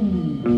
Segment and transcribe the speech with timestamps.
[0.00, 0.49] Mm.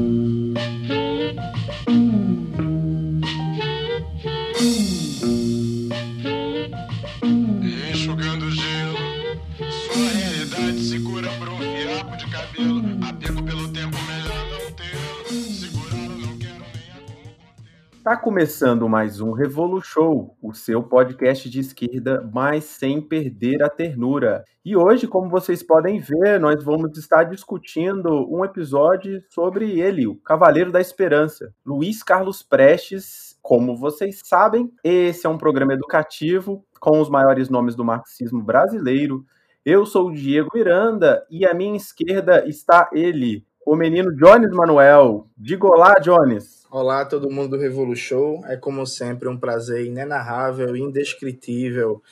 [18.23, 24.45] Começando mais um Revolu Show, o seu podcast de esquerda, mas sem perder a ternura.
[24.64, 30.14] E hoje, como vocês podem ver, nós vamos estar discutindo um episódio sobre ele, o
[30.14, 33.36] Cavaleiro da Esperança, Luiz Carlos Prestes.
[33.42, 39.24] Como vocês sabem, esse é um programa educativo com os maiores nomes do marxismo brasileiro.
[39.64, 45.27] Eu sou o Diego Miranda e à minha esquerda está ele, o menino Jones Manuel.
[45.36, 46.61] Diga olá, Jones.
[46.74, 48.42] Olá, todo mundo do Revolu Show.
[48.46, 52.02] É como sempre um prazer inenarrável, indescritível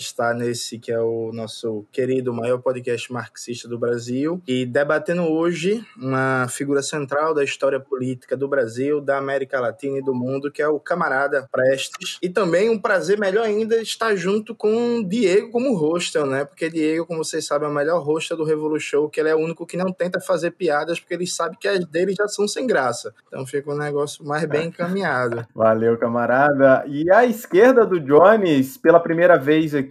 [0.00, 5.84] estar nesse que é o nosso querido maior podcast marxista do Brasil e debatendo hoje
[5.96, 10.62] uma figura central da história política do Brasil, da América Latina e do mundo, que
[10.62, 12.18] é o camarada Prestes.
[12.22, 16.44] E também um prazer melhor ainda estar junto com Diego como hostel, né?
[16.44, 19.34] Porque Diego, como vocês sabem, é o melhor hostel do Revolu Show, que ele é
[19.34, 22.46] o único que não tenta fazer piadas porque ele sabe que as dele já são
[22.46, 23.12] sem graça.
[23.26, 25.46] Então fica um negócio mais bem encaminhado.
[25.54, 26.84] Valeu, camarada.
[26.86, 29.89] E à esquerda do Jones, pela primeira vez aqui,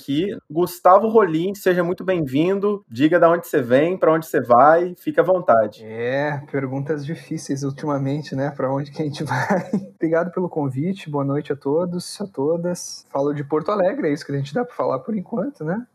[0.49, 2.83] Gustavo Rolim, seja muito bem-vindo.
[2.89, 5.83] Diga de onde você vem, para onde você vai, fica à vontade.
[5.83, 8.51] É, perguntas difíceis ultimamente, né?
[8.51, 9.69] Para onde que a gente vai?
[9.95, 13.05] Obrigado pelo convite, boa noite a todos, a todas.
[13.09, 15.85] Falo de Porto Alegre, é isso que a gente dá para falar por enquanto, né?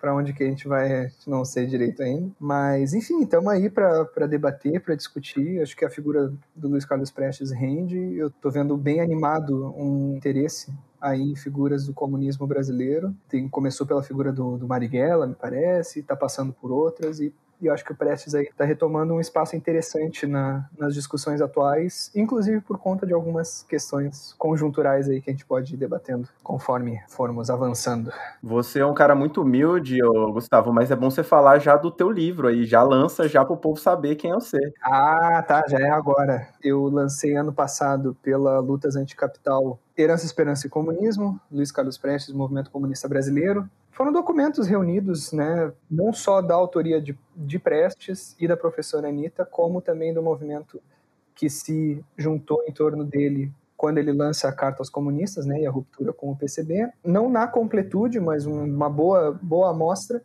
[0.00, 2.30] Para onde que a gente vai, não sei direito ainda.
[2.40, 5.60] Mas, enfim, estamos aí para debater, para discutir.
[5.60, 7.98] Acho que a figura do Luiz Carlos Prestes rende.
[8.16, 13.14] Eu estou vendo bem animado um interesse aí em figuras do comunismo brasileiro.
[13.28, 17.66] Tem, começou pela figura do, do Marighella, me parece, está passando por outras e e
[17.66, 22.10] eu acho que o Prestes aí está retomando um espaço interessante na, nas discussões atuais,
[22.14, 27.00] inclusive por conta de algumas questões conjunturais aí que a gente pode ir debatendo conforme
[27.08, 28.12] formos avançando.
[28.42, 29.98] Você é um cara muito humilde,
[30.32, 33.54] Gustavo, mas é bom você falar já do teu livro aí, já lança já para
[33.54, 34.58] o povo saber quem é você.
[34.82, 36.48] Ah, tá, já é agora.
[36.62, 42.70] Eu lancei ano passado pela Lutas Anticapital Herança, Esperança e Comunismo, Luiz Carlos Prestes, Movimento
[42.70, 43.68] Comunista Brasileiro.
[44.00, 49.44] Foram documentos reunidos, né, não só da autoria de, de Prestes e da professora Anitta,
[49.44, 50.80] como também do movimento
[51.34, 55.66] que se juntou em torno dele quando ele lança a Carta aos Comunistas né, e
[55.66, 56.90] a ruptura com o PCB.
[57.04, 60.22] Não na completude, mas uma boa, boa amostra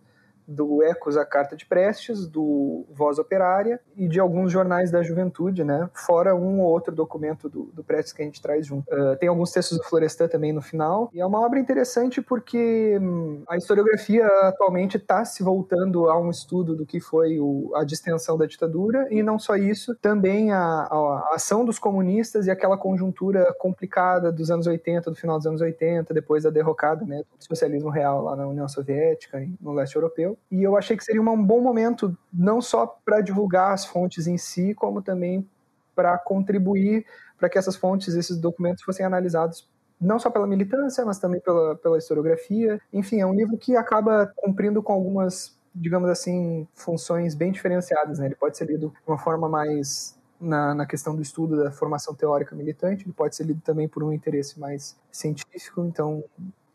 [0.48, 5.64] do Ecos a Carta de Prestes, do Voz Operária e de alguns jornais da juventude,
[5.64, 5.90] né?
[5.94, 8.86] Fora um ou outro documento do, do Prestes que a gente traz junto.
[8.94, 11.10] Uh, tem alguns textos do Florestan também no final.
[11.14, 16.30] E é uma obra interessante porque hum, a historiografia atualmente está se voltando a um
[16.30, 20.60] estudo do que foi o, a distensão da ditadura e não só isso, também a,
[20.60, 25.48] a, a ação dos comunistas e aquela conjuntura complicada dos anos 80, do final dos
[25.48, 29.96] anos 80, depois da derrocada né, do socialismo real lá na União Soviética no leste
[29.96, 34.28] europeu e eu achei que seria um bom momento, não só para divulgar as fontes
[34.28, 35.48] em si, como também
[35.96, 37.06] para contribuir
[37.38, 39.68] para que essas fontes, esses documentos fossem analisados
[40.00, 42.80] não só pela militância, mas também pela, pela historiografia.
[42.92, 48.20] Enfim, é um livro que acaba cumprindo com algumas, digamos assim, funções bem diferenciadas.
[48.20, 48.28] Né?
[48.28, 52.14] Ele pode ser lido de uma forma mais na, na, questão do estudo da formação
[52.14, 56.24] teórica militante, ele pode ser lido também por um interesse mais científico, então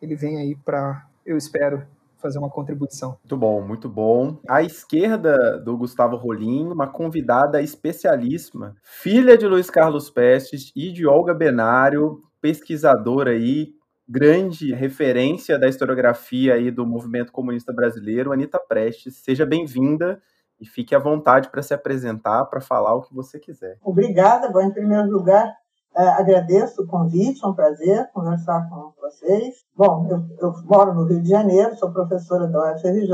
[0.01, 1.87] ele vem aí para, eu espero,
[2.21, 3.17] fazer uma contribuição.
[3.23, 4.39] Muito bom, muito bom.
[4.49, 11.07] À esquerda do Gustavo Rolim, uma convidada especialíssima, filha de Luiz Carlos Pestes e de
[11.07, 13.75] Olga Benário, pesquisadora aí,
[14.09, 19.17] grande referência da historiografia aí do movimento comunista brasileiro, Anita Prestes.
[19.17, 20.21] Seja bem-vinda
[20.61, 23.79] e fique à vontade para se apresentar, para falar o que você quiser.
[23.83, 24.51] Obrigada.
[24.51, 25.55] Bom, em primeiro lugar,
[25.97, 29.57] é, agradeço o convite, é um prazer conversar com vocês.
[29.77, 33.11] Bom, eu, eu, moro no Rio de Janeiro, sou professora da UFRJ,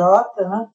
[0.49, 0.69] né?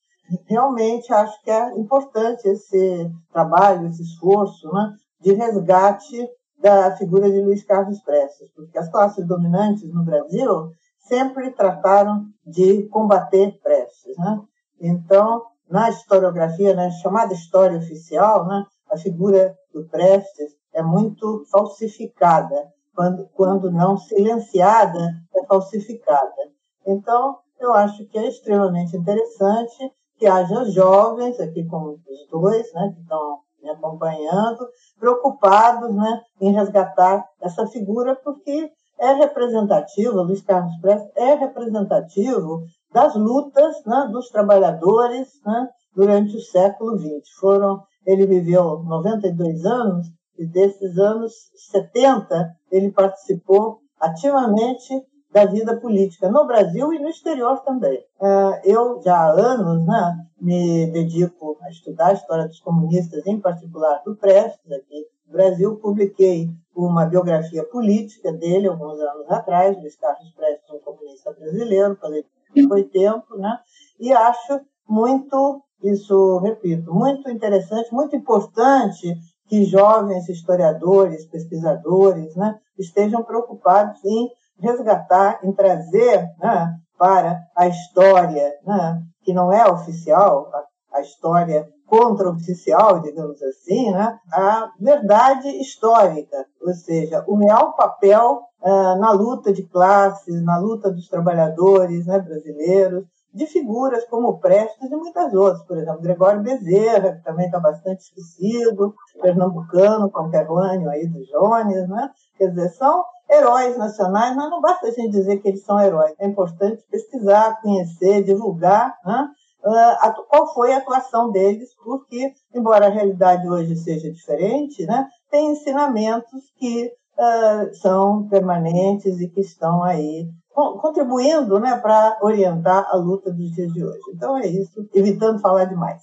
[0.45, 7.41] Realmente acho que é importante esse trabalho, esse esforço né, de resgate da figura de
[7.41, 14.17] Luiz Carlos Prestes, porque as classes dominantes no Brasil sempre trataram de combater Prestes.
[14.17, 14.41] Né?
[14.79, 22.72] Então, na historiografia, na chamada história oficial, né, a figura do Prestes é muito falsificada,
[22.96, 25.00] quando, quando não silenciada,
[25.35, 26.52] é falsificada.
[26.85, 32.91] Então, eu acho que é extremamente interessante que haja jovens, aqui como os dois, né,
[32.94, 34.68] que estão me acompanhando,
[35.00, 42.64] preocupados né, em resgatar essa figura, porque é representativo, Luiz Carlos Prestes é representativo
[42.94, 47.29] das lutas né, dos trabalhadores né, durante o século XX.
[47.40, 50.08] Foram ele viveu 92 anos
[50.41, 51.34] e desses anos
[51.72, 58.03] 70 ele participou ativamente da vida política no Brasil e no exterior também.
[58.22, 63.40] É, eu já há anos né, me dedico a estudar a história dos comunistas, em
[63.40, 65.78] particular do Prestes aqui no Brasil.
[65.78, 72.26] Publiquei uma biografia política dele alguns anos atrás, Luiz Carlos Prestes, um comunista brasileiro, falei
[72.67, 73.58] foi tempo, né?
[73.97, 74.59] e acho
[74.90, 79.16] muito, isso repito, muito interessante, muito importante
[79.51, 88.53] que jovens historiadores, pesquisadores, né, estejam preocupados em resgatar, em trazer né, para a história,
[88.65, 96.45] né, que não é oficial, a, a história contra-oficial, digamos assim, né, a verdade histórica,
[96.61, 102.19] ou seja, o real papel uh, na luta de classes, na luta dos trabalhadores né,
[102.19, 103.03] brasileiros,
[103.33, 108.01] de figuras como Prestes e muitas outras, por exemplo, Gregório Bezerra, que também está bastante
[108.01, 112.09] esquecido, pernambucano, conterrâneo aí do Jones, né?
[112.37, 116.13] Quer dizer, são heróis nacionais, mas não basta a gente dizer que eles são heróis.
[116.19, 119.29] É importante pesquisar, conhecer, divulgar né?
[119.63, 125.07] uh, qual foi a atuação deles, porque, embora a realidade hoje seja diferente, né?
[125.29, 132.95] tem ensinamentos que uh, são permanentes e que estão aí contribuindo né, para orientar a
[132.97, 134.01] luta dos dias de hoje.
[134.13, 136.01] Então é isso, evitando falar demais.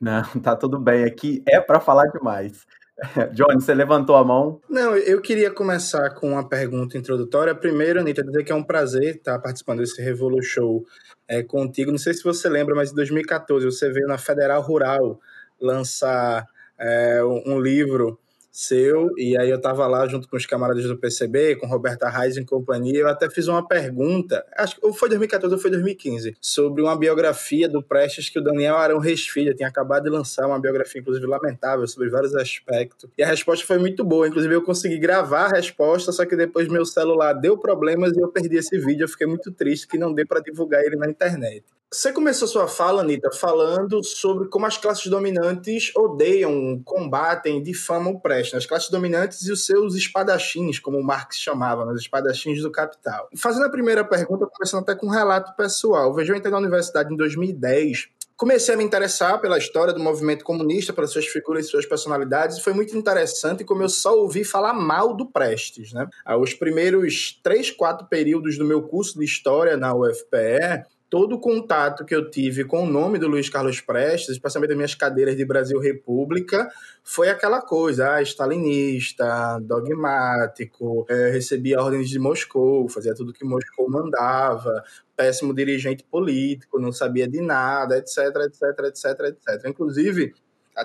[0.00, 1.04] Não, tá tudo bem.
[1.04, 2.66] Aqui é para falar demais.
[3.32, 4.60] Johnny, você levantou a mão.
[4.68, 7.54] Não, eu queria começar com uma pergunta introdutória.
[7.54, 10.84] Primeiro, Anitta, dizer que é um prazer estar participando desse Revolu Show
[11.28, 11.90] é, contigo.
[11.90, 15.20] Não sei se você lembra, mas em 2014 você veio na Federal Rural
[15.60, 16.46] lançar
[16.78, 18.18] é, um livro
[18.56, 22.36] seu, e aí eu estava lá junto com os camaradas do PCB, com Roberta Reis
[22.36, 26.82] e companhia, eu até fiz uma pergunta, acho que foi 2014 ou foi 2015, sobre
[26.82, 30.58] uma biografia do Prestes que o Daniel Arão Reis Filho tinha acabado de lançar, uma
[30.58, 33.10] biografia, inclusive, lamentável, sobre vários aspectos.
[33.18, 36.66] E a resposta foi muito boa, inclusive eu consegui gravar a resposta, só que depois
[36.68, 40.14] meu celular deu problemas e eu perdi esse vídeo, eu fiquei muito triste que não
[40.14, 41.64] deu para divulgar ele na internet.
[41.92, 48.20] Você começou sua fala, Anitta, falando sobre como as classes dominantes odeiam, combatem, difamam o
[48.20, 48.54] Prestes.
[48.54, 53.28] As classes dominantes e os seus espadachins, como Marx chamava, né, os espadachins do capital.
[53.36, 56.12] Fazendo a primeira pergunta, começando até com um relato pessoal.
[56.12, 60.44] Veja, eu entrei na universidade em 2010 comecei a me interessar pela história do movimento
[60.44, 64.44] comunista, pelas suas figuras e suas personalidades, e foi muito interessante como eu só ouvi
[64.44, 65.92] falar mal do Prestes.
[65.92, 66.06] Né?
[66.38, 72.04] Os primeiros três, quatro períodos do meu curso de História na UFPE, todo o contato
[72.04, 75.44] que eu tive com o nome do Luiz Carlos Prestes, especialmente das minhas cadeiras de
[75.44, 76.68] Brasil República,
[77.04, 83.88] foi aquela coisa, ah, stalinista, dogmático, é, recebia ordens de Moscou, fazia tudo que Moscou
[83.88, 84.82] mandava,
[85.16, 89.66] péssimo dirigente político, não sabia de nada, etc, etc, etc, etc.
[89.68, 90.34] Inclusive,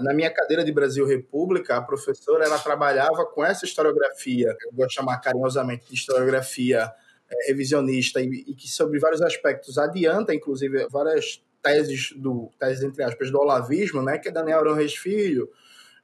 [0.02, 4.90] na minha cadeira de Brasil República, a professora ela trabalhava com essa historiografia, eu vou
[4.90, 6.92] chamar carinhosamente de historiografia
[7.48, 13.30] revisionista e, e, que sobre vários aspectos adianta, inclusive, várias teses do teses entre aspas
[13.32, 15.50] do olavismo, né, que é Daniel Arão Reis Filho,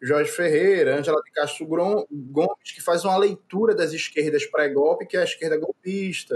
[0.01, 5.21] Jorge Ferreira, Angela de Castro Gomes, que faz uma leitura das esquerdas pré-golpe, que é
[5.21, 6.35] a esquerda golpista,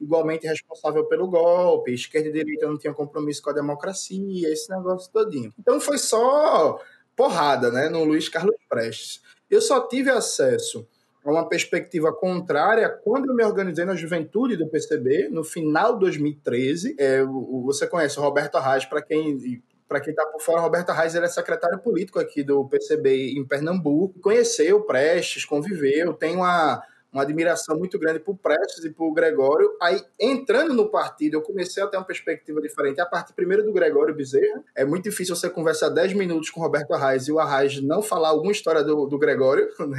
[0.00, 5.10] igualmente responsável pelo golpe, esquerda e direita não tinham compromisso com a democracia, esse negócio
[5.12, 5.52] todinho.
[5.58, 6.80] Então foi só
[7.16, 9.20] porrada, né, no Luiz Carlos Prestes.
[9.50, 10.88] Eu só tive acesso
[11.24, 16.00] a uma perspectiva contrária quando eu me organizei na juventude do PCB, no final de
[16.00, 16.96] 2013.
[16.98, 21.16] É, você conhece o Roberto Arraes, para quem para quem está por fora, Roberto Reis
[21.16, 24.20] ele é secretário político aqui do PCB em Pernambuco.
[24.20, 26.80] Conheceu Prestes, conviveu, tem uma,
[27.12, 29.76] uma admiração muito grande por Prestes e por Gregório.
[29.82, 33.00] Aí, entrando no partido, eu comecei a ter uma perspectiva diferente.
[33.00, 34.62] A partir primeiro do Gregório Bezerra.
[34.74, 38.28] É muito difícil você conversar 10 minutos com Roberto Arraes e o Arraes não falar
[38.28, 39.98] alguma história do, do Gregório, né?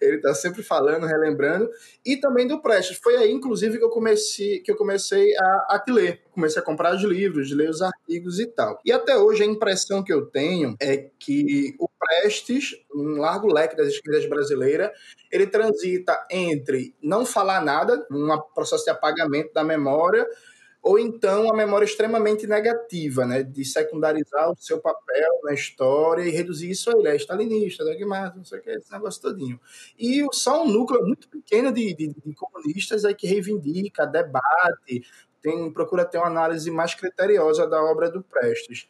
[0.00, 1.68] Ele está sempre falando, relembrando.
[2.04, 2.98] E também do Prestes.
[2.98, 6.22] Foi aí, inclusive, que eu comecei, que eu comecei a, a te ler.
[6.38, 8.78] Comecei a comprar os livros, ler os artigos e tal.
[8.84, 13.76] E até hoje a impressão que eu tenho é que o Prestes, um largo leque
[13.76, 14.92] das esquerdas brasileiras,
[15.32, 20.24] ele transita entre não falar nada, um processo de apagamento da memória,
[20.80, 26.30] ou então a memória extremamente negativa, né, de secundarizar o seu papel na história e
[26.30, 29.60] reduzir isso a ele, é stalinista, dogmático, não sei o que, esse negócio todinho.
[29.98, 35.02] E só um núcleo muito pequeno de, de, de comunistas aí que reivindica, debate,
[35.42, 38.88] tem, procura ter uma análise mais criteriosa da obra do Prestes.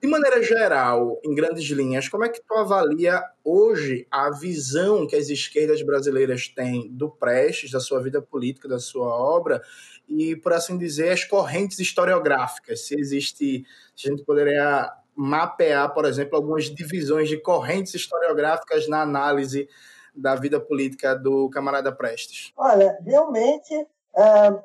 [0.00, 5.16] De maneira geral, em grandes linhas, como é que tu avalia hoje a visão que
[5.16, 9.60] as esquerdas brasileiras têm do Prestes, da sua vida política, da sua obra,
[10.08, 12.86] e, por assim dizer, as correntes historiográficas?
[12.86, 13.64] Se existe,
[13.96, 19.68] se a gente poderia mapear, por exemplo, algumas divisões de correntes historiográficas na análise
[20.14, 22.52] da vida política do camarada Prestes?
[22.56, 23.84] Olha, realmente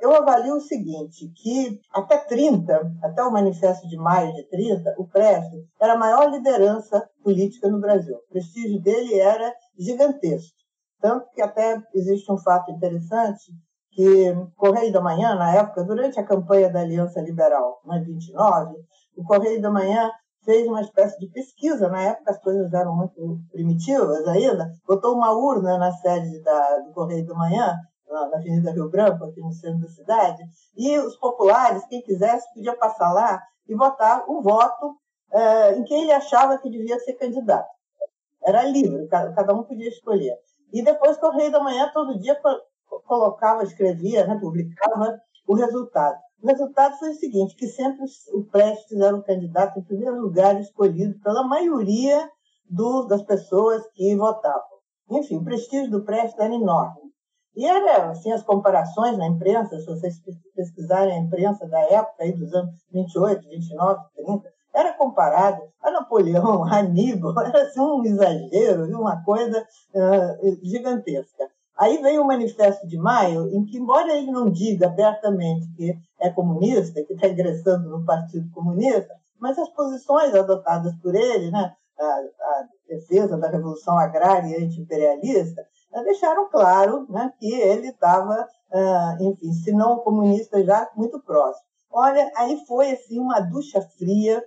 [0.01, 5.07] eu avalio o seguinte, que até 30, até o manifesto de maio de 30, o
[5.07, 8.15] Prestes era a maior liderança política no Brasil.
[8.15, 10.55] O prestígio dele era gigantesco.
[10.99, 13.51] Tanto que até existe um fato interessante,
[13.91, 18.75] que Correio da Manhã, na época, durante a campanha da Aliança Liberal, em 29,
[19.17, 20.09] o Correio da Manhã
[20.43, 25.31] fez uma espécie de pesquisa, na época as coisas eram muito primitivas ainda, botou uma
[25.31, 27.75] urna na sede da, do Correio da Manhã,
[28.13, 30.43] na Avenida Rio Branco, aqui no centro da cidade,
[30.77, 34.95] e os populares, quem quisesse, podia passar lá e votar um voto
[35.31, 37.67] eh, em quem ele achava que devia ser candidato.
[38.43, 40.37] Era livre, cada um podia escolher.
[40.71, 42.37] E depois, Correio da Manhã, todo dia
[43.05, 46.17] colocava, escrevia, né, publicava o resultado.
[46.41, 50.59] O resultado foi o seguinte, que sempre o Prestes era o candidato em primeiro lugar
[50.59, 52.29] escolhido pela maioria
[52.69, 54.61] do, das pessoas que votavam.
[55.11, 57.02] Enfim, o prestígio do Prestes era enorme.
[57.55, 60.15] E era, assim, as comparações na imprensa, se vocês
[60.55, 66.63] pesquisarem a imprensa da época, aí dos anos 28, 29, 30, era comparado a Napoleão,
[66.65, 69.59] a Aníbal, era assim, um exagero, uma coisa
[69.93, 71.47] uh, gigantesca.
[71.77, 76.29] Aí veio o Manifesto de Maio, em que, embora ele não diga abertamente que é
[76.29, 82.03] comunista, que está ingressando no Partido Comunista, mas as posições adotadas por ele, né, a,
[82.03, 85.65] a defesa da Revolução Agrária e anti-imperialista,
[86.03, 88.47] deixaram claro né, que ele estava,
[89.19, 91.65] enfim, se não comunista, já muito próximo.
[91.91, 94.43] Olha, aí foi assim uma ducha fria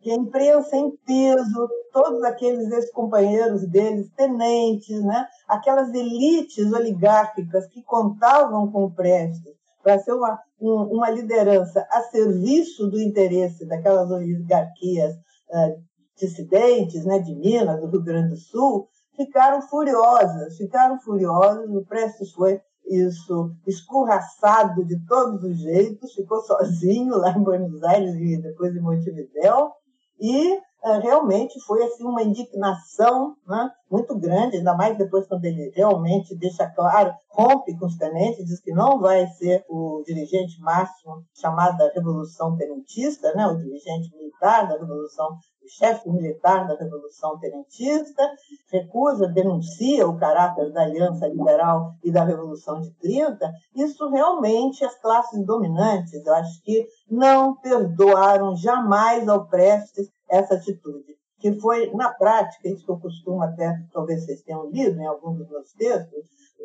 [0.00, 5.26] que a imprensa em peso, todos aqueles ex-companheiros deles, tenentes, né?
[5.48, 12.02] aquelas elites oligárquicas que contavam com o Prestes para ser uma, um, uma liderança a
[12.02, 15.82] serviço do interesse daquelas oligarquias uh,
[16.16, 22.32] dissidentes né, de Minas, do Rio Grande do Sul, ficaram furiosas, ficaram furiosas, o Prestes
[22.32, 28.74] foi isso escorraçado de todos os jeitos, ficou sozinho lá em Buenos Aires e depois
[28.74, 29.72] em Montevidéu,
[30.20, 30.58] e
[30.94, 36.66] realmente foi assim uma indignação né, muito grande, ainda mais depois quando ele realmente deixa
[36.70, 41.90] claro, rompe com os tenentes, diz que não vai ser o dirigente máximo chamado da
[41.92, 48.22] Revolução Tenentista, né, o dirigente militar da Revolução o chefe militar da Revolução Tenentista,
[48.70, 54.96] recusa, denuncia o caráter da Aliança Liberal e da Revolução de 30, isso realmente as
[55.00, 62.12] classes dominantes, eu acho que não perdoaram jamais ao Prestes essa atitude, que foi, na
[62.12, 66.24] prática, isso que eu costumo até, talvez vocês tenham lido em alguns dos meus textos,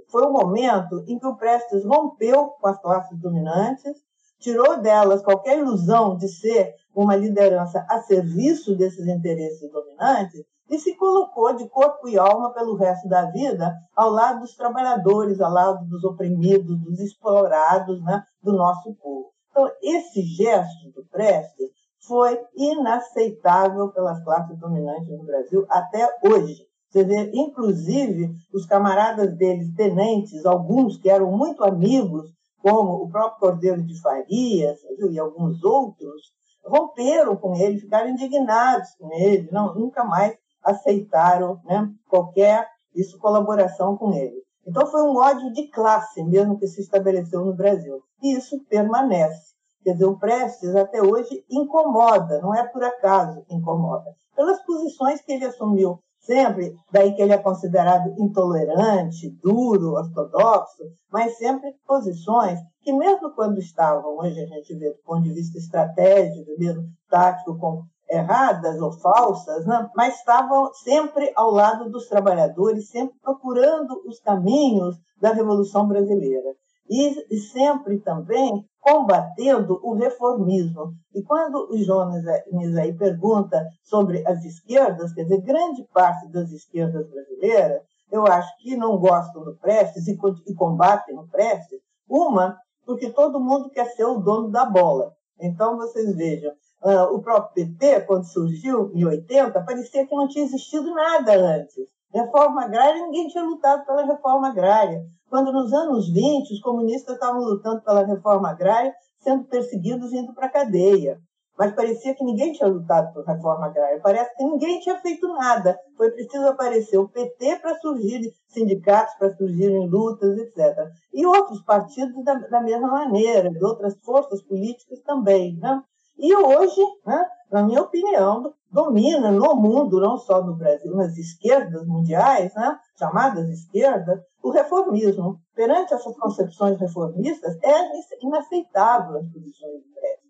[0.10, 3.98] foi o momento em que o Prestes rompeu com as classes dominantes,
[4.40, 10.96] tirou delas qualquer ilusão de ser uma liderança a serviço desses interesses dominantes e se
[10.96, 15.86] colocou de corpo e alma pelo resto da vida ao lado dos trabalhadores, ao lado
[15.88, 19.32] dos oprimidos, dos explorados né, do nosso povo.
[19.52, 21.70] Então, esse gesto do Prestes
[22.04, 26.66] foi inaceitável pelas classes dominantes no Brasil até hoje.
[26.90, 32.30] Você vê, inclusive, os camaradas deles, tenentes, alguns que eram muito amigos,
[32.62, 34.80] como o próprio Cordeiro de Farias
[35.10, 36.32] e alguns outros,
[36.66, 43.98] romperam com ele, ficaram indignados com ele, não, nunca mais aceitaram né, qualquer isso, colaboração
[43.98, 44.36] com ele.
[44.68, 48.04] Então foi um ódio de classe mesmo que se estabeleceu no Brasil.
[48.22, 49.51] E isso permanece.
[49.84, 54.16] Quer dizer, o Prestes até hoje incomoda, não é por acaso que incomoda.
[54.36, 61.38] Pelas posições que ele assumiu sempre, daí que ele é considerado intolerante, duro, ortodoxo, mas
[61.38, 66.52] sempre posições que mesmo quando estavam, hoje a gente vê do ponto de vista estratégico,
[66.58, 69.90] mesmo tático, com erradas ou falsas, né?
[69.96, 76.54] mas estavam sempre ao lado dos trabalhadores, sempre procurando os caminhos da Revolução Brasileira.
[76.90, 80.94] E, e sempre também combatendo o reformismo.
[81.14, 87.08] E quando o Jonas aí pergunta sobre as esquerdas, quer dizer, grande parte das esquerdas
[87.08, 93.10] brasileiras, eu acho que não gostam do Prestes e, e combatem o Prestes, uma, porque
[93.12, 95.14] todo mundo quer ser o dono da bola.
[95.40, 96.52] Então, vocês vejam,
[96.84, 101.88] uh, o próprio PT, quando surgiu em 80, parecia que não tinha existido nada antes.
[102.14, 105.02] Reforma agrária, ninguém tinha lutado pela reforma agrária.
[105.30, 110.34] Quando nos anos 20 os comunistas estavam lutando pela reforma agrária, sendo perseguidos e indo
[110.34, 111.20] para a cadeia.
[111.58, 114.00] Mas parecia que ninguém tinha lutado por reforma agrária.
[114.02, 115.78] Parece que ninguém tinha feito nada.
[115.96, 120.90] Foi preciso aparecer o PT para surgir sindicatos, para surgirem lutas, etc.
[121.14, 125.56] E outros partidos da, da mesma maneira, de outras forças políticas também.
[125.58, 125.82] Né?
[126.18, 131.86] E hoje, né, na minha opinião, domina no mundo, não só no Brasil, nas esquerdas
[131.86, 135.40] mundiais, né, chamadas esquerdas, o reformismo.
[135.54, 140.21] Perante essas concepções reformistas, é inaceitável as posições do Prestes.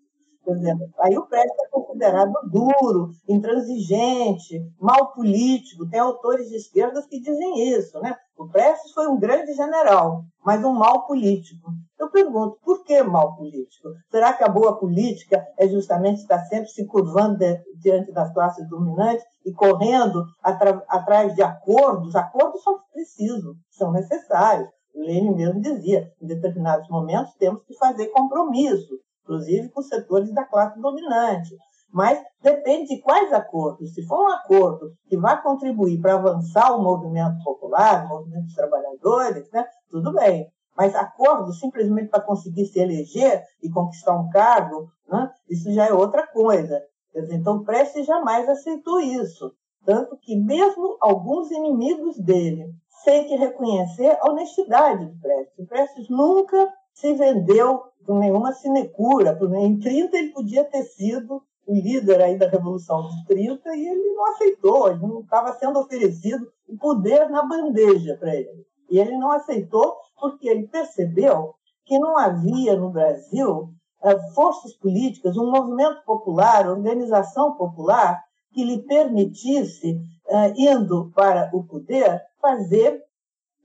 [0.44, 5.88] Por exemplo, aí o Prestes é considerado duro, intransigente, mal político.
[5.88, 8.16] Tem autores de esquerdas que dizem isso, né?
[8.36, 11.70] O Prestes foi um grande general, mas um mal político.
[11.98, 13.90] Eu pergunto, por que mal político?
[14.10, 17.38] Será que a boa política é justamente estar sempre se curvando
[17.80, 22.16] diante das classes dominantes e correndo atrás de acordos?
[22.16, 24.68] Acordos são precisos, são necessários.
[24.94, 30.80] Lenin mesmo dizia, em determinados momentos temos que fazer compromisso, inclusive com setores da classe
[30.80, 31.56] dominante.
[31.92, 33.92] Mas depende de quais acordos.
[33.92, 38.54] Se for um acordo que vai contribuir para avançar o movimento popular, o movimento dos
[38.54, 40.50] trabalhadores, né, tudo bem.
[40.74, 45.92] Mas acordo simplesmente para conseguir se eleger e conquistar um cargo, né, isso já é
[45.92, 46.82] outra coisa.
[47.14, 49.52] Então, Prestes jamais aceitou isso.
[49.84, 52.72] Tanto que mesmo alguns inimigos dele
[53.04, 55.68] têm que reconhecer a honestidade de Prestes.
[55.68, 59.38] Prestes nunca se vendeu por nenhuma sinecura.
[59.58, 64.14] Em 30 ele podia ter sido o líder aí da Revolução dos 30 e ele
[64.14, 68.66] não aceitou, ele não estava sendo oferecido o poder na bandeja para ele.
[68.90, 73.70] E ele não aceitou porque ele percebeu que não havia no Brasil
[74.02, 78.22] eh, forças políticas, um movimento popular, organização popular
[78.52, 83.00] que lhe permitisse, eh, indo para o poder, fazer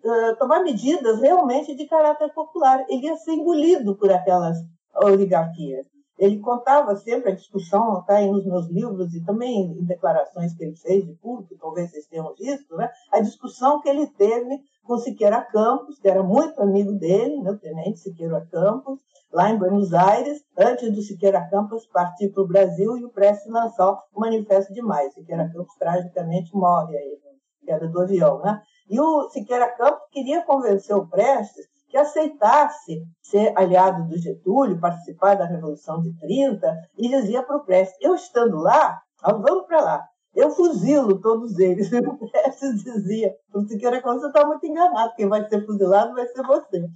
[0.03, 2.85] eh, tomar medidas realmente de caráter popular.
[2.89, 4.57] Ele ia ser engolido por aquelas
[4.95, 5.85] oligarquias.
[6.17, 10.63] Ele contava sempre a discussão, está aí nos meus livros e também em declarações que
[10.63, 12.89] ele fez de público, talvez vocês tenham visto, né?
[13.11, 17.99] a discussão que ele teve com Siqueira Campos, que era muito amigo dele, meu tenente
[17.99, 18.99] Siqueira Campos,
[19.31, 23.51] lá em Buenos Aires, antes do Siqueira Campos partir para o Brasil e o Prestes
[23.51, 25.11] lançar o Manifesto de Maio.
[25.11, 27.19] Siqueira Campos tragicamente morre aí,
[27.63, 28.39] queda do avião.
[28.41, 28.59] Né?
[28.89, 35.35] E o Siqueira Campos queria convencer o Prestes que aceitasse ser aliado do Getúlio, participar
[35.35, 40.07] da Revolução de 30, e dizia para o Prestes, eu estando lá, vamos para lá,
[40.35, 41.89] eu fuzilo todos eles.
[41.91, 43.35] E o Prestes dizia,
[43.67, 46.87] Siqueira Campos, está muito enganado, quem vai ser fuzilado vai ser você.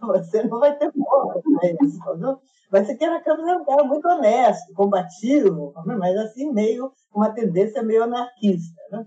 [0.00, 2.40] você não vai ter morte para isso.
[2.70, 8.04] Mas Siqueira Campos era um cara muito honesto, combativo, mas assim meio, uma tendência meio
[8.04, 8.80] anarquista.
[8.92, 9.06] Né?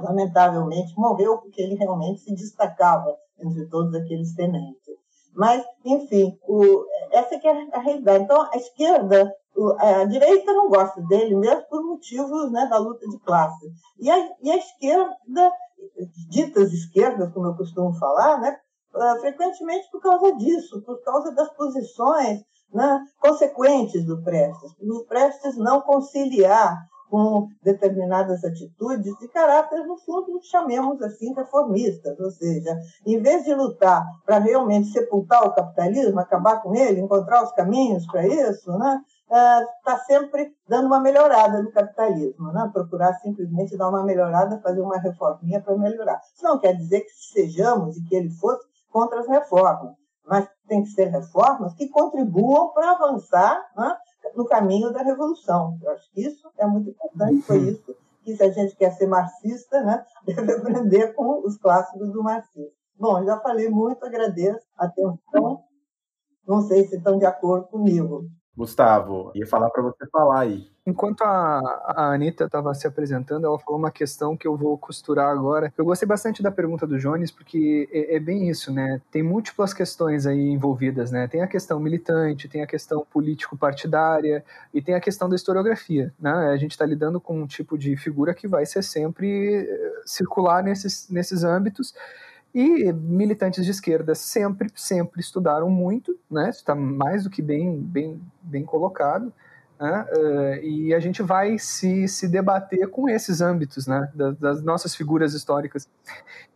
[0.00, 4.96] Lamentavelmente morreu porque ele realmente se destacava entre todos aqueles tenentes.
[5.34, 8.24] Mas, enfim, o, essa que é a realidade.
[8.24, 9.34] Então, a esquerda,
[9.78, 13.72] a direita não gosta dele, mesmo por motivos né, da luta de classe.
[13.98, 15.52] E a, e a esquerda,
[16.28, 18.56] ditas esquerdas, como eu costumo falar, né,
[18.94, 24.72] ah, frequentemente por causa disso, por causa das posições né, consequentes do Prestes.
[24.80, 26.76] O Prestes não conciliar
[27.12, 32.18] com determinadas atitudes de caráter, no fundo, chamemos assim, reformistas.
[32.18, 32.74] Ou seja,
[33.06, 38.06] em vez de lutar para realmente sepultar o capitalismo, acabar com ele, encontrar os caminhos
[38.06, 39.02] para isso, né?
[39.26, 42.70] está é, sempre dando uma melhorada no capitalismo, né?
[42.72, 46.18] procurar simplesmente dar uma melhorada, fazer uma reforminha para melhorar.
[46.34, 49.92] Isso não quer dizer que sejamos e que ele fosse contra as reformas,
[50.26, 53.96] mas tem que ser reformas que contribuam para avançar né?
[54.36, 55.78] No caminho da revolução.
[55.82, 57.68] Eu acho que isso é muito importante, foi uhum.
[57.68, 62.22] isso que se a gente quer ser marxista, né, deve aprender com os clássicos do
[62.22, 62.70] marxismo.
[62.98, 65.64] Bom, já falei muito, agradeço a atenção.
[66.46, 68.28] Não sei se estão de acordo comigo.
[68.56, 70.71] Gustavo, ia falar para você falar aí.
[70.84, 71.60] Enquanto a,
[71.94, 75.72] a Anitta estava se apresentando, ela falou uma questão que eu vou costurar agora.
[75.78, 79.00] Eu gostei bastante da pergunta do Jones, porque é, é, bem isso, né?
[79.08, 81.28] Tem múltiplas questões aí envolvidas, né?
[81.28, 86.32] Tem a questão militante, tem a questão político-partidária e tem a questão da historiografia, né?
[86.32, 90.64] A gente está lidando com um tipo de figura que vai ser sempre eh, circular
[90.64, 91.94] nesses, nesses âmbitos
[92.52, 96.50] e militantes de esquerda sempre, sempre estudaram muito, né?
[96.50, 99.32] Está mais do que bem, bem, bem colocado.
[99.82, 100.06] Né?
[100.12, 104.08] Uh, e a gente vai se, se debater com esses âmbitos, né?
[104.14, 105.88] Das, das nossas figuras históricas.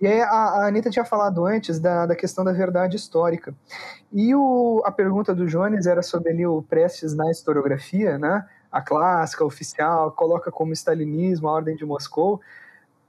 [0.01, 3.53] E aí a, a Anitta tinha falado antes da, da questão da verdade histórica.
[4.12, 8.47] E o, a pergunta do Jones era sobre ali o Prestes na historiografia, né?
[8.71, 12.41] A clássica, a oficial, coloca como stalinismo, a Ordem de Moscou.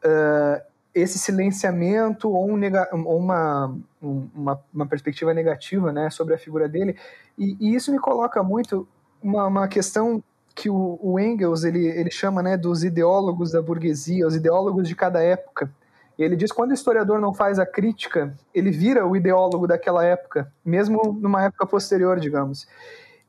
[0.04, 0.60] Uh,
[0.96, 6.68] esse silenciamento ou, um nega, ou uma, uma, uma, perspectiva negativa né, sobre a figura
[6.68, 6.98] dele.
[7.38, 8.88] E, e isso me coloca muito
[9.28, 10.24] uma, uma questão
[10.56, 14.96] que o, o, Engels ele, ele chama né, dos ideólogos da burguesia, os ideólogos de
[14.96, 15.70] cada época.
[16.18, 19.68] E ele diz que quando o historiador não faz a crítica, ele vira o ideólogo
[19.68, 22.68] daquela época, mesmo numa época posterior, digamos.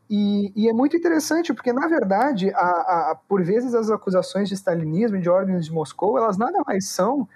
[0.08, 4.54] E, e, é muito interessante, porque, na verdade, a, a, por vezes as acusações de
[4.54, 7.28] stalinismo e de ordens de Moscou, elas nada mais são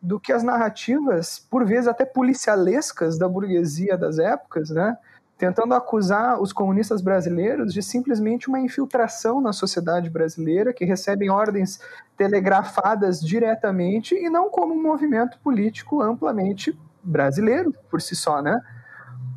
[0.00, 4.96] do que as narrativas, por vezes até policialescas da burguesia das épocas, né?
[5.36, 11.80] Tentando acusar os comunistas brasileiros de simplesmente uma infiltração na sociedade brasileira, que recebem ordens
[12.16, 18.60] telegrafadas diretamente e não como um movimento político amplamente brasileiro por si só, né?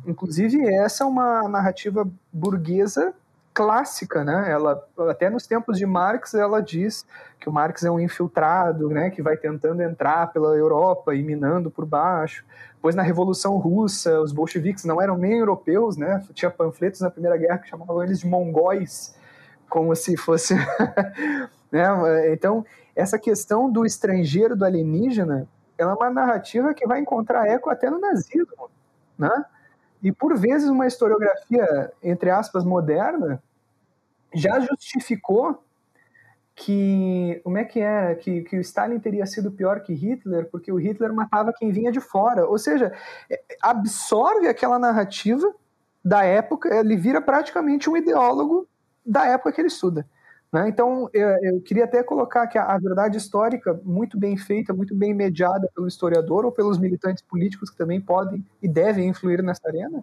[0.06, 3.12] Inclusive, essa é uma narrativa burguesa
[3.56, 4.50] clássica, né?
[4.50, 7.06] Ela até nos tempos de Marx ela diz
[7.40, 11.70] que o Marx é um infiltrado, né, que vai tentando entrar pela Europa e minando
[11.70, 12.44] por baixo.
[12.82, 16.22] Pois na Revolução Russa, os bolcheviques não eram nem europeus, né?
[16.34, 19.16] Tinha panfletos na Primeira Guerra que chamavam eles de mongóis,
[19.70, 20.54] como se fosse,
[21.72, 21.86] né?
[22.34, 22.62] Então,
[22.94, 27.88] essa questão do estrangeiro, do alienígena, ela é uma narrativa que vai encontrar eco até
[27.88, 28.68] no nazismo,
[29.18, 29.46] né?
[30.02, 33.42] E por vezes uma historiografia, entre aspas, moderna,
[34.34, 35.62] já justificou
[36.56, 40.72] que como é que era que, que o Stalin teria sido pior que Hitler porque
[40.72, 42.92] o Hitler matava quem vinha de fora ou seja
[43.30, 45.54] é, absorve aquela narrativa
[46.02, 48.66] da época ele vira praticamente um ideólogo
[49.04, 50.06] da época que ele estuda
[50.50, 50.66] né?
[50.66, 54.94] então eu, eu, queria até colocar que a, a, verdade histórica muito bem feita muito
[54.94, 59.68] bem mediada pelo historiador ou pelos militantes políticos que também podem e devem influir nessa
[59.68, 60.02] arena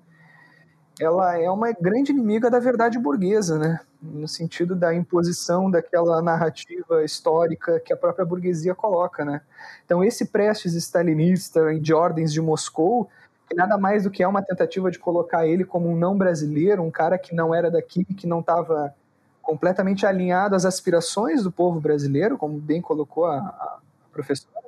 [1.03, 3.79] ela é uma grande inimiga da verdade burguesa, né?
[4.01, 9.23] no sentido da imposição daquela narrativa histórica que a própria burguesia coloca.
[9.23, 9.41] Né?
[9.85, 13.09] Então, esse Prestes stalinista de ordens de Moscou,
[13.47, 16.83] que nada mais do que é uma tentativa de colocar ele como um não brasileiro,
[16.83, 18.93] um cara que não era daqui, que não estava
[19.41, 23.77] completamente alinhado às aspirações do povo brasileiro, como bem colocou a, a
[24.11, 24.65] professora,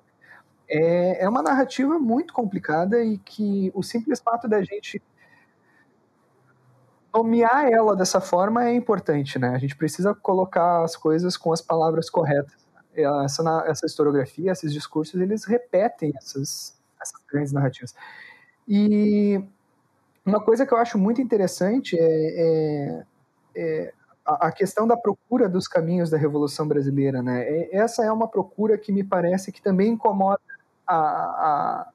[0.68, 5.02] é, é uma narrativa muito complicada e que o simples fato da gente
[7.16, 9.50] nomear ela dessa forma é importante, né?
[9.50, 12.54] A gente precisa colocar as coisas com as palavras corretas.
[12.94, 17.94] Essa, essa historiografia, esses discursos, eles repetem essas, essas grandes narrativas.
[18.68, 19.42] E
[20.26, 23.06] uma coisa que eu acho muito interessante é, é,
[23.56, 23.94] é
[24.26, 27.70] a questão da procura dos caminhos da Revolução Brasileira, né?
[27.72, 30.42] Essa é uma procura que me parece que também incomoda
[30.88, 31.88] a, a,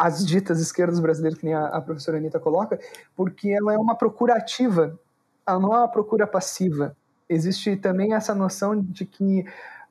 [0.00, 2.80] as ditas esquerdas brasileiras, que nem a, a, professora Anitta coloca,
[3.14, 4.98] porque ela é uma procura ativa,
[5.46, 6.96] ela não é uma procura passiva.
[7.28, 9.44] Existe também essa noção de que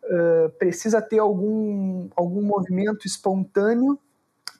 [0.03, 3.99] uh, precisa ter algum, algum movimento espontâneo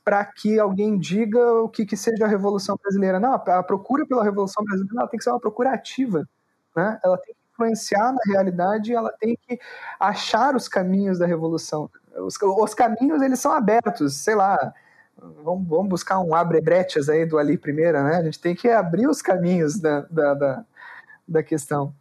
[0.06, 3.20] para que alguém diga o que, que seja a Revolução Brasileira.
[3.20, 6.30] Não, a procura pela Revolução Brasileira tem que ser uma procura ativa.
[6.76, 7.00] Né?
[7.04, 9.60] Ela tem que influenciar na realidade, ela tem que
[10.00, 11.90] achar os caminhos da Revolução.
[12.18, 14.74] Os, os caminhos, eles são abertos, sei lá,
[15.44, 18.18] vamos, vamos buscar um abre-brechas aí do ali primeira, né?
[18.18, 20.66] A gente tem que abrir os caminhos da, da, da,
[21.28, 21.94] da questão.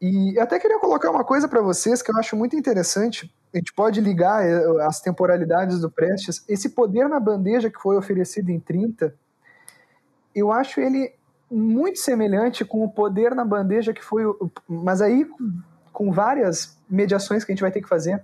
[0.00, 3.32] E até queria colocar uma coisa para vocês que eu acho muito interessante.
[3.52, 6.42] A gente pode ligar eh, as temporalidades do Prestes.
[6.48, 9.14] Esse poder na bandeja que foi oferecido em 30,
[10.34, 11.12] eu acho ele
[11.50, 14.22] muito semelhante com o poder na bandeja que foi.
[14.66, 15.26] Mas aí
[15.92, 18.22] com várias mediações que a gente vai ter que fazer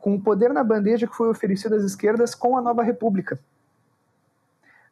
[0.00, 3.38] com o poder na bandeja que foi oferecido às esquerdas com a nova república.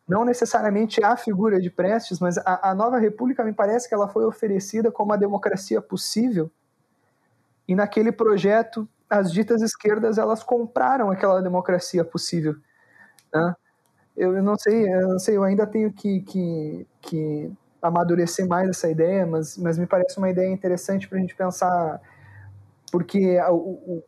[0.07, 4.09] Não necessariamente a figura de Prestes, mas a, a nova república me parece que ela
[4.09, 6.51] foi oferecida como a democracia possível.
[7.67, 12.57] E naquele projeto, as ditas esquerdas elas compraram aquela democracia possível.
[13.33, 13.55] Né?
[14.17, 18.69] Eu, eu, não sei, eu não sei, eu ainda tenho que, que, que amadurecer mais
[18.69, 22.01] essa ideia, mas, mas me parece uma ideia interessante para a gente pensar,
[22.93, 24.03] porque o,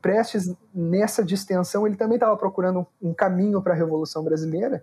[0.00, 4.82] Prestes, nessa distensão, ele também estava procurando um caminho para a Revolução Brasileira,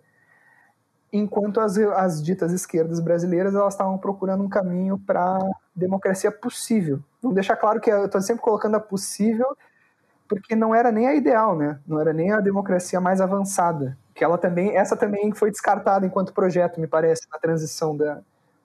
[1.11, 5.39] enquanto as, as ditas esquerdas brasileiras elas estavam procurando um caminho para
[5.75, 6.99] democracia possível.
[7.21, 9.57] Vamos deixar claro que eu estou sempre colocando a possível,
[10.29, 11.79] porque não era nem a ideal, né?
[11.85, 13.97] Não era nem a democracia mais avançada.
[14.15, 18.21] Que ela também, essa também foi descartada enquanto projeto, me parece, na transição da,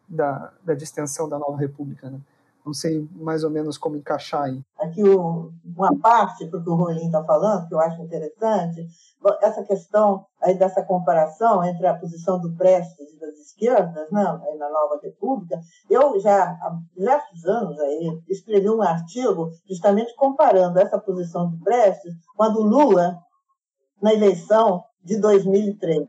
[0.09, 2.09] da, da distensão da nova república.
[2.09, 2.20] Né?
[2.66, 4.61] Não sei mais ou menos como encaixar aí.
[4.76, 8.88] Aqui uma parte do que o Rolim está falando, que eu acho interessante,
[9.40, 14.24] essa questão aí dessa comparação entre a posição do Prestes e das esquerdas, né,
[14.59, 20.98] na Nova República, eu já há diversos anos aí escrevi um artigo justamente comparando essa
[20.98, 23.16] posição do Prestes com a do Lula
[24.02, 26.09] na eleição de 2003.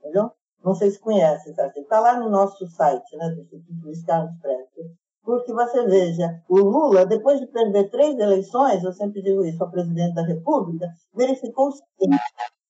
[0.00, 0.32] Entendeu?
[0.64, 1.84] Não sei se conhece esse artigo.
[1.84, 4.99] Está lá no nosso site, né, do Instituto Luiz Carlos Prestes.
[5.30, 9.70] Porque você veja, o Lula, depois de perder três eleições, eu sempre digo isso ao
[9.70, 12.20] presidente da República, verificou o seguinte,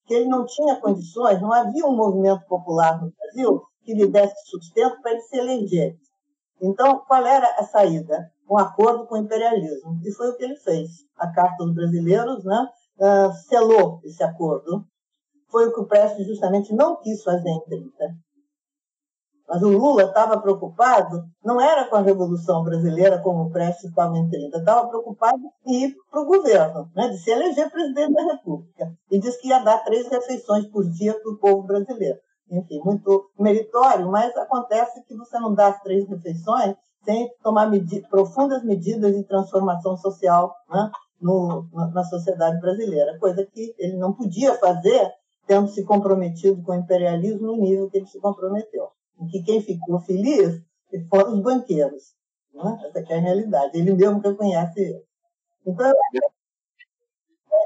[0.06, 4.34] que ele não tinha condições, não havia um movimento popular no Brasil que lhe desse
[4.44, 5.96] sustento para ele se eleger.
[6.60, 8.30] Então, qual era a saída?
[8.46, 9.98] Um acordo com o imperialismo.
[10.04, 10.90] E foi o que ele fez.
[11.16, 12.68] A Carta dos Brasileiros né,
[12.98, 14.84] uh, selou esse acordo.
[15.48, 17.90] Foi o que o Prestes justamente não quis fazer em 30.
[19.50, 24.16] Mas o Lula estava preocupado, não era com a Revolução Brasileira como o Prestes estava
[24.16, 28.22] em 30, estava preocupado em ir para o governo, né, de se eleger presidente da
[28.22, 28.92] República.
[29.10, 32.20] E disse que ia dar três refeições por dia para o povo brasileiro.
[32.48, 37.68] Enfim, muito meritório, mas acontece que você não dá as três refeições sem tomar
[38.08, 44.54] profundas medidas de transformação social né, no, na sociedade brasileira, coisa que ele não podia
[44.54, 45.10] fazer
[45.44, 49.60] tendo se comprometido com o imperialismo no nível que ele se comprometeu em que quem
[49.60, 50.62] ficou feliz
[51.08, 52.14] foram os banqueiros.
[52.54, 52.80] Né?
[52.84, 53.78] Essa é a realidade.
[53.78, 55.04] Ele mesmo reconhece isso.
[55.66, 55.92] Então,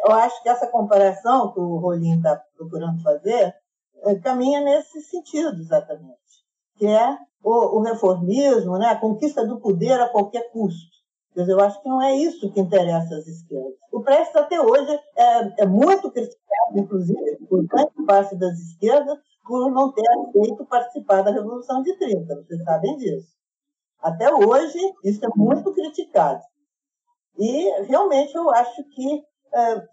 [0.06, 3.54] eu acho que essa comparação que o Rolim está procurando fazer
[4.02, 6.18] é, caminha nesse sentido, exatamente,
[6.76, 8.88] que é o, o, reformismo, né?
[8.88, 10.94] a conquista do poder a qualquer custo.
[11.34, 13.74] Dizer, eu acho que não é isso que interessa às esquerdas.
[13.90, 19.70] O Prestes, até hoje, é, é muito criticado, inclusive, por grande parte das esquerdas, por
[19.70, 22.34] não ter aceito participar da Revolução de 30.
[22.34, 23.34] Vocês sabem disso.
[24.00, 26.40] Até hoje, isso é muito criticado.
[27.38, 29.86] E realmente eu acho que é,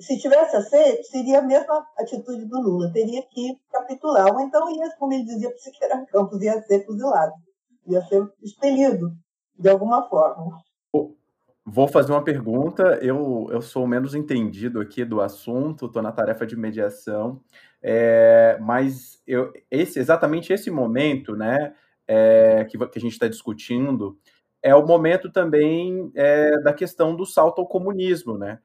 [0.00, 4.90] se tivesse aceito, seria a mesma atitude do Lula, teria que capitular, ou então ia,
[4.98, 7.32] como ele dizia para Siqueira Campos, ia ser fuzilado,
[7.86, 9.12] ia ser expelido
[9.58, 10.62] de alguma forma.
[11.70, 12.98] Vou fazer uma pergunta.
[13.02, 17.42] Eu, eu sou menos entendido aqui do assunto, estou na tarefa de mediação,
[17.82, 21.74] é, mas eu, esse, exatamente esse momento né,
[22.06, 24.18] é, que, que a gente está discutindo
[24.62, 28.58] é o momento também é, da questão do salto ao comunismo, né?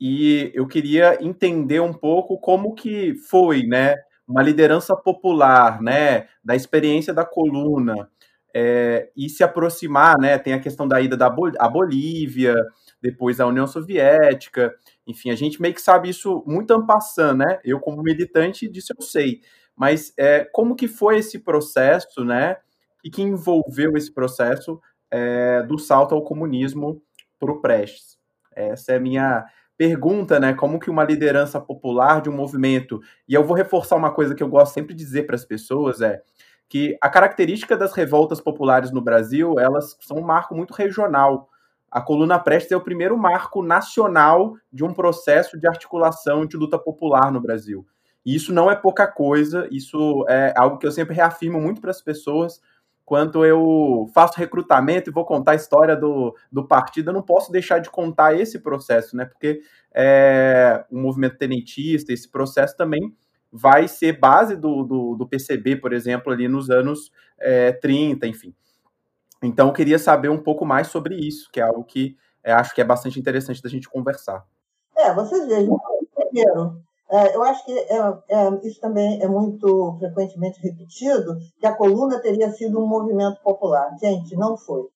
[0.00, 3.94] E eu queria entender um pouco como que foi, né,
[4.26, 8.08] uma liderança popular, né, da experiência da coluna,
[8.54, 10.38] é, e se aproximar, né?
[10.38, 12.54] Tem a questão da ida da Bol a Bolívia,
[13.02, 14.72] depois a União Soviética,
[15.06, 17.58] enfim, a gente meio que sabe isso muito ampassando, né?
[17.64, 19.40] Eu, como militante, disso eu sei.
[19.76, 22.56] Mas é, como que foi esse processo, né?
[23.04, 27.02] E que envolveu esse processo é, do salto ao comunismo
[27.40, 28.16] para o Prestes?
[28.54, 29.44] Essa é a minha
[29.76, 30.54] pergunta, né?
[30.54, 33.00] Como que uma liderança popular de um movimento.
[33.28, 36.00] E eu vou reforçar uma coisa que eu gosto sempre de dizer para as pessoas:
[36.00, 36.22] é
[36.74, 41.48] que a característica das revoltas populares no Brasil, elas são um marco muito regional.
[41.88, 46.76] A coluna Prestes é o primeiro marco nacional de um processo de articulação de luta
[46.76, 47.86] popular no Brasil.
[48.26, 51.92] E isso não é pouca coisa, isso é algo que eu sempre reafirmo muito para
[51.92, 52.60] as pessoas.
[53.04, 57.52] Quando eu faço recrutamento e vou contar a história do, do partido, eu não posso
[57.52, 59.26] deixar de contar esse processo, né?
[59.26, 59.60] Porque
[59.94, 63.14] é, o movimento tenentista, esse processo também
[63.56, 68.52] vai ser base do, do, do PCB, por exemplo, ali nos anos é, 30, enfim.
[69.40, 72.74] Então, eu queria saber um pouco mais sobre isso, que é algo que é, acho
[72.74, 74.44] que é bastante interessante da gente conversar.
[74.96, 75.80] É, vocês vejam,
[76.14, 77.96] primeiro, é, eu acho que é,
[78.28, 83.96] é, isso também é muito frequentemente repetido, que a coluna teria sido um movimento popular.
[84.00, 84.88] Gente, não foi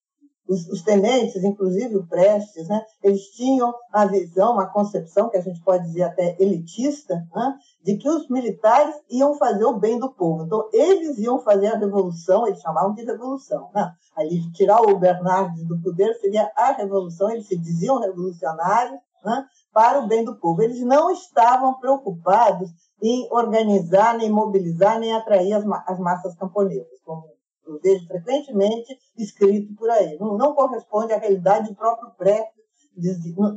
[0.49, 5.41] os, os, tenentes, inclusive o Prestes, né, eles tinham a visão, a concepção, que a
[5.41, 10.11] gente pode dizer até elitista, né, de que os militares iam fazer o bem do
[10.11, 10.43] povo.
[10.43, 13.69] Então, eles iam fazer a revolução, eles chamavam de revolução.
[13.75, 13.93] Né?
[14.17, 19.99] Ali, tirar o Bernardes do poder seria a revolução, eles se diziam revolucionários né, para
[19.99, 20.63] o bem do povo.
[20.63, 27.38] Eles não estavam preocupados em organizar, nem mobilizar, nem atrair as, as massas camponesas, como
[27.69, 30.17] eu vejo frequentemente escrito por aí.
[30.19, 32.59] Não, não corresponde à realidade, o próprio Preto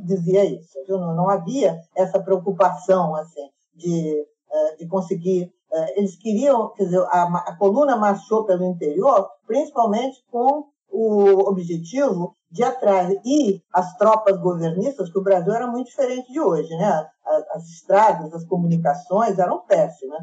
[0.03, 0.77] dizia isso.
[0.87, 5.51] Não, não, havia essa preocupação assim, de, eh, de conseguir.
[5.71, 12.35] Eh, eles queriam, quer dizer, a, a coluna marchou pelo interior, principalmente com o objetivo
[12.51, 17.09] de atrair e as tropas governistas, que o Brasil era muito diferente de hoje, né?
[17.51, 20.21] As estradas, as comunicações eram péssimas.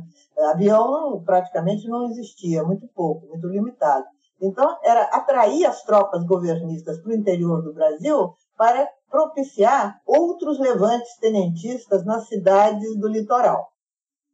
[0.53, 4.05] Avião praticamente não existia, muito pouco, muito limitado.
[4.41, 11.19] Então, era atrair as tropas governistas para o interior do Brasil para propiciar outros levantes
[11.19, 13.70] tenentistas nas cidades do litoral.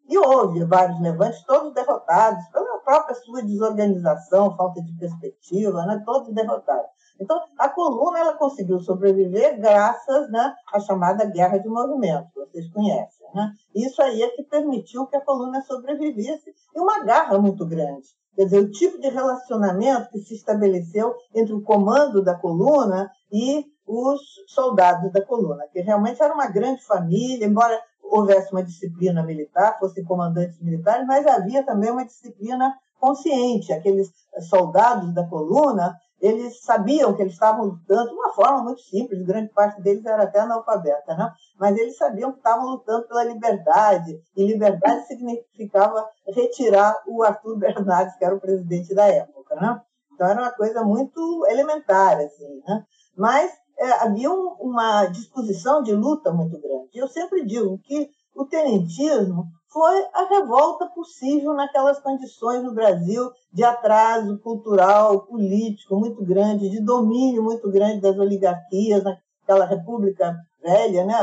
[0.09, 6.03] E houve vários levantes, todos derrotados pela própria sua desorganização, falta de perspectiva, né?
[6.05, 6.91] todos derrotados.
[7.19, 13.27] Então, a coluna ela conseguiu sobreviver graças né, à chamada guerra de movimento, vocês conhecem.
[13.35, 13.53] Né?
[13.75, 18.09] Isso aí é que permitiu que a coluna sobrevivesse e uma garra muito grande.
[18.35, 23.65] Quer dizer, o tipo de relacionamento que se estabeleceu entre o comando da coluna e
[23.87, 29.79] os soldados da coluna, que realmente era uma grande família, embora houvesse uma disciplina militar,
[29.79, 33.73] fossem comandantes militares, mas havia também uma disciplina consciente.
[33.73, 34.11] Aqueles
[34.49, 39.53] soldados da coluna, eles sabiam que eles estavam lutando de uma forma muito simples, grande
[39.53, 41.31] parte deles era até analfabeta, né?
[41.59, 48.17] mas eles sabiam que estavam lutando pela liberdade, e liberdade significava retirar o Arthur Bernardes,
[48.17, 49.57] que era o presidente da época.
[49.57, 49.81] Né?
[50.15, 52.85] Então era uma coisa muito elementar, assim, né?
[53.17, 56.91] mas é, havia um, uma disposição de luta muito grande.
[56.95, 63.63] Eu sempre digo que o tenentismo foi a revolta possível naquelas condições no Brasil de
[63.63, 71.15] atraso cultural, político muito grande, de domínio muito grande das oligarquias, naquela república velha, né?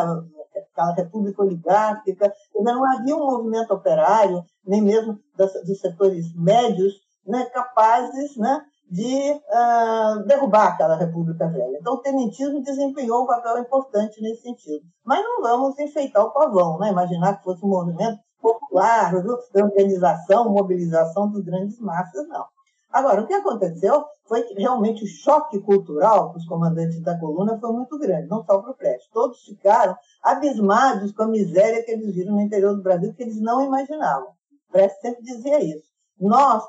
[0.71, 2.31] aquela república oligárquica.
[2.55, 6.93] Não havia um movimento operário, nem mesmo dos setores médios,
[7.25, 7.45] né?
[7.45, 8.61] capazes né?
[8.89, 11.77] De uh, derrubar aquela República Velha.
[11.79, 14.85] Então, o tenentismo desempenhou um papel importante nesse sentido.
[15.03, 16.89] Mas não vamos enfeitar o pavão, né?
[16.89, 19.13] imaginar que fosse um movimento popular,
[19.55, 22.45] organização, mobilização dos grandes massas, não.
[22.93, 27.57] Agora, o que aconteceu foi que realmente o choque cultural para os comandantes da coluna
[27.59, 29.09] foi muito grande, não só para o Prestes.
[29.11, 33.41] Todos ficaram abismados com a miséria que eles viram no interior do Brasil, que eles
[33.41, 34.27] não imaginavam.
[34.27, 35.87] O Prestes sempre dizia isso.
[36.19, 36.63] Nós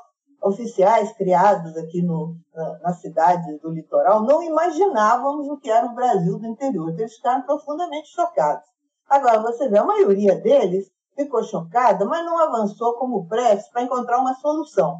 [0.45, 5.95] oficiais criados aqui no, na, na cidade do litoral não imaginávamos o que era o
[5.95, 6.89] Brasil do interior.
[6.89, 8.63] Então, eles ficaram profundamente chocados.
[9.09, 13.81] Agora, você vê, a maioria deles ficou chocada, mas não avançou como o Prestes para
[13.81, 14.99] encontrar uma solução.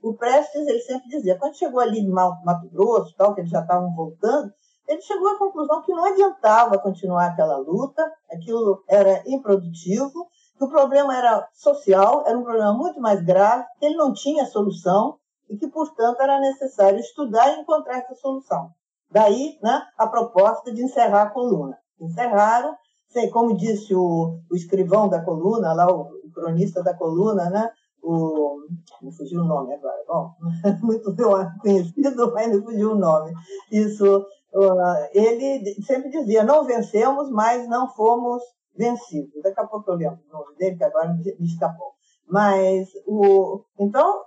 [0.00, 3.60] O Prestes, ele sempre dizia, quando chegou ali em Mato Grosso, tal, que eles já
[3.60, 4.52] estavam voltando,
[4.86, 10.68] ele chegou à conclusão que não adiantava continuar aquela luta, aquilo era improdutivo, que o
[10.68, 15.16] problema era social, era um problema muito mais grave, que ele não tinha solução
[15.48, 18.70] e que, portanto, era necessário estudar e encontrar essa solução.
[19.10, 21.76] Daí né, a proposta de encerrar a coluna.
[22.00, 22.74] Encerraram,
[23.08, 27.70] sei, como disse o, o escrivão da coluna, lá o, o cronista da coluna, né,
[28.02, 28.56] o,
[29.02, 30.34] me fugiu o nome agora, bom,
[30.82, 31.14] muito
[31.60, 33.32] conhecido, mas me fugiu o nome.
[33.70, 38.42] Isso, uh, ele sempre dizia, não vencemos, mas não fomos
[38.76, 39.40] vencido.
[39.42, 41.92] Daqui a pouco eu lembro o nome dele, que agora me escapou.
[42.26, 44.24] Mas, o, então,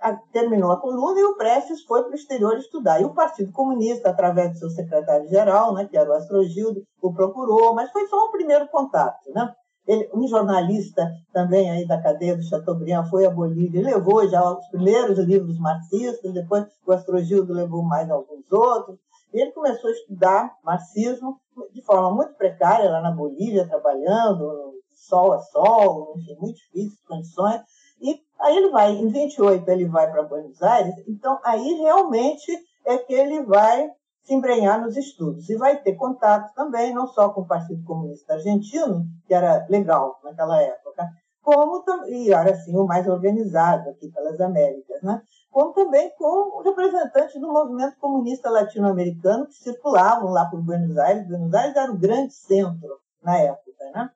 [0.00, 3.00] a, terminou a coluna e o Prestes foi para o exterior estudar.
[3.00, 7.74] E o Partido Comunista, através do seu secretário-geral, né, que era o Astrogildo, o procurou,
[7.74, 9.30] mas foi só um primeiro contato.
[9.34, 9.52] Né?
[9.86, 14.42] Ele, um jornalista também aí da cadeia do Chateaubriand foi a Bolívia e levou já
[14.50, 18.98] os primeiros livros marxistas, depois o Astrogildo levou mais alguns outros.
[19.32, 21.40] Ele começou a estudar marxismo
[21.72, 27.60] de forma muito precária lá na Bolívia, trabalhando, sol a sol, enfim, muito difíceis condições.
[28.00, 32.52] E aí ele vai, em 28 ele vai para Buenos Aires, então aí realmente
[32.84, 33.90] é que ele vai
[34.22, 38.34] se embrenhar nos estudos e vai ter contato também, não só com o Partido Comunista
[38.34, 41.08] Argentino, que era legal naquela época,
[41.40, 45.22] como e era assim o mais organizado aqui pelas Américas, né?
[45.56, 51.26] Como também com representantes do movimento comunista latino-americano que circulavam lá por Buenos Aires.
[51.26, 54.10] Buenos Aires era o grande centro na época, né?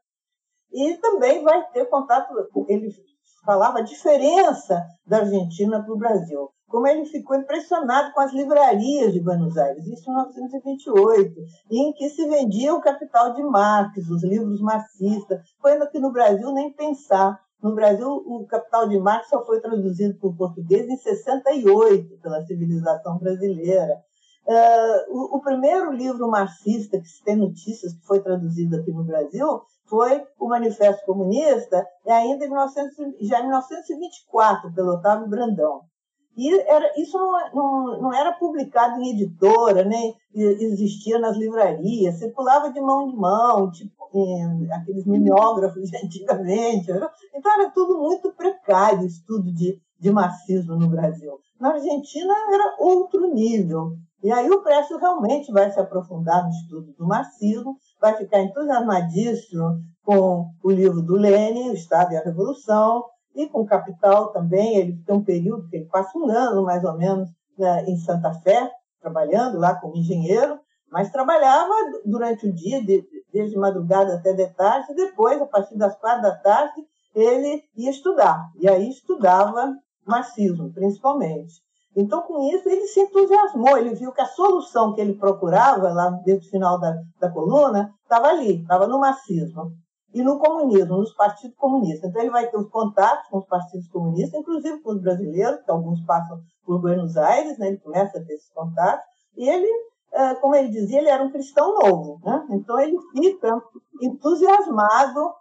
[0.71, 2.35] E também vai ter contato,
[2.69, 2.95] ele
[3.43, 9.15] falava a diferença da Argentina para o Brasil, como ele ficou impressionado com as livrarias
[9.15, 14.23] de Buenos Aires, isso em 1928, em que se vendia o Capital de Marx, os
[14.23, 17.41] livros marxistas, coisa que no Brasil nem pensar.
[17.63, 22.45] No Brasil, o Capital de Marx só foi traduzido para o português em 68 pela
[22.47, 24.03] civilização brasileira.
[24.47, 29.05] Uh, o, o, primeiro livro marxista que se tem notícias que foi traduzido aqui no
[29.05, 35.83] Brasil foi o Manifesto Comunista, ainda em 1900, já em 1924, pelo Otávio Brandão.
[36.37, 42.73] E era, isso não, não, não, era publicado em editora, nem existia nas livrarias, circulava
[42.73, 46.91] de mão em mão, tipo em, aqueles mimeógrafos de antigamente.
[47.35, 51.33] Então era tudo muito precário, estudo de, de marxismo no Brasil.
[51.61, 53.93] Na Argentina era outro nível.
[54.23, 59.81] E aí o Prestes realmente vai se aprofundar no estudo do marxismo, vai ficar entusiasmadíssimo
[60.03, 65.03] com o livro do Lenin, O Estado e a Revolução, e com Capital também, ele
[65.07, 68.71] tem um período que ele passa um ano, mais ou menos, né, em Santa Fé,
[69.01, 70.59] trabalhando lá como engenheiro,
[70.91, 71.73] mas trabalhava
[72.05, 76.23] durante o dia, de, desde madrugada até de tarde, e depois, a partir das quatro
[76.23, 76.83] da tarde,
[77.15, 78.51] ele ia estudar.
[78.59, 81.55] E aí estudava marxismo, principalmente.
[81.97, 86.11] Então, com isso, ele se entusiasmou, ele viu que a solução que ele procurava, lá
[86.25, 89.73] desde o final da, da coluna, estava ali, estava no marxismo
[90.13, 92.11] e no comunismo, nos partidos comunistas.
[92.11, 95.71] Então, ele vai ter os contatos com os partidos comunistas, inclusive com os brasileiros, que
[95.71, 97.69] alguns passam por Buenos Aires, né?
[97.69, 99.05] ele começa a ter esses contatos,
[99.37, 99.69] e ele,
[100.13, 102.21] é, como ele dizia, ele era um cristão novo.
[102.25, 102.47] Né?
[102.51, 103.63] Então, ele fica
[104.03, 105.33] entusiasmado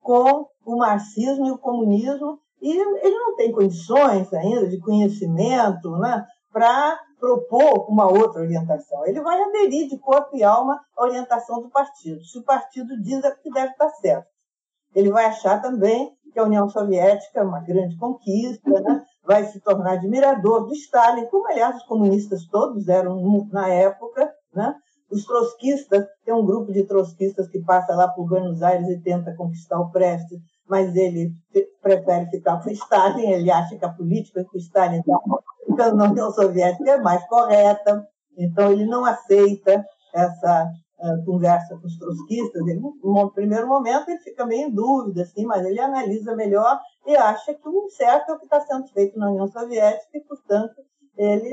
[0.00, 6.26] com o marxismo e o comunismo, E ele não tem condições ainda de conhecimento né,
[6.52, 9.06] para propor uma outra orientação.
[9.06, 12.24] Ele vai aderir de corpo e alma à orientação do partido.
[12.24, 14.26] Se o partido diz é que deve estar certo.
[14.94, 19.04] Ele vai achar também que a União Soviética é uma grande conquista, né?
[19.24, 24.32] vai se tornar admirador do Stalin, como, aliás, os comunistas todos eram na época.
[24.52, 24.74] Né?
[25.10, 29.34] Os trotskistas, tem um grupo de trotskistas que passa lá por Buenos Aires e tenta
[29.36, 30.40] conquistar o Prestes,
[30.70, 31.34] mas ele
[31.82, 35.02] prefere ficar com Stalin, ele acha que a política que Stalin
[35.68, 38.06] está na União Soviética é mais correta,
[38.38, 42.64] então ele não aceita essa uh, conversa com os trotskistas.
[42.68, 47.16] Ele, no primeiro momento ele fica meio em dúvida, assim, mas ele analisa melhor e
[47.16, 50.76] acha que o certo é o que está sendo feito na União Soviética e, portanto,
[51.16, 51.52] ele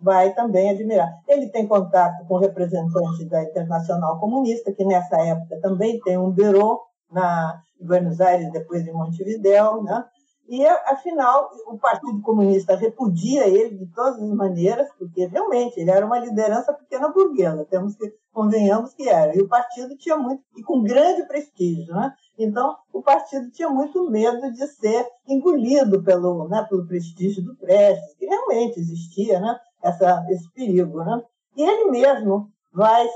[0.00, 1.12] vai também admirar.
[1.28, 6.87] Ele tem contato com representantes da Internacional Comunista, que nessa época também tem um bureau
[7.10, 10.04] na Buenos Aires, depois em Montevideo, né?
[10.48, 16.06] E, afinal, o Partido Comunista repudia ele de todas as maneiras, porque realmente ele era
[16.06, 19.36] uma liderança pequena burguesa, temos que convenhamos que era.
[19.36, 22.14] E o partido tinha muito, e com grande prestígio, né?
[22.38, 28.14] Então, o partido tinha muito medo de ser engolido pelo, né, pelo prestígio do Prestes,
[28.14, 29.54] que realmente existia, né?
[29.82, 31.22] Essa, esse perigo, né?
[31.58, 33.06] E ele mesmo vai,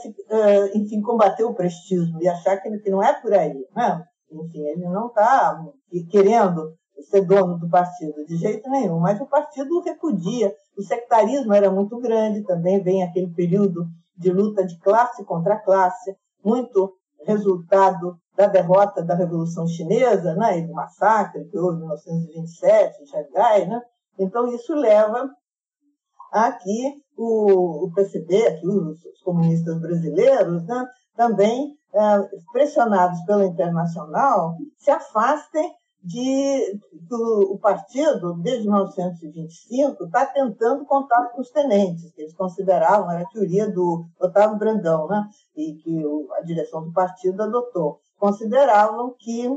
[0.74, 4.05] enfim, combater o prestígio e achar que, que não é por aí, né?
[4.30, 5.62] Enfim, ele não está
[6.11, 6.74] querendo
[7.11, 10.55] ser dono do partido, de jeito nenhum, mas o partido repudia.
[10.76, 13.86] O sectarismo era muito grande, também vem aquele período
[14.16, 16.94] de luta de classe contra classe, muito
[17.26, 23.07] resultado da derrota da Revolução Chinesa né, e do massacre que houve em 1927 em
[23.07, 23.66] Xangai.
[23.66, 23.82] Né?
[24.18, 25.30] Então, isso leva
[26.32, 34.56] a que o, o PCB, aqui os, comunistas brasileiros, né, também, é, pressionados pela internacional,
[34.76, 36.80] se afastem de
[37.12, 43.28] o partido, desde 1925, está tentando contato com os tenentes, que eles consideravam, era a
[43.28, 45.22] teoria do Otávio Brandão, né?
[45.54, 46.02] e que
[46.38, 48.00] a direção do partido adotou.
[48.18, 49.48] Consideravam que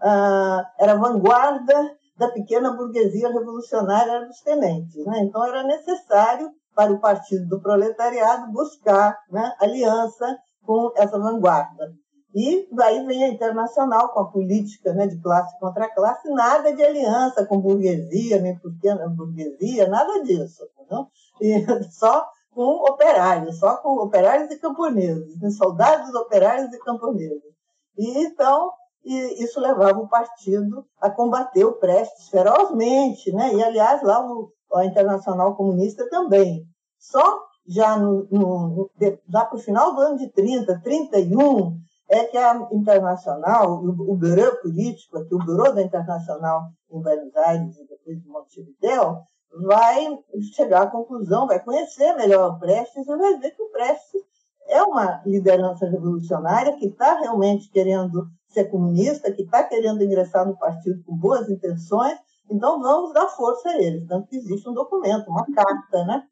[0.00, 5.04] ah, era vanguarda da pequena burguesia revolucionária dos tenentes.
[5.06, 5.20] Né?
[5.20, 11.94] Então, era necessário para o Partido do Proletariado buscar né, aliança com essa vanguarda.
[12.34, 16.84] E daí vem a internacional com a política né, de classe contra classe, nada de
[16.84, 20.62] aliança com burguesia, nem pequena burguesia, nada disso.
[20.90, 21.08] Não?
[21.40, 27.54] E só com operários, só com operários e camponeses, né, soldados, operários e camponeses.
[27.96, 28.70] E então,
[29.02, 33.54] e isso levava o partido a combater o Prestes ferozmente, né?
[33.54, 36.66] e aliás, lá o, a Internacional Comunista também.
[36.98, 38.90] Só já, no, no,
[39.30, 44.56] para o final do ano de 30, 31, é que a Internacional, o, o Bureau
[44.60, 49.18] Político, aqui, o Bureau da Internacional em Buenos Aires e depois de Montevideo,
[49.64, 50.18] vai
[50.54, 54.22] chegar à conclusão, vai conhecer melhor o Prestes e vai ver que o Prestes
[54.68, 60.56] é uma liderança revolucionária que está realmente querendo ser comunista, que está querendo ingressar no
[60.58, 62.18] partido com boas intenções,
[62.50, 64.06] então vamos dar força a eles.
[64.06, 66.22] Tanto que existe um documento, uma carta né,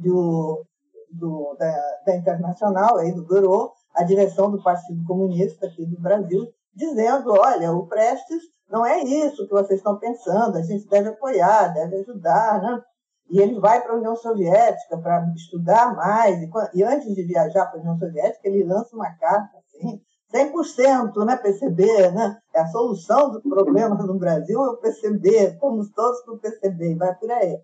[0.00, 0.64] do,
[1.10, 1.72] do, da,
[2.06, 7.72] da Internacional, aí, do Bureau, a direção do Partido Comunista aqui do Brasil, dizendo: olha,
[7.72, 12.60] o Prestes não é isso que vocês estão pensando, a gente deve apoiar, deve ajudar,
[12.60, 12.82] né?
[13.28, 17.66] E ele vai para a União Soviética para estudar mais, e, e, antes de viajar
[17.66, 20.00] para a União Soviética, ele lança uma carta assim,
[20.36, 22.38] 100%, né, PCB, né?
[22.54, 26.94] É a solução do problema no Brasil é o PCB, estamos todos com o PCB,
[26.94, 27.58] vai por aí.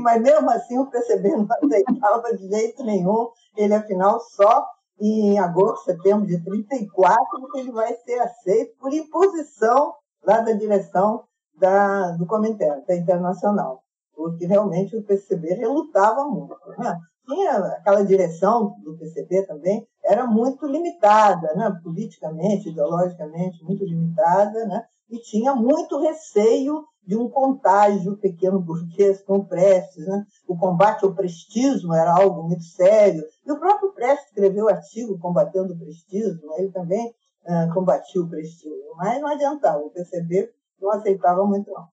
[0.00, 4.66] Mas mesmo assim o PCB não aceitava de jeito nenhum, ele afinal só
[5.00, 7.18] em agosto, setembro de 34,
[7.52, 11.24] que ele vai ser aceito por imposição lá da direção
[11.56, 13.82] da, do Comitê, da Internacional,
[14.14, 16.56] porque realmente o PCB relutava muito.
[16.78, 16.98] Né?
[17.26, 21.74] Tinha aquela direção do PCB também, era muito limitada, né?
[21.82, 24.84] politicamente, ideologicamente, muito limitada, né?
[25.10, 30.06] e tinha muito receio de um contágio pequeno burguês com Prestes.
[30.06, 30.24] Né?
[30.46, 33.24] O combate ao prestismo era algo muito sério.
[33.46, 37.14] E o próprio Prestes escreveu artigo combatendo o prestismo, ele também
[37.44, 40.50] uh, combatia o prestismo, mas não adiantava, o PCB
[40.80, 41.86] não aceitava muito não.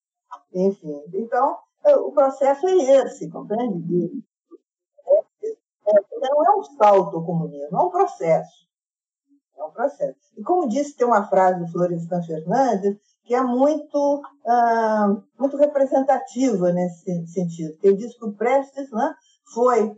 [0.53, 1.57] Enfim, então
[2.05, 4.23] o processo é esse, compreende?
[5.95, 8.67] É, é, não é um salto ao comunismo, é um processo.
[9.57, 10.19] É um processo.
[10.37, 16.71] E como disse, tem uma frase do Florestan Fernandes que é muito, ah, muito representativa
[16.71, 17.77] nesse sentido.
[17.83, 19.13] Ele diz que o Prestes né,
[19.53, 19.95] foi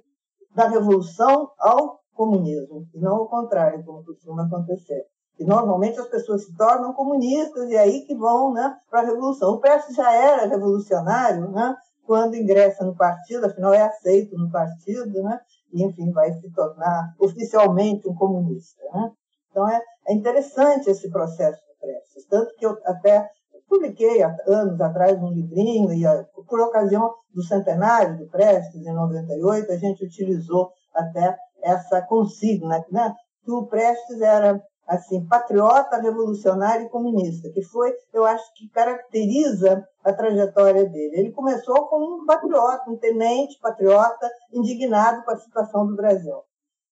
[0.54, 5.08] da revolução ao comunismo, e não o contrário, como costuma acontecer.
[5.40, 9.54] E normalmente as pessoas se tornam comunistas e aí que vão né, para a revolução.
[9.54, 11.76] O Prestes já era revolucionário né,
[12.06, 15.40] quando ingressa no partido, afinal é aceito no partido, né,
[15.82, 18.82] enfim vai se tornar oficialmente um comunista.
[18.94, 19.12] Né?
[19.50, 23.30] Então é, é interessante esse processo do Prestes, tanto que eu até
[23.68, 26.04] publiquei há anos atrás um livrinho e
[26.48, 33.14] por ocasião do centenário do Prestes em 98 a gente utilizou até essa consigna, né,
[33.44, 39.88] que o Prestes era assim, patriota, revolucionário e comunista, que foi, eu acho que caracteriza
[40.04, 41.20] a trajetória dele.
[41.20, 46.36] Ele começou como um patriota, um tenente patriota indignado com a situação do Brasil.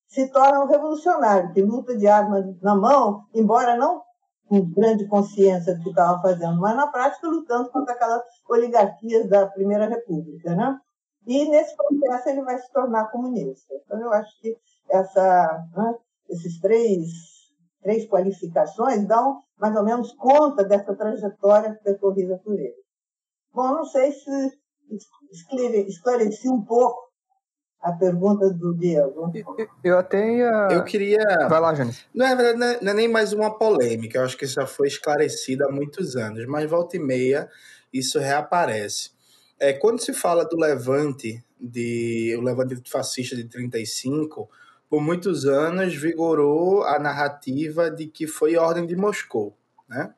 [0.08, 4.02] Se torna um revolucionário que luta de arma na mão, embora não
[4.48, 9.48] com grande consciência do que estava fazendo, mas na prática lutando contra aquelas oligarquias da
[9.48, 10.78] Primeira República, né?
[11.26, 13.74] E nesse processo ele vai se tornar comunista.
[13.76, 14.58] Então eu acho que
[14.90, 15.96] essa, né,
[16.30, 17.08] esses três
[17.82, 22.76] três qualificações dão mais ou menos conta dessa trajetória percorrida por ele.
[23.54, 24.60] Bom, não sei se
[25.88, 27.12] esclareci um pouco
[27.82, 29.32] a pergunta do Diego.
[29.84, 30.68] Eu até ia...
[30.72, 31.48] Eu queria...
[31.50, 32.06] Vai lá, Janice.
[32.14, 35.66] Não é, não é nem mais uma polêmica, eu acho que isso já foi esclarecido
[35.66, 37.50] há muitos anos, mas volta e meia
[37.92, 39.12] isso reaparece.
[39.60, 44.50] É, quando se fala do levante, de, o levante fascista de 35,
[44.92, 50.14] por muitos anos vigorou a narrativa de que foi Ordem de Moscou, né?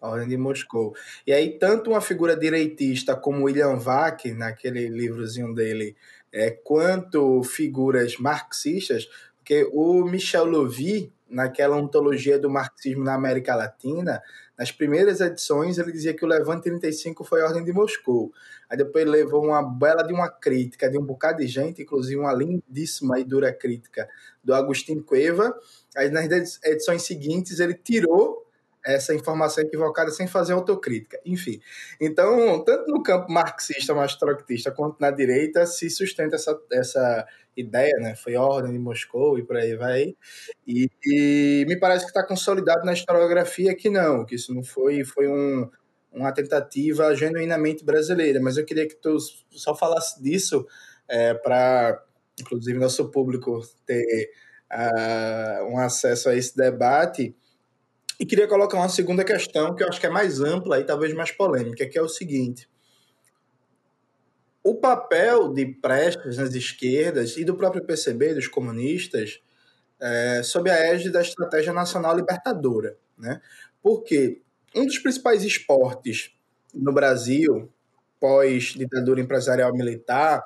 [0.00, 0.94] Ordem de Moscou.
[1.26, 5.96] E aí, tanto uma figura direitista como William Vac, naquele livrozinho dele,
[6.32, 9.08] é, quanto figuras marxistas,
[9.38, 14.22] porque o Michel Lovy, naquela ontologia do marxismo na América Latina,
[14.56, 18.30] nas primeiras edições ele dizia que o Levante 35 foi a Ordem de Moscou.
[18.68, 22.32] Aí depois levou uma bela de uma crítica de um bocado de gente, inclusive uma
[22.32, 24.08] lindíssima e dura crítica
[24.44, 25.58] do Agostinho Cueva.
[25.96, 28.41] Aí nas edições seguintes ele tirou
[28.84, 31.20] essa informação equivocada sem fazer autocrítica.
[31.24, 31.60] Enfim,
[32.00, 37.26] então, tanto no campo marxista, mais troctista, quanto na direita, se sustenta essa, essa
[37.56, 38.14] ideia, né?
[38.16, 40.14] Foi ordem de Moscou e por aí vai.
[40.66, 45.04] E, e me parece que está consolidado na historiografia que não, que isso não foi,
[45.04, 45.70] foi um,
[46.12, 48.40] uma tentativa genuinamente brasileira.
[48.40, 49.16] Mas eu queria que tu
[49.50, 50.66] só falasse disso
[51.08, 52.02] é, para,
[52.40, 54.30] inclusive, nosso público ter
[54.72, 57.36] uh, um acesso a esse debate.
[58.22, 61.12] E queria colocar uma segunda questão que eu acho que é mais ampla e talvez
[61.12, 62.68] mais polêmica, que é o seguinte:
[64.62, 69.42] o papel de Prestes nas esquerdas e do próprio PCB, dos comunistas,
[70.00, 72.96] é, sob a égide da Estratégia Nacional Libertadora.
[73.18, 73.40] Né?
[73.82, 74.40] Porque
[74.72, 76.32] um dos principais esportes
[76.72, 77.72] no Brasil,
[78.20, 80.44] pós-ditadura empresarial militar,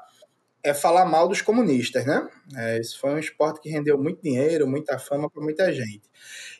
[0.67, 2.29] é falar mal dos comunistas, né?
[2.57, 6.03] É, isso foi um esporte que rendeu muito dinheiro, muita fama para muita gente.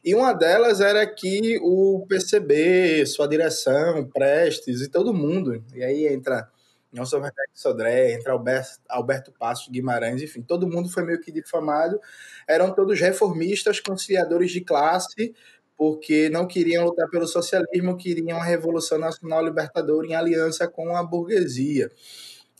[0.05, 6.07] E uma delas era que o PCB, sua direção, Prestes e todo mundo, e aí
[6.07, 6.49] entra
[6.93, 12.01] Nelson Werneck Sodré, entra Alberto, Alberto Passos Guimarães, enfim, todo mundo foi meio que difamado.
[12.47, 15.35] Eram todos reformistas, conciliadores de classe,
[15.77, 21.03] porque não queriam lutar pelo socialismo, queriam a Revolução Nacional Libertadora em aliança com a
[21.03, 21.91] burguesia.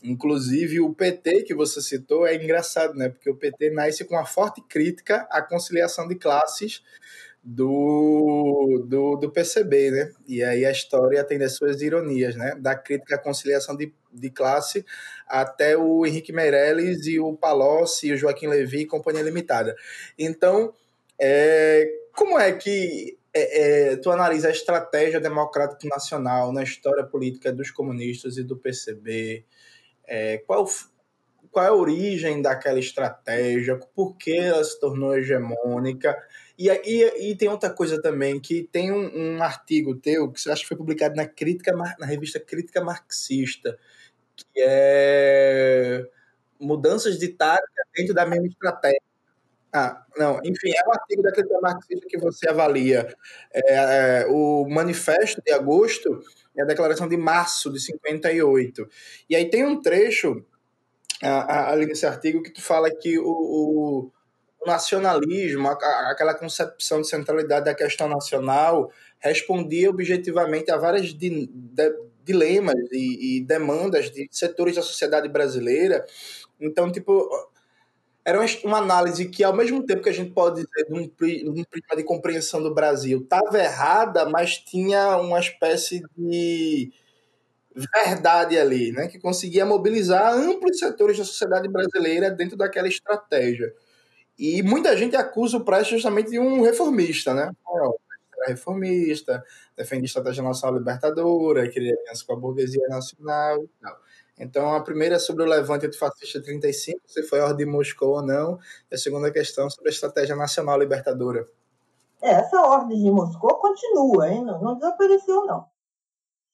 [0.03, 3.09] Inclusive, o PT que você citou é engraçado, né?
[3.09, 6.83] Porque o PT nasce com uma forte crítica à conciliação de classes
[7.43, 10.11] do, do, do PCB, né?
[10.27, 12.55] E aí a história tem as suas ironias, né?
[12.59, 14.85] Da crítica à conciliação de, de classe
[15.27, 19.75] até o Henrique Meirelles e o Palocci, o Joaquim Levy e Companhia Limitada.
[20.17, 20.73] Então,
[21.19, 27.51] é, como é que é, é, tu analisa a estratégia democrática nacional na história política
[27.51, 29.45] dos comunistas e do PCB?
[30.07, 30.65] É, qual,
[31.51, 33.77] qual é a origem daquela estratégia?
[33.95, 36.17] Por que ela se tornou hegemônica?
[36.57, 40.53] E, e, e tem outra coisa também, que tem um, um artigo teu, que eu
[40.53, 43.77] acho que foi publicado na, crítica, na revista Crítica Marxista,
[44.35, 46.07] que é
[46.59, 49.01] mudanças de tática dentro da mesma estratégia.
[49.71, 53.13] Ah, não, enfim, é um artigo da crítica marxista que você avalia
[53.53, 56.21] é, é, o manifesto de agosto
[56.57, 58.89] e a declaração de março de 58.
[59.29, 60.43] E aí tem um trecho
[61.21, 64.11] ali nesse artigo que tu fala que o, o
[64.65, 71.49] nacionalismo, aquela concepção de centralidade da questão nacional, respondia objetivamente a vários di,
[72.23, 76.05] dilemas e, e, demandas de setores da sociedade brasileira.
[76.59, 77.29] Então, tipo,
[78.27, 81.07] era uma análise que, ao mesmo tempo que a gente pode dizer de um,
[81.63, 86.91] prisma de compreensão do Brasil, estava errada, mas tinha uma espécie de
[87.73, 93.73] verdade ali, né, que conseguia mobilizar amplos setores da sociedade brasileira dentro daquela estratégia.
[94.37, 97.49] E muita gente acusa o Prestes justamente de um reformista, né?
[98.37, 99.43] Era reformista,
[99.77, 103.97] defendia a estratégia nacional libertadora, queria aliança com a burguesia nacional e tal.
[104.39, 108.15] Então, a primeira é sobre o levante antifascista 35, se foi a ordem de Moscou
[108.15, 108.59] ou não.
[108.91, 111.47] E a segunda questão sobre a estratégia nacional libertadora.
[112.21, 114.43] É, essa ordem de Moscou continua, hein?
[114.43, 115.65] Não, não desapareceu, não.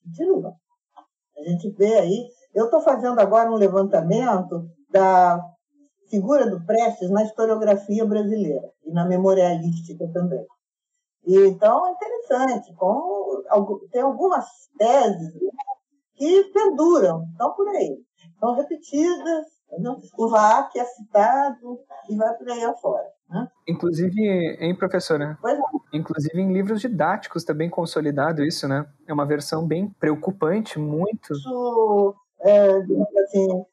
[0.05, 0.55] Continua.
[1.37, 2.29] A gente vê aí.
[2.53, 5.41] Eu estou fazendo agora um levantamento da
[6.09, 10.45] figura do Prestes na historiografia brasileira e na memorialística também.
[11.25, 12.73] E, então, é interessante.
[12.75, 13.43] Como,
[13.91, 14.45] tem algumas
[14.77, 15.33] teses
[16.15, 17.97] que perduram, estão por aí.
[18.39, 19.45] São repetidas,
[20.17, 23.05] o VAC é citado e vai por aí afora.
[23.29, 23.47] Né?
[23.67, 24.21] Inclusive,
[24.59, 25.37] hein, professora?
[25.41, 25.61] Pois é.
[25.93, 28.85] Inclusive em livros didáticos também consolidado isso, né?
[29.07, 31.33] É uma versão bem preocupante, muito.
[31.33, 32.69] Isso, é,
[33.23, 33.65] assim,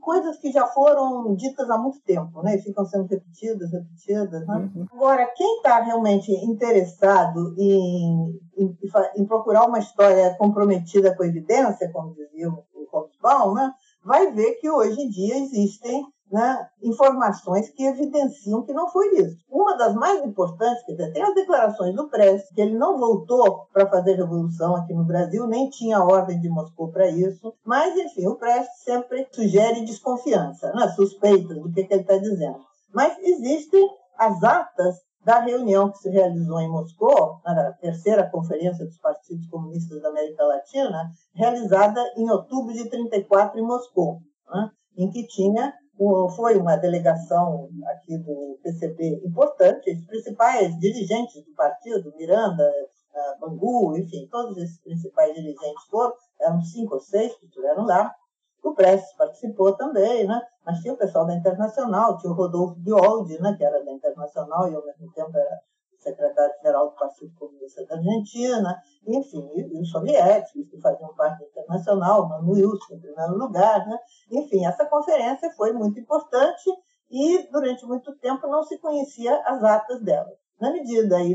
[0.00, 2.56] coisas que já foram ditas há muito tempo, né?
[2.56, 4.46] E ficam sendo repetidas, repetidas.
[4.46, 4.70] Né?
[4.74, 4.86] Uhum.
[4.92, 8.78] Agora, quem está realmente interessado em, em,
[9.16, 13.72] em, procurar uma história comprometida com evidência, como dizia o Hobsbawm, né?
[14.04, 19.36] vai ver que hoje em dia existem né, informações que evidenciam que não foi isso.
[19.48, 23.66] Uma das mais importantes, quer dizer, tem as declarações do Prestes, que ele não voltou
[23.72, 28.26] para fazer revolução aqui no Brasil, nem tinha ordem de Moscou para isso, mas, enfim,
[28.26, 32.58] o Prestes sempre sugere desconfiança, né, suspeita do que, que ele está dizendo.
[32.92, 38.98] Mas existem as atas da reunião que se realizou em Moscou, na terceira conferência dos
[38.98, 45.26] partidos comunistas da América Latina, realizada em outubro de 34 em Moscou, né, em que
[45.26, 45.74] tinha
[46.34, 52.70] foi uma delegação aqui do PCB importante, os principais dirigentes do partido, Miranda,
[53.40, 58.14] Bangu, enfim, todos esses principais dirigentes foram, eram cinco ou seis que estiveram lá.
[58.62, 60.40] O Prestes participou também, né?
[60.64, 63.54] mas tinha o pessoal da Internacional, tinha o Rodolfo Bioldi, né?
[63.56, 65.60] que era da Internacional e ao mesmo tempo era
[66.06, 68.76] secretário-geral do Partido Comunista da Argentina,
[69.06, 73.86] enfim, e os soviéticos, que faziam parte internacional, Manu Wilson, em primeiro lugar.
[73.86, 73.98] Né?
[74.30, 76.70] Enfim, essa conferência foi muito importante
[77.10, 80.30] e, durante muito tempo, não se conhecia as atas dela.
[80.60, 81.34] Na medida aí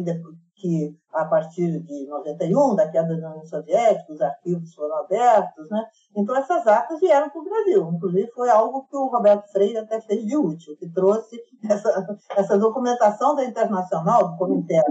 [0.61, 5.83] que, a partir de 91, da queda da União Soviética, os arquivos foram abertos, né?
[6.15, 7.91] então essas atas vieram para o Brasil.
[7.91, 12.57] Inclusive, foi algo que o Roberto Freire até fez de útil, que trouxe essa, essa
[12.57, 14.81] documentação da Internacional, do Comitê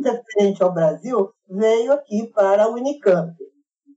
[0.00, 3.36] referente ao Brasil, veio aqui para o Unicamp.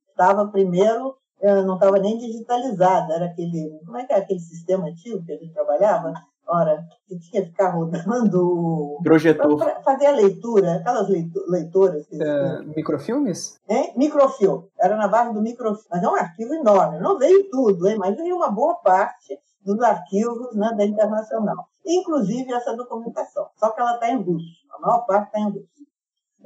[0.10, 4.88] Estava primeiro, eh, não estava nem digitalizada, era aquele, como é que é aquele sistema
[4.88, 6.14] antigo que a gente trabalhava?
[6.48, 9.00] Ora, que tinha que ficar rodando.
[9.04, 9.58] Projetor.
[9.58, 11.08] Para fazer a leitura, aquelas
[11.48, 12.06] leitoras.
[12.08, 13.60] Que é, microfilmes?
[13.68, 13.94] Hein?
[13.96, 14.70] Microfilme.
[14.80, 15.88] Era na base do microfilme.
[15.90, 17.00] Mas é um arquivo enorme.
[17.00, 17.98] Não veio tudo, hein?
[17.98, 21.68] mas veio uma boa parte dos arquivos né, da Internacional.
[21.84, 23.48] Inclusive essa documentação.
[23.56, 24.66] Só que ela está em russo.
[24.72, 25.76] A maior parte está em russo.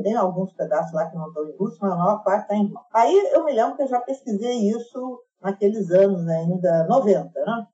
[0.02, 2.68] Tem alguns pedaços lá que não estão em russo, mas a maior parte está em
[2.68, 2.86] russo.
[2.94, 7.68] Aí eu me lembro que eu já pesquisei isso naqueles anos ainda 90, né?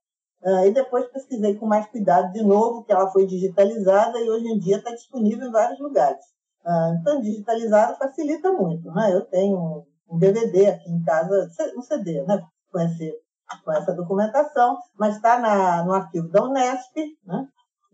[0.46, 4.46] Uh, e depois pesquisei com mais cuidado de novo, que ela foi digitalizada e hoje
[4.46, 6.24] em dia está disponível em vários lugares.
[6.64, 8.92] Uh, então, digitalizada facilita muito.
[8.92, 9.12] Né?
[9.12, 12.46] Eu tenho um, DVD aqui em casa, um CD, né?
[12.72, 13.12] com, esse,
[13.64, 17.48] com essa documentação, mas está no arquivo da Unesp né?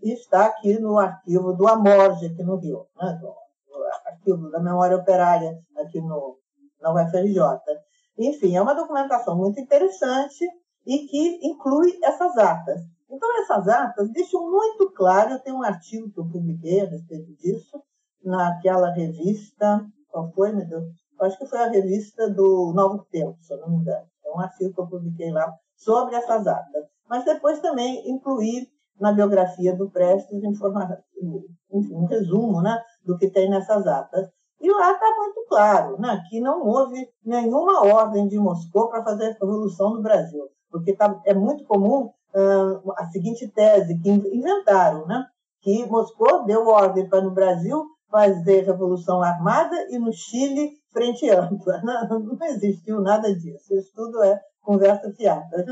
[0.04, 3.18] e está aqui no arquivo do Amorge, aqui no Rio, né?
[3.22, 6.38] no, no arquivo da Memória Operária, aqui no,
[6.82, 7.39] na UFRJ.
[8.18, 10.45] Enfim, é uma documentação muito interessante
[10.86, 12.82] e que inclui essas atas.
[13.10, 17.34] Então, essas atas deixam muito claro, eu tenho um artigo que eu publiquei a respeito
[17.36, 17.82] disso,
[18.24, 20.86] naquela revista, qual foi, meu Deus?
[21.22, 24.08] Acho que foi a revista do Novo Tempo, se eu não me engano.
[24.26, 26.86] É um artigo que eu publiquei lá sobre essas atas.
[27.08, 28.68] Mas depois também incluí
[29.00, 30.42] na biografia do Prestes
[31.72, 34.30] um resumo né, do que tem nessas atas.
[34.60, 39.26] E lá está muito claro né, que não houve nenhuma ordem de Moscou para fazer
[39.26, 45.06] a revolução no Brasil porque tá, é muito comum uh, a seguinte tese que inventaram,
[45.06, 45.26] né?
[45.62, 51.82] que Moscou deu ordem para no Brasil fazer revolução armada e no Chile frente ampla.
[51.86, 53.74] Não, não existiu nada disso.
[53.74, 55.64] Isso tudo é conversa fiada.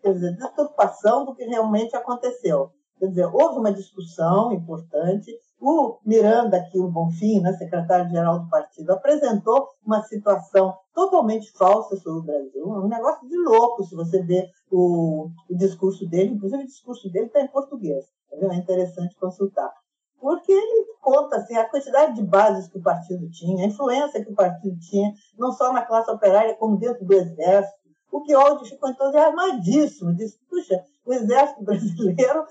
[0.00, 2.70] Quer dizer, deturpação do que realmente aconteceu.
[2.98, 5.30] Quer dizer, houve uma discussão importante.
[5.66, 12.18] O Miranda, aqui, o Bonfim, né, secretário-geral do partido, apresentou uma situação totalmente falsa sobre
[12.18, 12.68] o Brasil.
[12.68, 16.34] Um negócio de louco, se você ver o, o discurso dele.
[16.34, 18.04] Inclusive, o discurso dele está em português.
[18.28, 19.72] Tá é interessante consultar.
[20.20, 24.32] Porque ele conta assim, a quantidade de bases que o partido tinha, a influência que
[24.32, 27.83] o partido tinha, não só na classe operária, como dentro do exército,
[28.14, 32.46] O Guioldi ficou entusiasmadíssimo, disse, puxa, o exército brasileiro,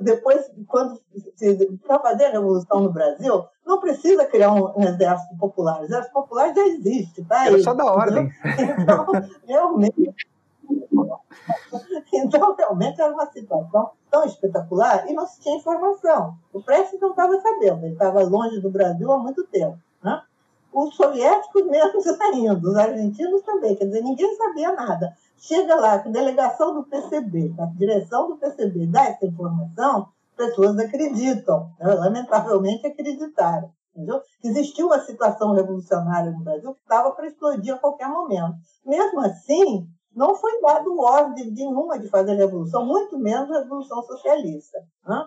[0.00, 1.00] depois, quando
[1.84, 5.80] para fazer a revolução no Brasil, não precisa criar um, exército popular.
[5.80, 7.46] O exército popular já existe, tá?
[7.46, 8.30] Era só da ordem.
[8.80, 9.06] Então,
[9.44, 10.14] realmente.
[12.12, 16.36] Então, realmente era uma situação tão espetacular e não se tinha informação.
[16.52, 19.78] O Prestes não estava sabendo, ele estava longe do Brasil há muito tempo.
[20.02, 20.20] Né?
[20.72, 25.16] Os soviéticos menos ainda, os argentinos também, quer dizer, ninguém sabia nada.
[25.38, 31.70] Chega lá, que delegação do PCB, a direção do PCB dá essa informação, pessoas acreditam,
[31.80, 31.94] né?
[31.94, 33.70] lamentavelmente acreditaram.
[33.94, 34.20] Entendeu?
[34.44, 38.54] Existia uma situação revolucionária no Brasil que estava para explodir a qualquer momento.
[38.86, 44.78] Mesmo assim, não foi dado ordem nenhuma de fazer revolução, muito menos revolução socialista.
[45.04, 45.26] Né?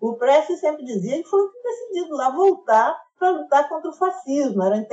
[0.00, 4.62] O Prestes sempre dizia que foi decidido lá voltar para lutar contra o fascismo.
[4.62, 4.86] Era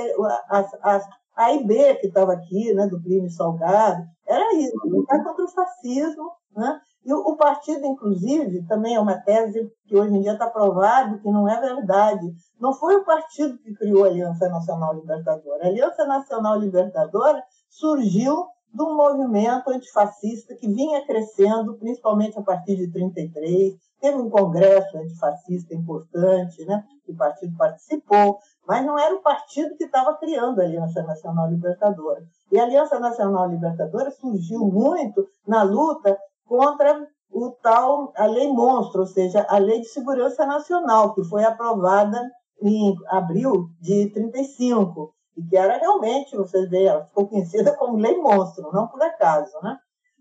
[0.48, 5.44] as, as, a IB que estava aqui, né, do Plínio Salgado, era isso, lutar contra
[5.44, 6.32] o fascismo.
[6.56, 6.80] Né?
[7.04, 11.18] E o, o, partido, inclusive, também é uma tese que hoje em dia está provado
[11.20, 12.32] que não é verdade.
[12.58, 15.64] Não foi o partido que criou a Aliança Nacional Libertadora.
[15.64, 22.76] A Aliança Nacional Libertadora surgiu de um movimento antifascista que vinha crescendo, principalmente a partir
[22.76, 23.74] de 33.
[24.04, 26.84] Teve um congresso antifascista importante, né?
[27.06, 28.38] que o partido participou,
[28.68, 32.22] mas não era o partido que estava criando a Aliança Nacional Libertadora.
[32.52, 39.00] E a Aliança Nacional Libertadora surgiu muito na luta contra o tal a lei monstro,
[39.00, 42.30] ou seja, a lei de segurança nacional, que foi aprovada
[42.60, 48.18] em abril de 35 e que era realmente, vocês veem, ela ficou conhecida como lei
[48.18, 49.78] monstro, não por acaso, né?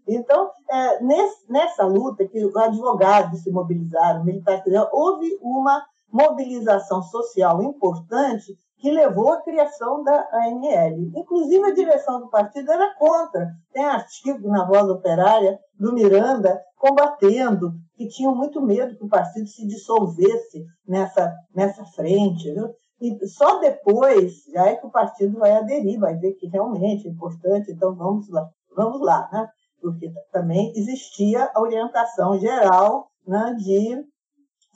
[0.07, 8.55] Então, é, nesse, nessa luta que advogados se mobilizaram, militares, houve uma mobilização social importante
[8.77, 11.09] que levou à criação da ANL.
[11.15, 13.49] Inclusive, a direção do partido era contra.
[13.71, 19.47] Tem artigo na Voz Operária do Miranda combatendo, que tinham muito medo que o partido
[19.47, 22.51] se dissolvesse nessa, nessa frente.
[22.51, 22.69] Viu?
[22.99, 27.11] E só depois já é que o partido vai aderir, vai ver que realmente é
[27.11, 29.47] importante, então vamos lá, vamos lá, né?
[29.84, 34.01] Porque também existia a orientação geral né, de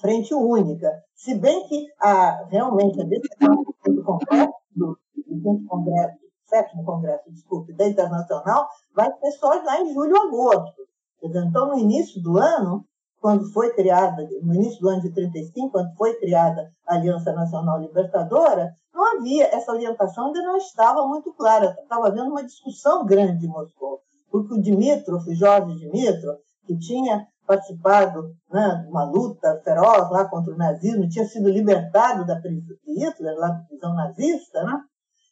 [0.02, 0.92] frente única.
[1.16, 7.72] Se bem que a, realmente a decisão do Congresso, do, do Congresso, sétimo Congresso, desculpe,
[7.72, 10.86] da Internacional, vai ser só já em julho, agosto.
[11.24, 12.86] Então, no início do ano,
[13.22, 17.80] quando foi criada, no início do ano de 35, quando foi criada a Aliança Nacional
[17.80, 23.46] Libertadora, não havia, essa orientação ainda não estava muito clara, estava havendo uma discussão grande
[23.46, 24.02] em Moscou,
[24.32, 30.54] porque o Dimitrov, Jorge Dimitrov, que tinha participado né, de uma luta feroz lá contra
[30.54, 34.82] o nazismo, tinha sido libertado da prisão de Hitler, lá da prisão nazista, né?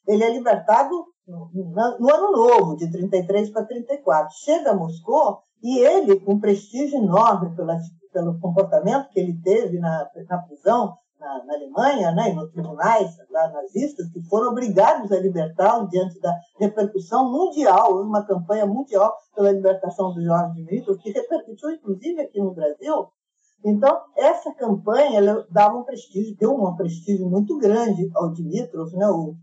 [0.07, 1.49] ele é libertado no,
[1.99, 4.33] no ano novo, de 33 para 34.
[4.43, 7.77] Chega a Moscou e ele, com prestígio enorme pela,
[8.13, 10.95] pelo comportamento que ele teve na, na prisão
[11.26, 16.32] na, na, Alemanha, né, nos tribunais lá nazistas, que foram obrigados a libertá-lo diante da
[16.59, 22.53] repercussão mundial, uma campanha mundial pela libertação do Jorge Dimitrov, que repercutiu inclusive aqui no
[22.53, 23.07] Brasil.
[23.65, 29.36] Então, essa campanha dava um prestígio, deu um prestígio muito grande ao Dimitrov, né, o,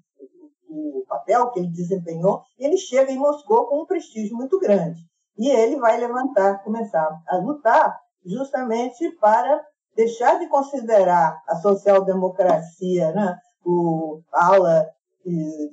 [0.70, 5.00] o papel que ele desempenhou, ele chega em Moscou com um prestígio muito grande.
[5.36, 9.60] E ele vai levantar, começar a lutar justamente para
[9.96, 14.88] deixar de considerar a social-democracia né, o, ala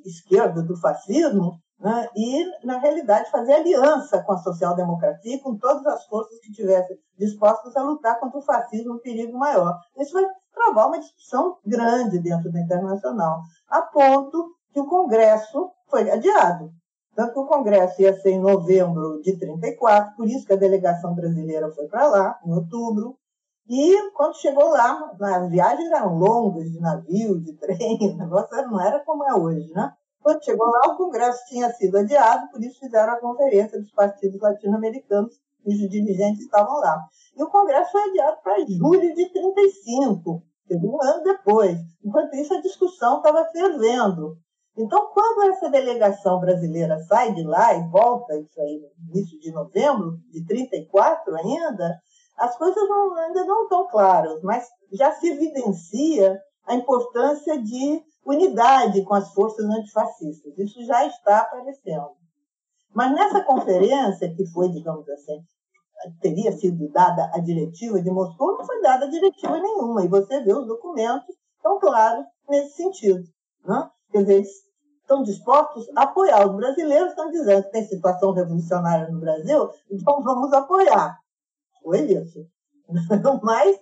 [0.06, 5.86] esquerda do fascismo né, e, na realidade, fazer aliança com a social-democracia e com todas
[5.88, 9.80] as forças que estivessem dispostas a lutar contra o fascismo, um perigo maior.
[9.98, 16.10] Isso vai travar uma discussão grande dentro do internacional, a ponto que o Congresso foi
[16.10, 16.72] adiado.
[17.16, 21.14] Tanto que o Congresso ia ser em novembro de 34, por isso que a delegação
[21.14, 23.18] brasileira foi para lá, em outubro.
[23.70, 28.82] E quando chegou lá, as viagens eram longas, de navio, de trem, o negócio não
[28.82, 29.94] era como é hoje, né?
[30.20, 34.42] Quando chegou lá, o Congresso tinha sido adiado, por isso fizeram a conferência dos partidos
[34.42, 37.06] latino-americanos e os dirigentes estavam lá.
[37.38, 41.78] E o Congresso foi adiado para julho de 35, um ano depois.
[42.04, 44.36] Enquanto isso, a discussão estava fervendo.
[44.78, 49.52] Então, quando essa delegação brasileira sai de lá e volta, isso aí no início de
[49.52, 52.00] novembro de 34 ainda,
[52.40, 59.04] as coisas não, ainda não estão claras, mas já se evidencia a importância de unidade
[59.04, 60.58] com as forças antifascistas.
[60.58, 62.12] Isso já está aparecendo.
[62.94, 65.40] Mas nessa conferência, que foi, digamos assim,
[66.22, 70.04] teria sido dada a diretiva de Moscou, não foi dada diretiva nenhuma.
[70.04, 73.24] E você vê os documentos tão claros nesse sentido.
[73.66, 73.90] Né?
[74.12, 74.44] Quer dizer,
[75.02, 76.48] estão dispostos a apoiar.
[76.48, 81.18] Os brasileiros estão dizendo que tem situação revolucionária no Brasil, então vamos apoiar.
[81.84, 82.46] Foi isso.
[83.44, 83.78] Mas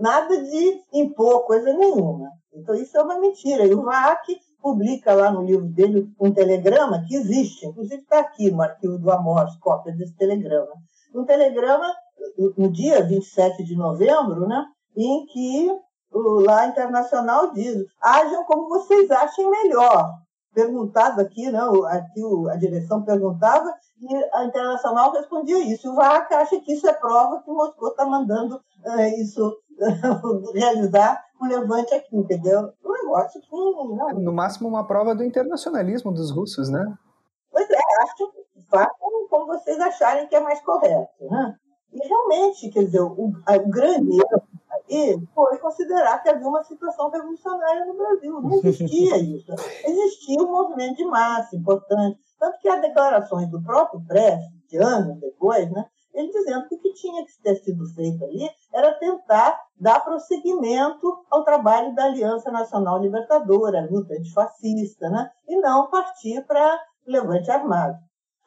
[0.00, 2.30] nada de impor coisa nenhuma.
[2.54, 3.66] Então isso é uma mentira.
[3.66, 8.50] E o VAC publica lá no livro dele um telegrama que existe, inclusive está aqui
[8.50, 10.72] no arquivo do Amor, cópia desse telegrama.
[11.14, 11.92] Um telegrama
[12.56, 14.64] no dia 27 de novembro, né,
[14.96, 15.68] em que
[16.12, 20.10] o lá internacional diz: ajam como vocês achem melhor.
[20.54, 25.90] Perguntado aqui, né, aqui a direção perguntava e a internacional respondia isso.
[25.90, 29.56] O VAC acha que isso é prova que Moscou está mandando uh, isso
[30.54, 32.72] realizar um levante aqui, entendeu?
[32.84, 33.48] Um negócio que.
[33.50, 34.20] Não...
[34.20, 36.84] No máximo, uma prova do internacionalismo dos russos, né?
[37.50, 41.24] Pois é, acho que façam como vocês acharem que é mais correto.
[41.30, 41.56] Né?
[41.92, 44.42] E realmente, quer dizer, o, o grande erro
[44.72, 48.40] aí foi considerar que havia uma situação revolucionária no Brasil.
[48.40, 49.52] Não existia isso.
[49.84, 52.18] Existia um movimento de massa importante.
[52.38, 56.78] Tanto que há declarações do próprio Prestes, de anos depois, né, ele dizendo que o
[56.78, 62.50] que tinha que ter sido feito ali era tentar dar prosseguimento ao trabalho da Aliança
[62.50, 65.30] Nacional Libertadora, a luta antifascista, né?
[65.48, 67.98] e não partir para levante armado.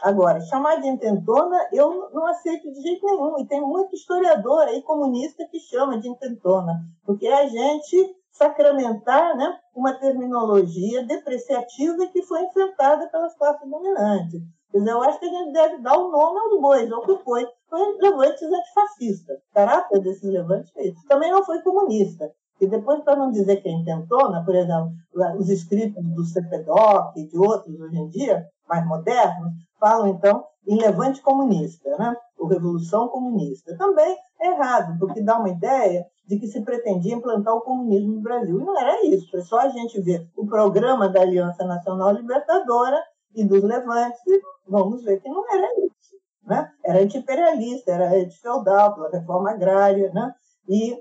[0.02, 3.40] Agora, chamar de intentona, eu não aceito de jeito nenhum.
[3.40, 9.36] E tem muito historiador aí comunista que chama de intentona, porque é a gente sacramentar
[9.38, 14.42] né, uma terminologia depreciativa que foi enfrentada pelas classes dominantes.
[14.72, 17.24] Quer dizer, eu acho que a gente deve dar o nome aos bois, ao que
[17.24, 17.48] foi.
[17.70, 19.38] Foi levantes antifascistas.
[19.38, 20.94] O caráter desses levantes foi.
[21.08, 22.30] Também não foi comunista.
[22.60, 24.92] E depois, para não dizer que é intentona, por exemplo,
[25.38, 30.78] os escritos do CPDOC e de outros hoje em dia, mais modernos, falam, então, em
[30.78, 32.16] levante comunista, né?
[32.38, 33.76] ou revolução comunista.
[33.78, 38.22] Também é errado, porque dá uma ideia de que se pretendia implantar o comunismo no
[38.22, 38.60] Brasil.
[38.60, 43.02] E não era isso, é só a gente ver o programa da Aliança Nacional Libertadora
[43.36, 46.16] e dos levantes e vamos ver que não era isso.
[46.44, 46.72] Né?
[46.84, 50.34] Era anti-imperialista, era anti-feudal, reforma agrária, né?
[50.68, 50.98] e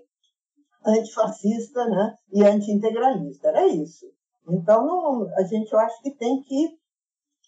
[0.87, 2.15] antifascista né?
[2.33, 3.49] e anti-integralista.
[3.49, 4.07] Era isso.
[4.49, 6.79] Então, a gente, eu acho que tem que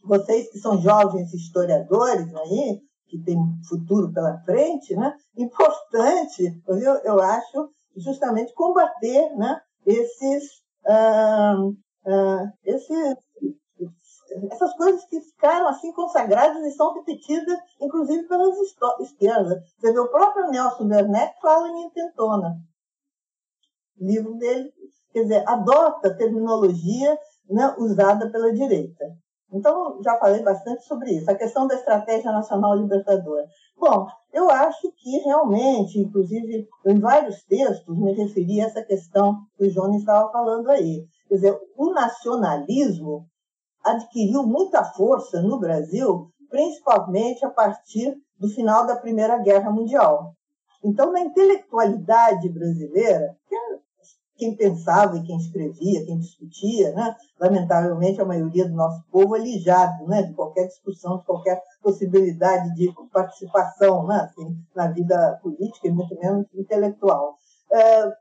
[0.06, 5.14] vocês que são jovens historiadores aí, que têm futuro pela frente, né?
[5.36, 9.60] importante, eu, eu acho, justamente combater né?
[9.84, 10.62] esses,
[12.64, 13.16] esses,
[14.52, 18.56] essas coisas que ficaram assim consagradas e são repetidas, inclusive pelas
[19.00, 19.62] esquerdas.
[19.78, 22.56] Você vê, o próprio Nelson Werneck fala em intentona.
[23.98, 24.72] Livro dele,
[25.12, 27.18] quer dizer, adota a terminologia
[27.48, 29.04] né, usada pela direita.
[29.52, 33.46] Então, já falei bastante sobre isso, a questão da estratégia nacional libertadora.
[33.78, 39.66] Bom, eu acho que realmente, inclusive, em vários textos, me referi a essa questão que
[39.66, 41.06] o Jones estava falando aí.
[41.28, 43.26] Quer dizer, o nacionalismo
[43.84, 50.34] adquiriu muita força no Brasil, principalmente a partir do final da Primeira Guerra Mundial.
[50.84, 53.78] Então, na intelectualidade brasileira, que é
[54.36, 57.16] quem pensava e quem escrevia, quem discutia, né?
[57.40, 60.22] lamentavelmente a maioria do nosso povo é lijado né?
[60.22, 64.16] de qualquer discussão, de qualquer possibilidade de participação né?
[64.16, 67.36] assim, na vida política e muito menos intelectual.
[67.72, 68.12] É,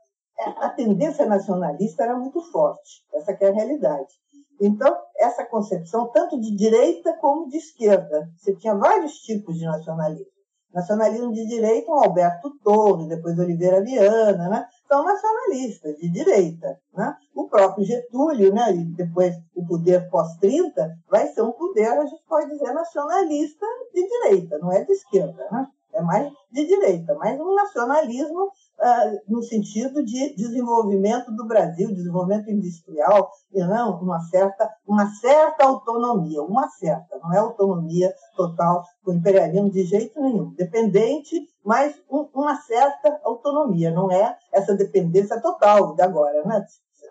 [0.58, 4.14] a tendência nacionalista era muito forte, essa é a realidade.
[4.60, 10.35] Então, essa concepção, tanto de direita como de esquerda, você tinha vários tipos de nacionalismo.
[10.76, 14.66] Nacionalismo de direita, o Alberto Torres, depois Oliveira Viana, né?
[14.86, 16.78] são nacionalistas, de direita.
[16.94, 17.16] Né?
[17.34, 18.74] O próprio Getúlio, né?
[18.74, 20.72] e depois o poder pós-30,
[21.08, 23.64] vai ser um poder, a gente pode dizer, nacionalista
[23.94, 25.48] de direita, não é de esquerda.
[25.50, 25.66] Né?
[25.96, 32.50] É mais de direita, mas um nacionalismo ah, no sentido de desenvolvimento do Brasil, desenvolvimento
[32.50, 39.12] industrial, e não uma certa, uma certa autonomia, uma certa, não é autonomia total com
[39.12, 40.52] o imperialismo de jeito nenhum.
[40.52, 46.62] Dependente, mas um, uma certa autonomia, não é essa dependência total de agora, né?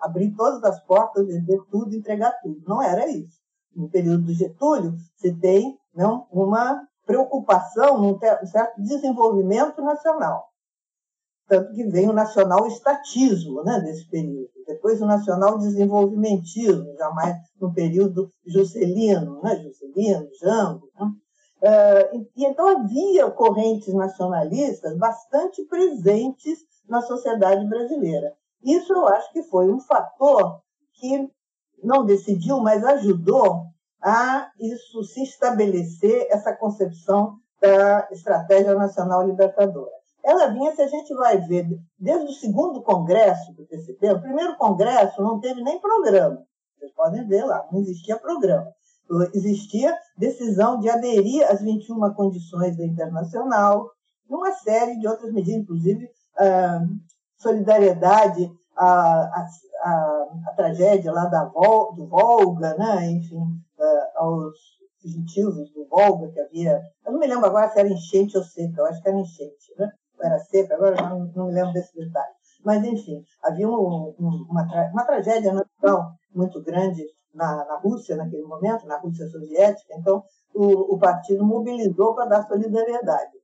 [0.01, 2.61] Abrir todas as portas, vender tudo, entregar tudo.
[2.67, 3.39] Não era isso.
[3.75, 10.49] No período do Getúlio, se tem não, uma preocupação, um certo desenvolvimento nacional.
[11.47, 14.49] Tanto que vem o nacional estatismo né, nesse período.
[14.65, 20.89] Depois o nacional desenvolvimentismo, já mais no período juscelino, né, Juscelino, Jango.
[20.99, 21.05] Né?
[21.61, 28.33] Uh, e então havia correntes nacionalistas bastante presentes na sociedade brasileira.
[28.63, 30.59] Isso eu acho que foi um fator
[30.95, 31.29] que
[31.83, 33.67] não decidiu, mas ajudou
[34.01, 39.91] a isso se estabelecer essa concepção da estratégia nacional libertadora.
[40.23, 41.67] Ela vinha, se a gente vai ver,
[41.99, 46.43] desde o segundo congresso do PCP, o primeiro congresso não teve nem programa.
[46.77, 48.67] Vocês podem ver lá, não existia programa.
[49.33, 53.91] Existia decisão de aderir às 21 condições da Internacional,
[54.27, 56.81] uma série de outras medidas, inclusive ah,
[58.75, 59.45] solidariedade à,
[59.83, 63.09] à, à, tragédia lá da Vol, do Volga, né?
[63.11, 64.55] enfim, ah, aos
[65.01, 66.81] fugitivos do Volga que havia.
[67.05, 69.73] Eu não me lembro agora se era enchente ou seca, eu acho que era enchente,
[69.77, 69.91] né?
[70.19, 72.35] Ou era seca, agora não, não me lembro desse detalhe.
[72.63, 78.43] Mas, enfim, havia um, um, uma, uma tragédia natural muito grande na, na Rússia naquele
[78.43, 80.23] momento, na Rússia soviética, então
[80.53, 83.37] o, o partido mobilizou para dar solidariedade.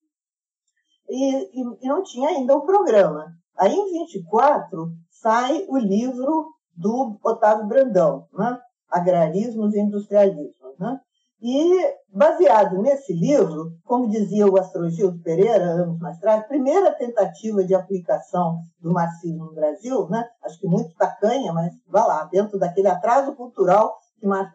[1.07, 3.35] E, e, e, não tinha ainda o programa.
[3.57, 8.59] Aí, em 24, sai o livro do Otávio Brandão, né?
[8.89, 10.77] Agrarismos e Industrialismos.
[10.79, 10.99] Né?
[11.41, 17.73] E, baseado nesse livro, como dizia o Astrogildo Pereira, anos mais tarde, primeira tentativa de
[17.73, 20.27] aplicação do marxismo no Brasil, né?
[20.43, 23.97] acho que muito tacanha, mas vá lá, dentro daquele atraso cultural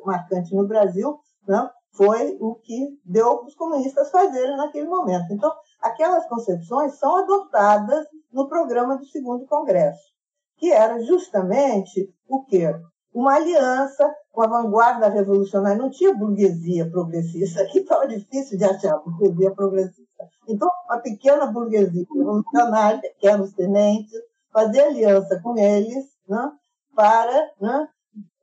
[0.05, 1.69] marcante no Brasil, né?
[1.91, 5.33] foi o que deu para os comunistas fazerem naquele momento.
[5.33, 8.07] Então, aquelas concepções são adotadas
[8.37, 10.13] no programa do segundo congresso,
[10.59, 12.71] que era justamente o quê?
[13.15, 15.79] Uma aliança com a vanguarda revolucionária.
[15.79, 17.63] Não tinha burguesia progressista.
[17.63, 20.29] Aqui estava difícil de achar burguesia progressista.
[20.47, 24.13] Então, uma pequena burguesia revolucionária, que eram os tenentes,
[24.53, 26.53] fazer aliança com eles né,
[26.95, 27.89] para né,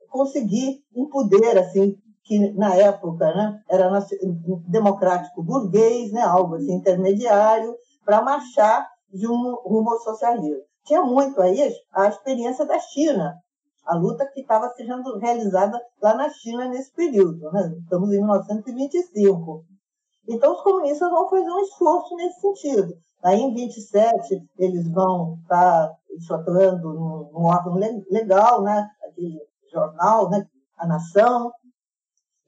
[0.08, 3.90] conseguir um poder assim que na época né, era
[4.66, 10.62] democrático burguês, né, algo assim intermediário, para marchar de um rumo ao socialismo.
[10.84, 13.34] Tinha muito aí a experiência da China,
[13.86, 17.50] a luta que estava sendo realizada lá na China nesse período.
[17.52, 17.74] Né?
[17.82, 19.64] Estamos em 1925.
[20.28, 22.94] Então, os comunistas vão fazer um esforço nesse sentido.
[23.22, 26.92] Aí, em 27, eles vão estar tá atuando
[27.32, 27.74] num, órgão
[28.10, 28.86] legal, né?
[29.08, 29.38] aquele
[29.72, 30.46] jornal, né?
[30.76, 31.52] a Nação,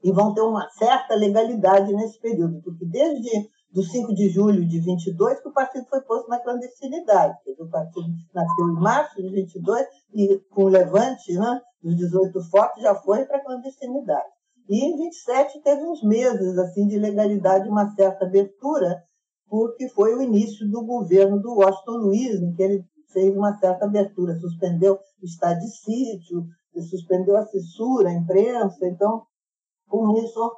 [0.02, 4.80] e vão ter uma certa legalidade nesse período, porque desde do 5 de julho de
[4.80, 7.36] 22 que o partido foi posto na clandestinidade.
[7.58, 12.82] O partido nasceu em março de 22 e com o levante né, dos 18 fortes
[12.82, 14.24] já foi para a clandestinidade.
[14.66, 19.04] E em 27 teve uns meses assim de legalidade, uma certa abertura,
[19.46, 23.84] porque foi o início do governo do Washington Luiz, em que ele fez uma certa
[23.84, 26.46] abertura, suspendeu o estado de sítio,
[26.88, 29.26] suspendeu a censura, a imprensa, então,
[29.86, 30.56] com isso,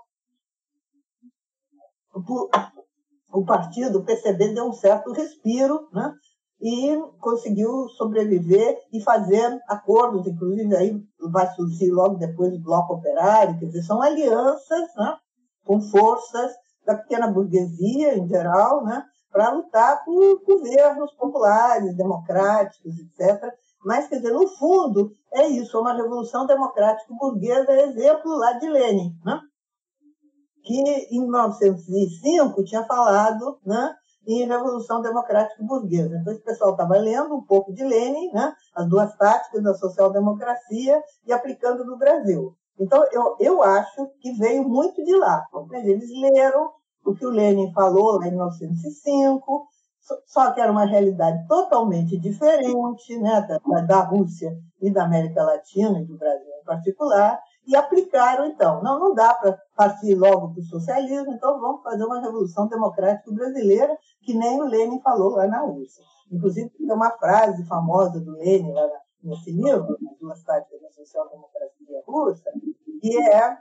[3.32, 6.12] o partido, o PCB, deu um certo respiro, né?
[6.60, 11.00] e conseguiu sobreviver e fazer acordos, inclusive aí
[11.30, 15.16] vai surgir logo depois o Bloco Operário, quer dizer, são alianças né,
[15.64, 16.52] com forças
[16.84, 23.52] da pequena burguesia em geral, né, para lutar por governos populares, democráticos, etc.
[23.84, 28.68] Mas, quer dizer, no fundo, é isso, é uma revolução democrática burguesa, exemplo lá de
[28.68, 29.14] Lenin.
[29.24, 29.38] Né?
[30.68, 33.94] Que em 1905 tinha falado né,
[34.26, 36.18] em Revolução Democrática Burguesa.
[36.20, 41.02] Então, esse pessoal estava lendo um pouco de Lenin, né, as duas táticas da social-democracia,
[41.26, 42.54] e aplicando no Brasil.
[42.78, 45.42] Então, eu, eu acho que veio muito de lá.
[45.72, 46.70] Eles leram
[47.02, 49.66] o que o Lenin falou lá em 1905,
[50.26, 55.98] só que era uma realidade totalmente diferente né, da, da Rússia e da América Latina
[55.98, 58.82] e do Brasil em particular, e aplicaram, então.
[58.82, 63.30] Não, não dá para partir logo para o socialismo, então vamos fazer uma revolução democrática
[63.30, 66.02] brasileira, que nem o Lenin falou lá na Rússia.
[66.32, 68.88] Inclusive, tem uma frase famosa do Lenin lá
[69.22, 72.50] nesse livro, Duas Táticas da Social-Democracia Russa,
[73.02, 73.56] que é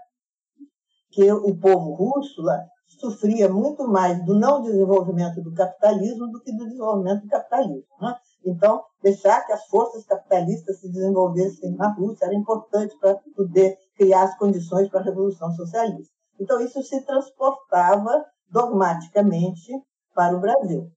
[1.11, 2.43] que o povo russo
[2.99, 7.83] sofria muito mais do não desenvolvimento do capitalismo do que do desenvolvimento do capitalismo.
[7.99, 8.15] Né?
[8.45, 14.23] Então, deixar que as forças capitalistas se desenvolvessem na Rússia era importante para poder criar
[14.23, 16.13] as condições para a Revolução Socialista.
[16.39, 19.71] Então, isso se transportava dogmaticamente
[20.13, 20.89] para o Brasil.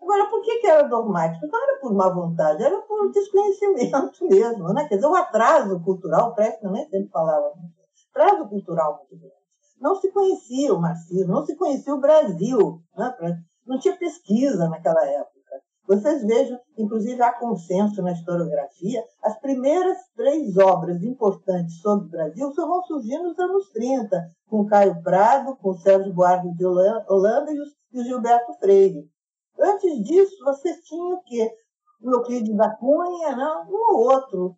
[0.00, 1.46] Agora, por que, que era dogmático?
[1.46, 4.72] Não era por má vontade, era por desconhecimento mesmo.
[4.72, 4.86] Né?
[4.88, 7.52] Quer dizer, o atraso cultural, o Prestes também sempre falava,
[8.10, 9.38] atraso cultural muito grande.
[9.80, 12.82] Não se conhecia o marxismo, não se conhecia o Brasil.
[12.96, 13.42] Né?
[13.66, 15.37] Não tinha pesquisa naquela época.
[15.88, 22.52] Vocês vejam, inclusive há consenso na historiografia, as primeiras três obras importantes sobre o Brasil
[22.52, 27.50] só vão surgir nos anos 30, com Caio Prado, com Sérgio Buarque de Holanda
[27.90, 29.08] e o Gilberto Freire.
[29.58, 31.50] Antes disso, vocês tinham o quê?
[32.02, 33.66] Euclides da Cunha, não?
[33.70, 34.56] um ou outro.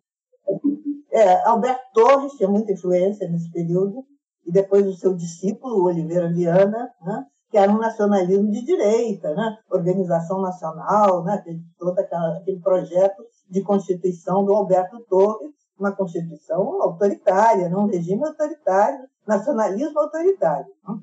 [1.11, 4.05] É, Alberto Torres tinha muita influência nesse período,
[4.45, 7.25] e depois o seu discípulo, Oliveira Viana, né?
[7.51, 9.57] Que era um nacionalismo de direita, né?
[9.69, 11.43] organização nacional, né?
[11.77, 19.99] todo aquele projeto de constituição do Alberto Torres, uma constituição autoritária, num regime autoritário, nacionalismo
[19.99, 20.73] autoritário.
[20.87, 20.99] Né?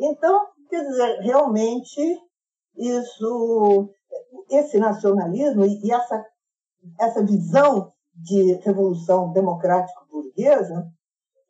[0.00, 2.20] Então, quer dizer, realmente
[2.76, 3.88] isso,
[4.50, 6.26] esse nacionalismo e essa,
[6.98, 10.84] essa visão de revolução democrática burguesa,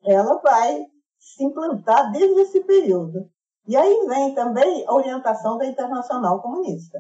[0.05, 0.85] ela vai
[1.19, 3.31] se implantar desde esse período.
[3.69, 6.99] E aí vem também a orientação da Internacional Comunista,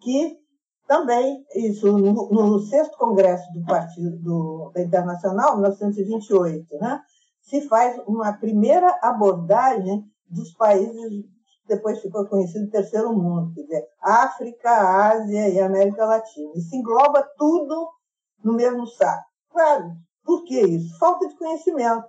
[0.00, 0.38] que
[0.86, 7.00] também, isso no, no sexto congresso do Partido do, da Internacional, 1928, né,
[7.40, 11.24] se faz uma primeira abordagem dos países
[11.66, 16.52] depois ficou conhecido terceiro mundo, quer dizer, África, Ásia e América Latina.
[16.54, 17.88] E se engloba tudo
[18.42, 19.24] no mesmo saco.
[19.50, 19.92] Claro,
[20.24, 20.98] por que isso?
[20.98, 22.08] Falta de conhecimento.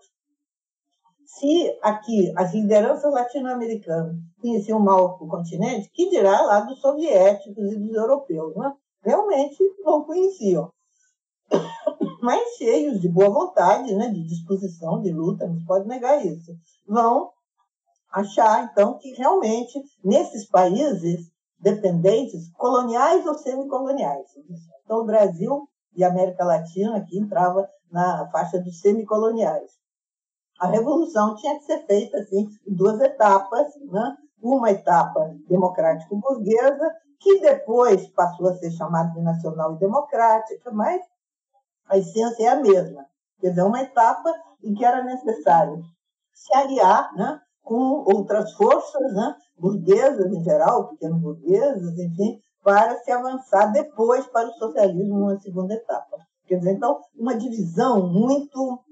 [1.40, 7.76] Se aqui as lideranças latino-americanas conheciam mal o continente, que dirá lá dos soviéticos e
[7.76, 8.74] dos europeus, né?
[9.04, 10.72] realmente não conheciam.
[12.22, 14.10] Mas cheios de boa vontade, né?
[14.10, 16.54] de disposição, de luta, não se pode negar isso.
[16.88, 17.32] Vão
[18.14, 21.30] achar, então, que realmente nesses países
[21.60, 24.28] dependentes, coloniais ou semicoloniais.
[24.84, 29.72] Então, o Brasil e a América Latina aqui entrava na faixa dos semicoloniais.
[30.60, 34.18] A revolução tinha que ser feita assim, em duas etapas, né?
[34.42, 41.02] uma etapa democrático-burguesa, que depois passou a ser chamada de nacional e democrática, mas
[41.90, 43.06] a essência é a mesma.
[43.40, 44.32] Quer dizer, uma etapa
[44.64, 45.84] em que era necessário
[46.34, 53.12] se aliar né, com outras forças, né, burguesas em geral, pequeno burguesas, enfim, para se
[53.12, 56.18] avançar depois para o socialismo numa segunda etapa.
[56.46, 58.84] Quer dizer, então, uma divisão muito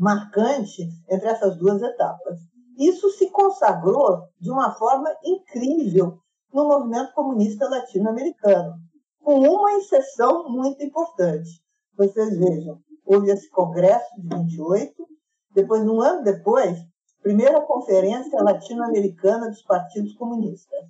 [0.00, 2.38] marcante entre essas duas etapas.
[2.78, 6.18] Isso se consagrou de uma forma incrível
[6.54, 8.76] no movimento comunista latino-americano,
[9.22, 11.50] com uma exceção muito importante.
[11.98, 15.06] Vocês vejam, houve esse congresso de 28,
[15.54, 16.78] depois, um ano depois,
[17.22, 20.86] primeira conferência latino-americana dos partidos comunistas,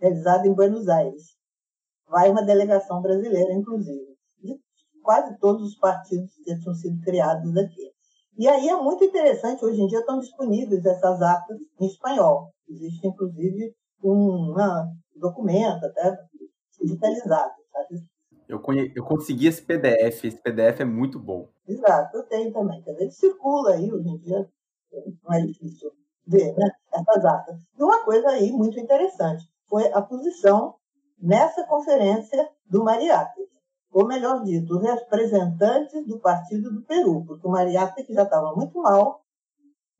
[0.00, 1.36] realizada em Buenos Aires.
[2.08, 4.58] Vai uma delegação brasileira, inclusive, de
[5.02, 7.95] quase todos os partidos que tinham sido criados aqui.
[8.38, 12.50] E aí é muito interessante, hoje em dia estão disponíveis essas atas em espanhol.
[12.68, 14.54] Existe, inclusive, um
[15.14, 16.16] documento até
[16.80, 17.54] digitalizado.
[17.72, 18.04] Sabe?
[18.48, 18.92] Eu, conhe...
[18.94, 21.48] eu consegui esse PDF, esse PDF é muito bom.
[21.66, 22.82] Exato, eu tenho também.
[22.82, 24.48] Quer dizer, circula aí hoje em dia,
[25.24, 25.90] não é difícil
[26.26, 27.60] ver né, essas atas.
[27.78, 30.74] E uma coisa aí muito interessante foi a posição
[31.18, 33.48] nessa conferência do Mariátegui,
[33.96, 38.78] ou melhor dito, os representantes do Partido do Peru, porque o Mariátegui já estava muito
[38.82, 39.22] mal,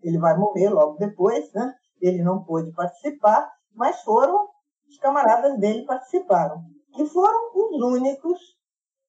[0.02, 1.74] ele vai morrer logo depois, né?
[1.98, 4.50] ele não pôde participar, mas foram
[4.86, 6.62] os camaradas dele participaram,
[6.94, 8.38] que foram os únicos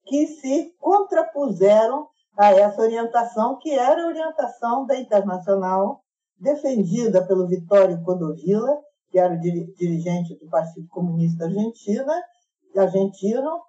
[0.06, 2.08] que se contrapuseram
[2.38, 6.02] a essa orientação, que era a orientação da Internacional,
[6.40, 8.80] defendida pelo Vitório Codovilla,
[9.10, 12.14] que era o dirigente do Partido Comunista Argentina,
[12.74, 13.68] argentino,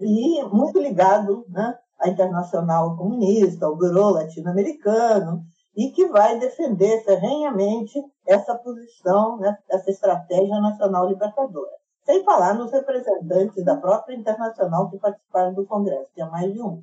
[0.00, 5.42] e muito ligado né, à Internacional Comunista, ao Bureau Latino-Americano,
[5.76, 11.70] e que vai defender ferrenhamente essa posição, né, essa estratégia nacional libertadora.
[12.04, 16.82] Sem falar nos representantes da própria Internacional que participaram do Congresso, tinha mais de um,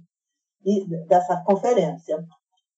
[0.65, 2.23] e dessa conferência.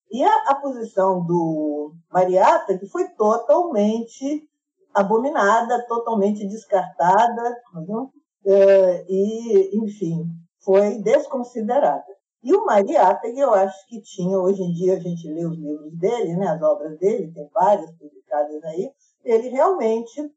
[0.10, 4.48] E a, a posição do Mariata, que foi totalmente
[4.94, 8.12] abominada, totalmente descartada, não?
[8.50, 10.26] É, e, enfim,
[10.64, 12.06] foi desconsiderada.
[12.42, 15.94] E o Mariátegui, eu acho que tinha, hoje em dia a gente lê os livros
[15.98, 18.90] dele, né, as obras dele, tem várias publicadas aí,
[19.26, 20.32] ele realmente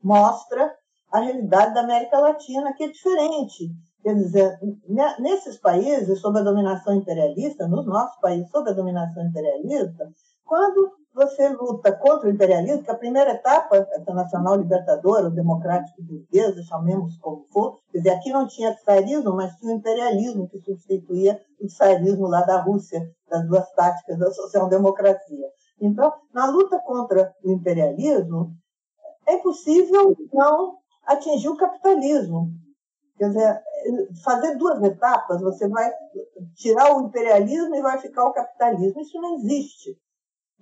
[0.00, 0.72] mostra
[1.10, 3.70] a realidade da América Latina, que é diferente.
[4.04, 4.58] Quer dizer,
[5.18, 10.12] nesses países, sob a dominação imperialista, nos nossos países, sob a dominação imperialista,
[10.44, 16.02] quando você luta contra o imperialismo, que a primeira etapa, essa nacional libertadora, o democrático
[16.02, 20.60] burguesa, chamemos como for, quer dizer, aqui não tinha tsarismo, mas tinha o imperialismo que
[20.60, 25.46] substituía o tsarismo lá da Rússia, das duas táticas da social-democracia.
[25.80, 28.52] Então, na luta contra o imperialismo,
[29.26, 32.50] é impossível não atingir o capitalismo.
[33.18, 33.62] Quer dizer,
[34.24, 35.92] fazer duas etapas, você vai
[36.54, 39.00] tirar o imperialismo e vai ficar o capitalismo.
[39.00, 39.96] Isso não existe.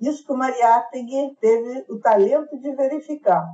[0.00, 3.46] Isso que o Mariátegui teve o talento de verificar.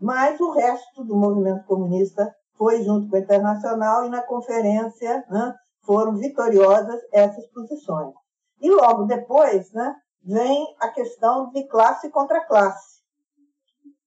[0.00, 5.54] Mas o resto do movimento comunista foi junto com a Internacional e na conferência né,
[5.84, 8.14] foram vitoriosas essas posições.
[8.60, 9.94] E logo depois né,
[10.24, 12.98] vem a questão de classe contra classe.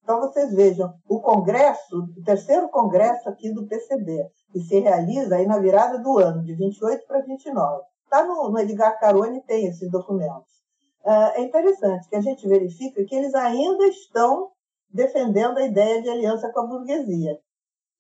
[0.04, 5.46] Então vocês vejam, o congresso, o terceiro congresso aqui do PCB, que se realiza aí
[5.46, 7.84] na virada do ano, de 28 para 29.
[8.04, 10.61] Está no, no Edgar Carone, tem esses documentos.
[11.04, 14.52] Uh, é interessante que a gente verifica que eles ainda estão
[14.90, 17.40] defendendo a ideia de aliança com a burguesia,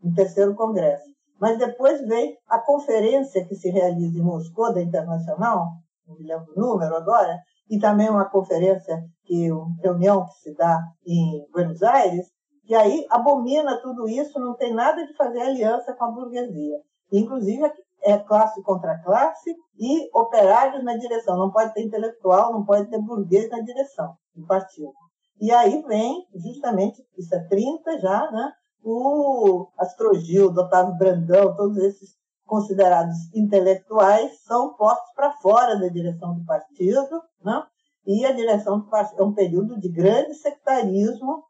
[0.01, 1.09] no terceiro congresso.
[1.39, 5.69] Mas depois vem a conferência que se realiza em Moscou, da Internacional,
[6.07, 10.55] não me lembro o número agora, e também uma conferência, que uma reunião que se
[10.55, 12.27] dá em Buenos Aires,
[12.65, 16.77] que aí abomina tudo isso, não tem nada de fazer aliança com a burguesia.
[17.11, 17.71] Inclusive,
[18.03, 21.37] é classe contra classe e operários na direção.
[21.37, 24.93] Não pode ter intelectual, não pode ter burguês na direção do partido.
[25.39, 28.51] E aí vem, justamente, isso é 30 já, né?
[28.83, 32.15] O Astrogildo, Otávio Brandão, todos esses
[32.45, 37.63] considerados intelectuais são postos para fora da direção do partido, né?
[38.05, 41.43] e a direção do partido é um período de grande sectarismo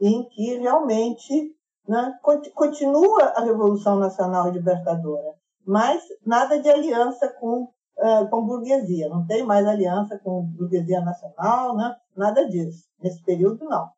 [0.00, 1.54] em que realmente
[1.86, 2.18] né,
[2.54, 5.34] continua a Revolução Nacional Libertadora,
[5.66, 11.76] mas nada de aliança com, uh, com burguesia, não tem mais aliança com burguesia nacional,
[11.76, 11.94] né?
[12.16, 12.84] nada disso.
[13.02, 13.90] Nesse período, não.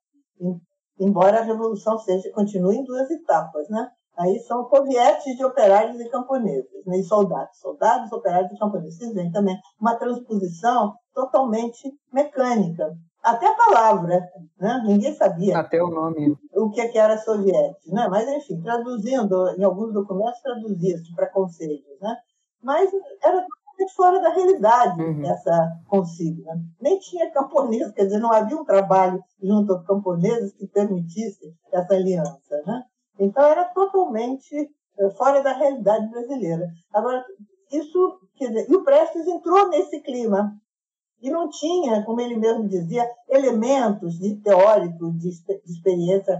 [0.98, 3.90] Embora a Revolução seja, continue em duas etapas, né?
[4.16, 6.98] Aí são sovietes de operários e camponeses, né?
[6.98, 7.58] e soldados.
[7.58, 8.96] Soldados, operários e camponeses.
[8.96, 12.96] Vocês veem também uma transposição totalmente mecânica.
[13.24, 14.20] Até a palavra,
[14.60, 14.82] né?
[14.84, 15.58] ninguém sabia.
[15.58, 16.36] Até o nome.
[16.52, 18.06] O que, que era soviético, né?
[18.10, 22.14] Mas, enfim, traduzindo, em alguns documentos traduzia-se para conselhos, né?
[22.62, 22.90] Mas
[23.22, 25.24] era totalmente fora da realidade uhum.
[25.24, 26.52] essa consigna.
[26.78, 31.94] Nem tinha camponês, quer dizer, não havia um trabalho junto aos camponeses que permitisse essa
[31.94, 32.82] aliança, né?
[33.18, 34.54] Então, era totalmente
[34.98, 36.68] eh, fora da realidade brasileira.
[36.92, 37.24] Agora,
[37.72, 40.52] isso, quer dizer, e o Prestes entrou nesse clima,
[41.24, 46.38] e não tinha, como ele mesmo dizia, elementos de teórico, de, de experiência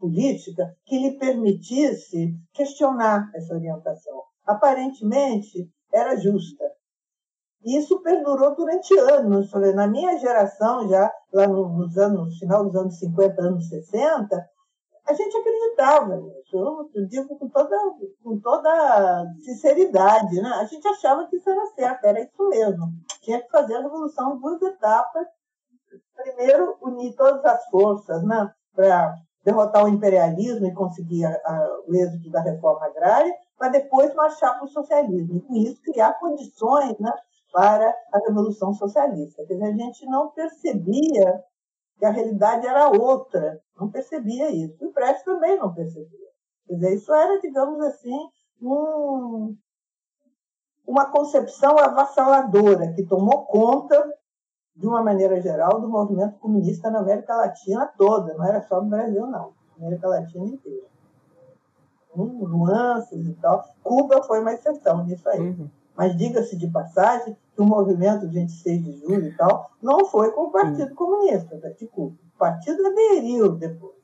[0.00, 4.22] política que lhe permitisse questionar essa orientação.
[4.44, 6.64] Aparentemente, era justa.
[7.64, 9.52] E isso perdurou durante anos.
[9.76, 14.50] Na minha geração, já lá nos anos, no final dos anos 50, anos 60,
[15.06, 16.90] a gente acreditava nisso.
[16.94, 17.76] Eu digo com toda,
[18.22, 20.40] com toda sinceridade.
[20.40, 20.48] Né?
[20.48, 22.86] A gente achava que isso era certo, era isso mesmo.
[23.20, 25.26] Tinha que fazer a revolução em duas etapas.
[26.16, 29.14] Primeiro, unir todas as forças né, para
[29.44, 34.54] derrotar o imperialismo e conseguir a, a, o êxito da reforma agrária, para depois marchar
[34.54, 35.36] para o socialismo.
[35.36, 37.12] E com isso criar condições né,
[37.52, 39.44] para a revolução socialista.
[39.46, 41.44] Quer dizer, a gente não percebia
[41.98, 44.76] que a realidade era outra, não percebia isso.
[44.80, 46.28] E o Prestes também não percebia.
[46.66, 48.28] Quer dizer, isso era, digamos assim,
[48.60, 49.56] um,
[50.86, 54.12] uma concepção avassaladora que tomou conta,
[54.76, 58.90] de uma maneira geral, do movimento comunista na América Latina toda, não era só no
[58.90, 59.52] Brasil, não.
[59.78, 60.86] América Latina inteira.
[62.10, 63.64] Com nuances e tal.
[63.82, 65.40] Cuba foi uma exceção nisso aí.
[65.40, 65.70] Uhum.
[65.96, 70.44] Mas diga-se de passagem que o movimento 26 de julho e tal não foi com
[70.44, 70.94] o Partido.
[70.94, 72.16] Comunista de Cuba.
[72.34, 73.94] O partido aderiu depois.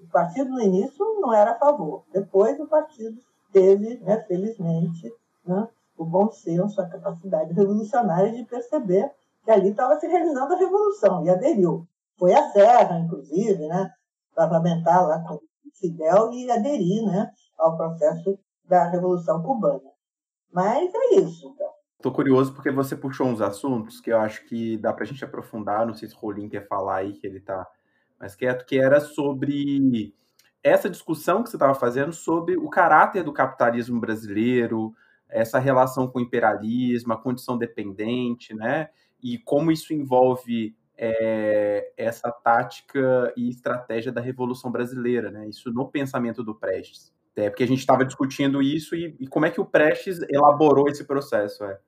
[0.00, 2.04] O partido no início não era a favor.
[2.12, 3.16] Depois o partido
[3.52, 5.12] teve, né, felizmente,
[5.46, 9.10] né, o bom senso, a capacidade revolucionária de perceber
[9.44, 11.86] que ali estava se realizando a revolução e aderiu.
[12.18, 13.90] Foi a Serra, inclusive, né,
[14.34, 15.38] parlamentar lá com
[15.74, 18.38] Fidel e aderir né, ao processo
[18.68, 19.91] da Revolução Cubana.
[20.52, 21.72] Mas é isso, então.
[22.02, 25.24] Tô curioso porque você puxou uns assuntos que eu acho que dá para a gente
[25.24, 25.86] aprofundar.
[25.86, 27.66] Não sei se o Rolim quer falar aí, que ele está
[28.18, 30.12] mais quieto, que era sobre
[30.62, 34.94] essa discussão que você estava fazendo sobre o caráter do capitalismo brasileiro,
[35.28, 38.90] essa relação com o imperialismo, a condição dependente, né?
[39.22, 45.48] E como isso envolve é, essa tática e estratégia da Revolução Brasileira, né?
[45.48, 47.12] Isso no pensamento do Prestes.
[47.34, 50.88] É, porque a gente estava discutindo isso e, e, como é que o Prestes elaborou
[50.88, 51.64] esse processo.
[51.64, 51.78] É.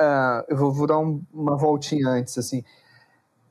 [0.00, 2.62] Uh, eu vou, vou dar um, uma voltinha antes, assim.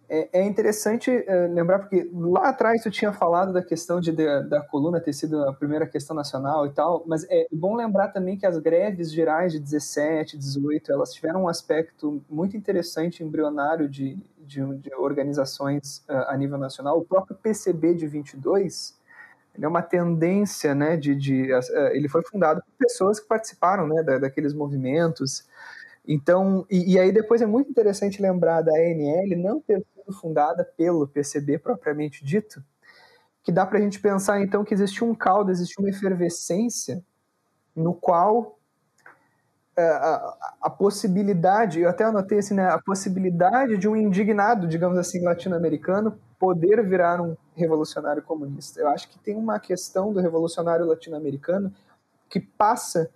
[0.10, 4.44] É, é interessante é, lembrar, porque lá atrás eu tinha falado da questão de, de,
[4.44, 8.38] da coluna ter sido a primeira questão nacional e tal, mas é bom lembrar também
[8.38, 14.18] que as greves gerais de 17, 18, elas tiveram um aspecto muito interessante, embrionário de,
[14.40, 16.98] de, de organizações uh, a nível nacional.
[16.98, 18.97] O próprio PCB de 22,
[19.58, 23.88] ele é uma tendência, né, de, de uh, ele foi fundado por pessoas que participaram,
[23.88, 25.48] né, da, daqueles movimentos,
[26.08, 29.86] então, e, e, aí depois é muito interessante lembrar da ANL não ter
[30.22, 32.64] fundada pelo PCB propriamente dito,
[33.44, 37.04] que dá para a gente pensar então que existe um caldo, existe uma efervescência
[37.76, 38.58] no qual
[39.76, 44.98] é, a, a, possibilidade, eu até anotei assim, né, a possibilidade de um indignado, digamos
[44.98, 48.80] assim, latino-americano poder virar um revolucionário comunista.
[48.80, 51.74] Eu acho que tem uma questão do revolucionário latino-americano
[52.30, 53.10] que passa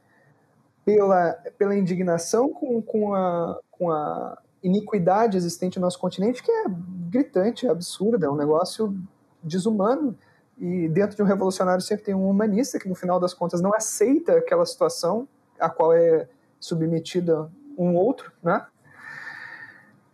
[0.84, 6.65] pela, pela indignação com, com, a, com a iniquidade existente no nosso continente, que é
[7.10, 8.95] gritante, é absurda, é um negócio
[9.43, 10.18] desumano.
[10.57, 13.73] E dentro de um revolucionário sempre tem um humanista que, no final das contas, não
[13.73, 15.27] aceita aquela situação
[15.60, 16.27] a qual é
[16.60, 18.65] submetida um outro, né?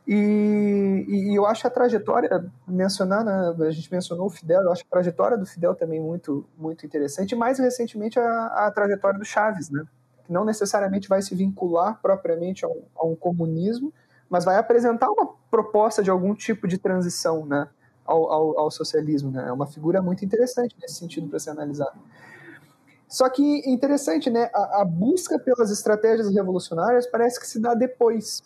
[0.08, 4.84] E, e, eu acho a trajetória, mencionar, né, a gente mencionou o Fidel, eu acho
[4.84, 9.26] a trajetória do Fidel também muito, muito interessante, e mais recentemente a, a trajetória do
[9.26, 9.84] Chaves, né?
[10.24, 13.94] Que não necessariamente vai se vincular propriamente a um, a um comunismo,
[14.30, 17.68] mas vai apresentar uma proposta de algum tipo de transição, né?
[18.06, 19.50] Ao, ao, ao socialismo, né?
[19.50, 22.00] É uma figura muito interessante nesse sentido para ser analisado.
[23.10, 24.50] Só que interessante, né?
[24.54, 28.42] A, a, busca pelas estratégias revolucionárias parece que se dá depois,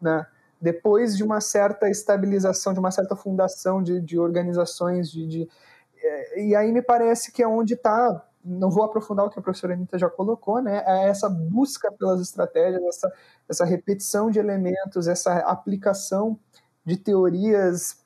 [0.00, 0.26] né?
[0.66, 5.48] Depois de uma certa estabilização, de uma certa fundação de, de organizações, de, de
[5.96, 9.42] é, e aí me parece que é onde está, não vou aprofundar o que a
[9.42, 13.12] professora Anitta já colocou, né, é essa busca pelas estratégias, essa,
[13.48, 16.36] essa repetição de elementos, essa aplicação
[16.84, 18.04] de teorias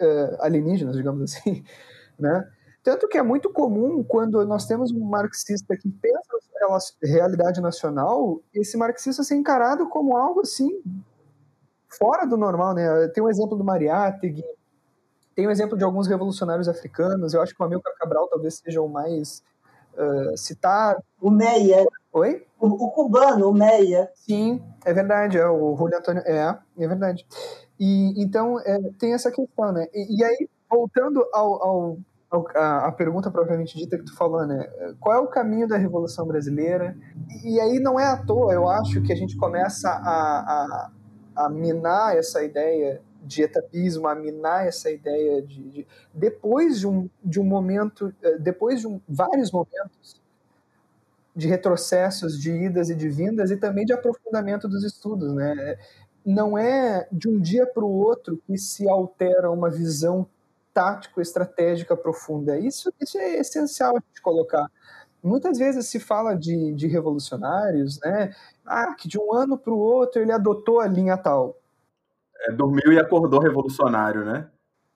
[0.00, 1.64] uh, alienígenas, digamos assim,
[2.16, 2.48] né,
[2.84, 6.22] tanto que é muito comum quando nós temos um marxista que pensa
[6.70, 10.80] a realidade nacional, esse marxista ser encarado como algo assim
[11.88, 13.08] fora do normal, né?
[13.08, 14.44] Tem um exemplo do Mariátegui,
[15.34, 18.80] tem um exemplo de alguns revolucionários africanos, eu acho que o Amilcar Cabral talvez seja
[18.80, 19.42] o mais
[19.96, 21.02] uh, citado.
[21.20, 21.84] O Meia.
[22.12, 22.46] Oi?
[22.58, 24.10] O, o, cubano, o Meia.
[24.14, 27.26] Sim, é verdade, é, o Julio Antônio, é, é verdade.
[27.78, 29.86] E, então, é, tem essa questão, né?
[29.92, 31.98] E, e aí, voltando ao, ao,
[32.54, 34.66] a, pergunta propriamente dita que tu falou, né?
[34.98, 36.96] Qual é o caminho da Revolução Brasileira?
[37.44, 40.90] E, e aí não é à toa, eu acho que a gente começa a, a
[41.36, 47.10] a minar essa ideia de etapismo, a minar essa ideia de, de, depois de um,
[47.22, 50.20] de um momento, eh, depois de um, vários momentos
[51.34, 55.76] de retrocessos, de idas e de vindas e também de aprofundamento dos estudos, né?
[56.24, 60.26] Não é de um dia para o outro que se altera uma visão
[60.72, 62.58] tático-estratégica profunda.
[62.58, 64.70] Isso, isso é essencial de colocar.
[65.22, 68.34] Muitas vezes se fala de, de revolucionários, né?
[68.66, 71.56] Ah, que de um ano para o outro ele adotou a linha tal.
[72.40, 74.48] É, dormiu e acordou revolucionário, né?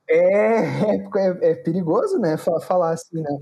[0.08, 2.36] É, é, é perigoso, né?
[2.36, 3.38] Falar assim, né?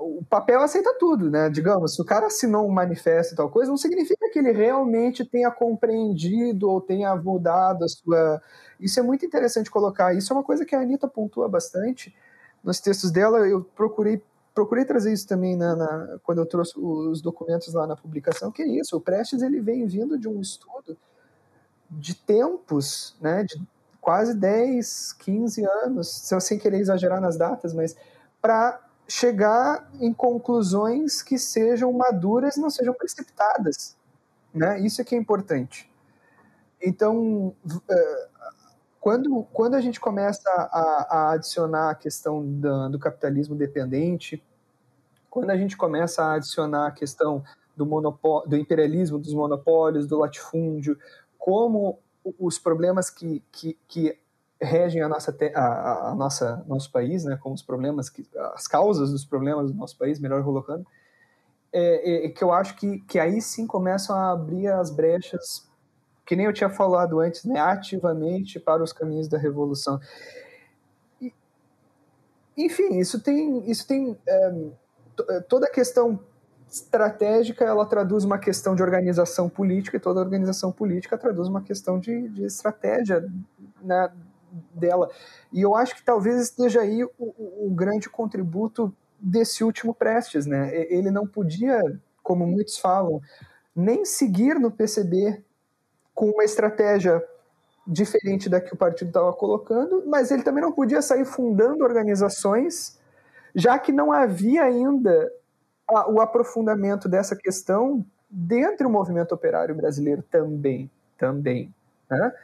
[0.00, 1.50] o papel aceita tudo, né?
[1.50, 5.24] Digamos, se o cara assinou um manifesto e tal coisa, não significa que ele realmente
[5.24, 8.40] tenha compreendido ou tenha mudado a sua.
[8.78, 10.14] Isso é muito interessante colocar.
[10.14, 12.14] Isso é uma coisa que a Anitta pontua bastante
[12.64, 13.46] nos textos dela.
[13.46, 14.22] Eu procurei
[14.54, 18.62] procurei trazer isso também na, na, quando eu trouxe os documentos lá na publicação, que
[18.62, 20.96] é isso, o Prestes ele vem vindo de um estudo
[21.90, 23.60] de tempos, né, de
[24.00, 26.08] quase 10, 15 anos,
[26.40, 27.96] sem querer exagerar nas datas, mas
[28.40, 33.96] para chegar em conclusões que sejam maduras e não sejam precipitadas,
[34.54, 34.80] né?
[34.80, 35.90] Isso é que é importante.
[36.80, 37.54] Então,
[37.90, 38.28] eh,
[39.00, 42.44] quando, quando a gente começa a, a adicionar a questão
[42.90, 44.42] do capitalismo dependente,
[45.30, 47.42] quando a gente começa a adicionar a questão
[47.74, 47.84] do,
[48.46, 50.98] do imperialismo, dos monopólios, do latifúndio,
[51.38, 51.98] como
[52.38, 54.18] os problemas que, que, que
[54.60, 59.10] regem a nossa, a, a, nossa nosso país, né, como os problemas que as causas
[59.10, 60.86] dos problemas do nosso país, melhor colocando,
[61.72, 65.69] é, é, que eu acho que, que aí sim começam a abrir as brechas
[66.30, 69.98] que nem eu tinha falado antes, né, ativamente para os caminhos da revolução.
[71.20, 71.34] E,
[72.56, 74.54] enfim, isso tem, isso tem é,
[75.28, 76.20] é, toda a questão
[76.70, 81.98] estratégica ela traduz uma questão de organização política e toda organização política traduz uma questão
[81.98, 83.28] de, de estratégia
[83.82, 84.08] né,
[84.72, 85.10] dela.
[85.52, 90.46] E eu acho que talvez esteja aí o, o, grande contributo desse último Prestes.
[90.46, 90.70] Né?
[90.92, 91.82] Ele não podia,
[92.22, 93.20] como muitos falam,
[93.74, 95.42] nem seguir no PCB
[96.20, 97.24] com uma estratégia
[97.86, 103.00] diferente da que o partido estava colocando, mas ele também não podia sair fundando organizações,
[103.54, 105.32] já que não havia ainda
[105.88, 111.74] a, o aprofundamento dessa questão dentro do movimento operário brasileiro também, também,
[112.10, 112.34] né?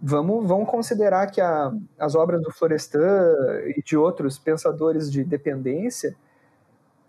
[0.00, 3.34] Vamos, vamos considerar que a, as obras do Florestan
[3.76, 6.14] e de outros pensadores de dependência,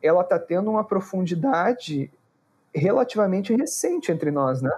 [0.02, 2.12] ela está tendo uma profundidade
[2.74, 4.72] relativamente recente entre nós, né?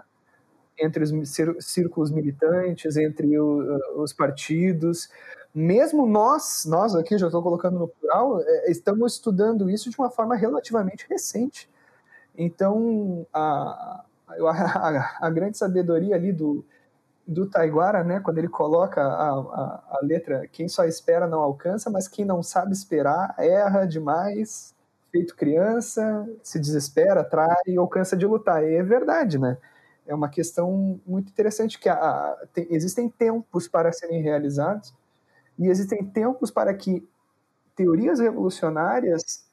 [0.80, 1.11] Entre os
[1.60, 5.10] círculos militantes, entre o, os partidos.
[5.53, 10.10] Mesmo nós, nós aqui, já estou colocando no plural, é, estamos estudando isso de uma
[10.10, 11.69] forma relativamente recente.
[12.38, 16.65] Então, a, a, a grande sabedoria ali do,
[17.27, 21.89] do Taiguara, né, quando ele coloca a, a, a, letra quem só espera não alcança,
[21.89, 24.73] mas quem não sabe esperar erra demais,
[25.11, 28.64] feito criança, se desespera, trai ou cansa de lutar.
[28.64, 29.57] E é verdade, né?
[30.07, 34.94] É uma questão muito interessante que a, a, tem, existem tempos para serem realizados
[35.57, 37.07] e existem tempos para que
[37.76, 39.45] teorias revolucionárias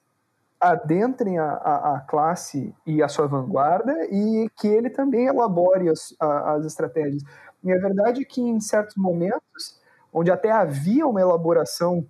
[0.60, 6.14] adentrem a, a, a, classe e a sua vanguarda e que ele também elabore as,
[6.18, 7.22] as estratégias.
[7.62, 9.80] E a verdade é que em certos momentos,
[10.12, 12.04] onde até havia uma elaboração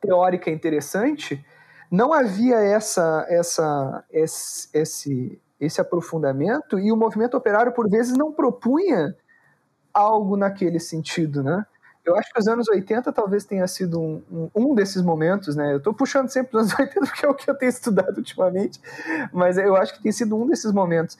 [0.00, 1.44] teórica interessante,
[1.90, 8.32] não havia essa, essa, esse, esse, esse aprofundamento e o movimento operário, por vezes, não
[8.32, 9.16] propunha
[9.92, 11.64] algo naquele sentido, né?
[12.04, 15.72] Eu acho que os anos 80 talvez tenha sido um, um, um desses momentos, né?
[15.72, 18.80] Eu estou puxando sempre os anos 80 porque é o que eu tenho estudado ultimamente,
[19.32, 21.18] mas eu acho que tem sido um desses momentos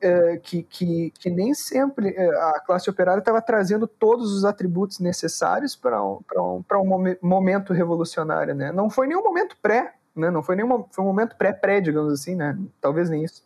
[0.00, 4.98] é, que, que, que, nem sempre é, a classe operária estava trazendo todos os atributos
[4.98, 8.72] necessários para um, um, um momento revolucionário, né?
[8.72, 10.30] Não foi nenhum momento pré, né?
[10.30, 12.58] Não foi nenhum foi um momento pré-pré, digamos assim, né?
[12.80, 13.44] Talvez nem isso.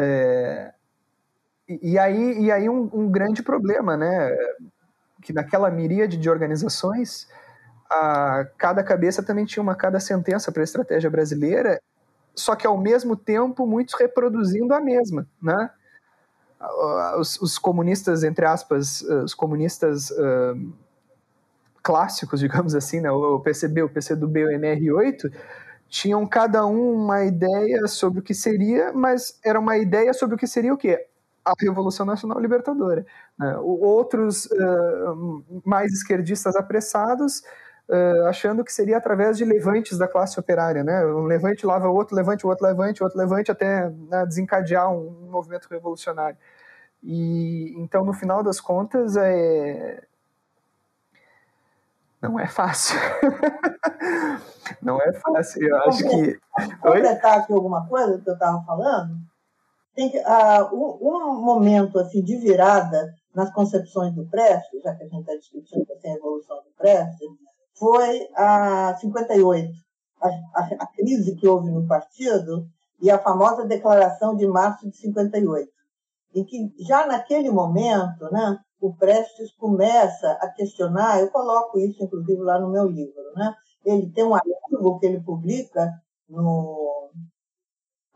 [0.00, 0.72] É,
[1.68, 4.30] e, aí, e aí um, um grande problema, né?
[5.20, 7.26] que naquela miríade de organizações,
[7.90, 11.80] a, cada cabeça também tinha uma cada sentença para a estratégia brasileira,
[12.34, 15.70] só que ao mesmo tempo muitos reproduzindo a mesma, né?
[17.18, 20.72] Os, os comunistas, entre aspas, os comunistas uh,
[21.82, 23.10] clássicos, digamos assim, né?
[23.10, 25.32] o PCB, o PCdoB, o MR8,
[25.88, 30.38] tinham cada um uma ideia sobre o que seria, mas era uma ideia sobre o
[30.38, 31.06] que seria o quê?
[31.48, 33.06] a Revolução Nacional Libertadora.
[33.38, 33.56] Né?
[33.58, 37.42] Outros uh, mais esquerdistas apressados
[37.88, 41.04] uh, achando que seria através de levantes da classe operária, né?
[41.06, 44.92] Um levante lava o outro levante, o outro levante, o outro levante, até né, desencadear
[44.92, 46.36] um, movimento revolucionário.
[47.02, 50.02] E então, no final das contas, é
[52.20, 52.98] não é fácil.
[54.82, 55.66] não é fácil.
[55.66, 56.38] Eu acho que.
[56.80, 59.28] Completar aqui alguma coisa que eu estava falando?
[59.98, 65.02] tem que, uh, um, um, momento assim de virada nas concepções do Prestes, já que
[65.02, 67.28] a gente está discutindo assim, a evolução do Prestes,
[67.76, 69.72] foi a 58,
[70.22, 72.64] a, a, a, crise que houve no partido
[73.02, 75.68] e a famosa declaração de março de 58,
[76.36, 82.40] em que já naquele momento, né, o Prestes começa a questionar, eu coloco isso inclusive
[82.42, 83.54] lá no meu livro, né?
[83.84, 85.92] Ele tem um artigo que ele publica
[86.28, 87.10] no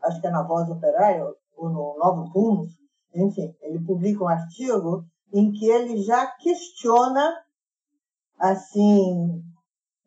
[0.01, 1.25] acho que é na Voz Operária,
[1.55, 2.77] ou no Novo Rumos,
[3.15, 7.33] enfim, ele publica um artigo em que ele já questiona,
[8.37, 9.41] assim,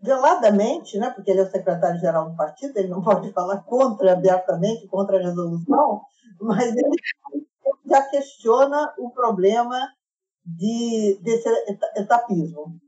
[0.01, 4.87] veladamente, né, porque ele é o secretário-geral do partido, ele não pode falar contra, abertamente,
[4.89, 6.03] contra a resolução,
[6.41, 6.97] mas ele
[7.87, 9.89] já questiona o problema
[10.47, 11.49] de, desse
[11.97, 12.79] etapismo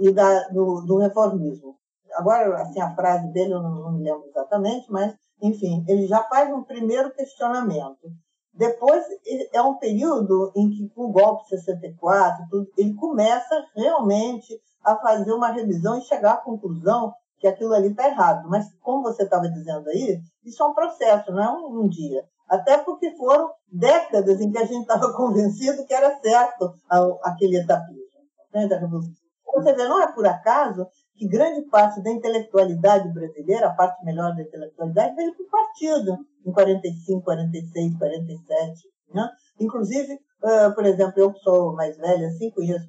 [0.00, 1.76] e da, do, do reformismo.
[2.14, 6.22] Agora, assim, a frase dele eu não, não me lembro exatamente, mas enfim, ele já
[6.24, 8.10] faz um primeiro questionamento.
[8.54, 9.04] Depois
[9.52, 12.44] é um período em que, com o golpe 64,
[12.76, 18.06] ele começa realmente a fazer uma revisão e chegar à conclusão que aquilo ali está
[18.06, 18.48] errado.
[18.48, 22.24] Mas, como você estava dizendo aí, isso é um processo, não é um, um dia.
[22.52, 26.74] Até porque foram décadas em que a gente estava convencido que era certo
[27.22, 28.02] aquele etapismo
[28.52, 29.14] né, da Revolução.
[29.54, 34.36] Você vê, não é por acaso que grande parte da intelectualidade brasileira, a parte melhor
[34.36, 38.80] da intelectualidade, veio para o partido, em 45, 46, 47.
[39.14, 39.30] Né?
[39.58, 40.18] Inclusive,
[40.74, 42.86] por exemplo, eu que sou mais velha, assim, conheço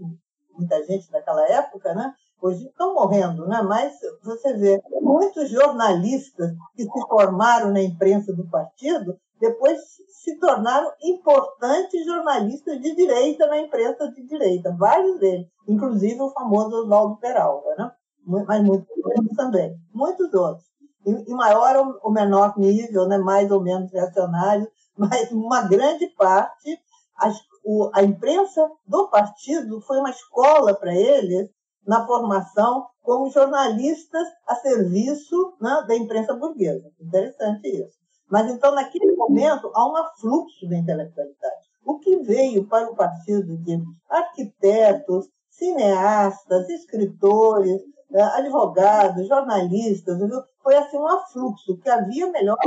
[0.58, 2.14] muita gente daquela época, né?
[2.42, 3.62] hoje estão morrendo, né?
[3.62, 10.90] mas você vê muitos jornalistas que se formaram na imprensa do partido depois se tornaram
[11.04, 17.76] importantes jornalistas de direita na imprensa de direita, vários deles, inclusive o famoso Oswaldo Peralta.
[17.78, 17.92] Né?
[18.26, 20.66] mas muitos outros também, muitos outros.
[21.06, 24.66] Em maior ou menor nível, né, mais ou menos reacionário,
[24.98, 26.80] mas uma grande parte,
[27.18, 27.30] a,
[27.66, 31.50] o, a imprensa do partido foi uma escola para eles
[31.86, 36.90] na formação como jornalistas a serviço né, da imprensa burguesa.
[37.02, 38.03] Interessante isso.
[38.34, 41.70] Mas então, naquele momento, há um afluxo da intelectualidade.
[41.86, 43.80] O que veio para o partido de
[44.10, 47.80] arquitetos, cineastas, escritores,
[48.12, 50.42] é, advogados, jornalistas, viu?
[50.64, 52.58] foi assim um afluxo, que havia melhor.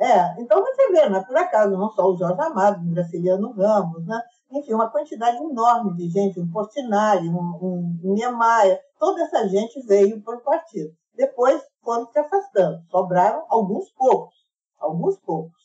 [0.00, 3.52] É, então você vê, não é por acaso, não só o Jorge Amado, o Graciliano
[3.52, 4.20] Ramos, né?
[4.50, 9.80] enfim, uma quantidade enorme de gente, um Portinari, um, um, um Niemeyer, toda essa gente
[9.86, 10.92] veio para o partido.
[11.14, 14.34] Depois foram se afastando, sobraram alguns poucos,
[14.78, 15.56] alguns poucos.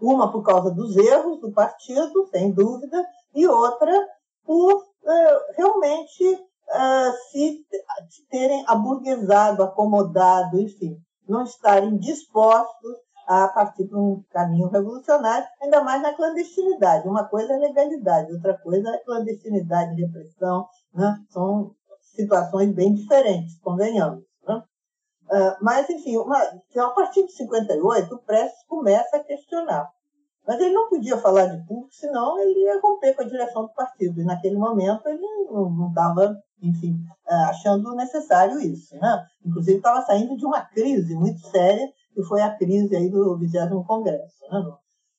[0.00, 3.04] Uma por causa dos erros do partido, sem dúvida,
[3.34, 3.92] e outra
[4.44, 7.66] por uh, realmente uh, se
[8.30, 10.96] terem aburguesado, acomodado, enfim,
[11.28, 17.08] não estarem dispostos a partir de um caminho revolucionário, ainda mais na clandestinidade.
[17.08, 20.68] Uma coisa é legalidade, outra coisa é clandestinidade e repressão.
[20.94, 21.18] Né?
[21.30, 21.72] São
[22.14, 24.22] situações bem diferentes, convenhamos.
[24.46, 24.62] Né?
[25.30, 29.90] Uh, mas, enfim, uma, a partir de 58, o Prestes começa a questionar.
[30.46, 33.74] Mas ele não podia falar de público, senão ele ia romper com a direção do
[33.74, 34.20] partido.
[34.20, 36.94] E naquele momento ele não estava, enfim,
[37.26, 38.96] uh, achando necessário isso.
[38.96, 39.26] Né?
[39.44, 43.84] Inclusive estava saindo de uma crise muito séria que foi a crise aí do 20
[43.86, 44.44] Congresso.
[44.50, 44.72] Né?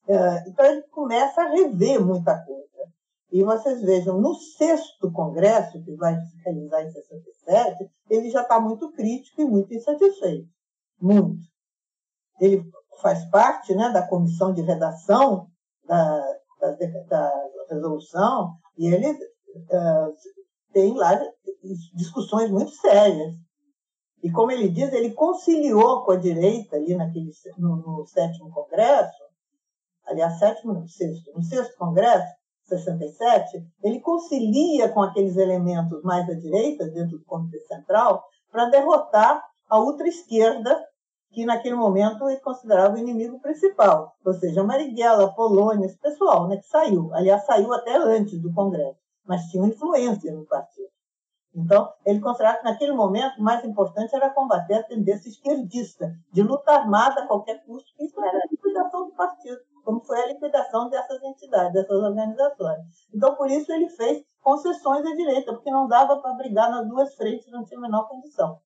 [0.09, 2.67] É, então, ele começa a rever muita coisa.
[3.31, 8.59] E vocês vejam, no sexto Congresso, que vai se realizar em 67, ele já está
[8.59, 10.49] muito crítico e muito insatisfeito.
[10.99, 11.41] Muito.
[12.39, 12.63] Ele
[13.01, 15.47] faz parte né, da comissão de redação
[15.85, 16.71] da, da,
[17.07, 17.31] da
[17.69, 20.13] resolução e ele uh,
[20.73, 21.19] tem lá
[21.95, 23.35] discussões muito sérias
[24.21, 29.23] e como ele diz, ele conciliou com a direita ali naquele, no, no sétimo congresso,
[30.05, 32.27] aliás, sétimo, não, sexto, no sexto congresso,
[32.69, 39.43] 67, ele concilia com aqueles elementos mais à direita, dentro do Comitê Central, para derrotar
[39.69, 40.85] a ultra-esquerda,
[41.31, 46.57] que naquele momento ele considerava o inimigo principal, ou seja, Marighella, Polônia, esse pessoal né,
[46.57, 47.13] que saiu.
[47.13, 48.97] Aliás, saiu até antes do Congresso,
[49.27, 50.89] mas tinha influência no partido.
[51.53, 56.41] Então, ele considerava que naquele momento o mais importante era combater a tendência esquerdista, de
[56.41, 59.59] luta armada a qualquer custo, isso era a liquidação do partido,
[59.89, 62.85] como foi a liquidação dessas entidades, dessas organizações.
[63.11, 67.15] Então, por isso ele fez concessões à direita, porque não dava para brigar nas duas
[67.15, 68.59] frentes, não tinha a menor condição.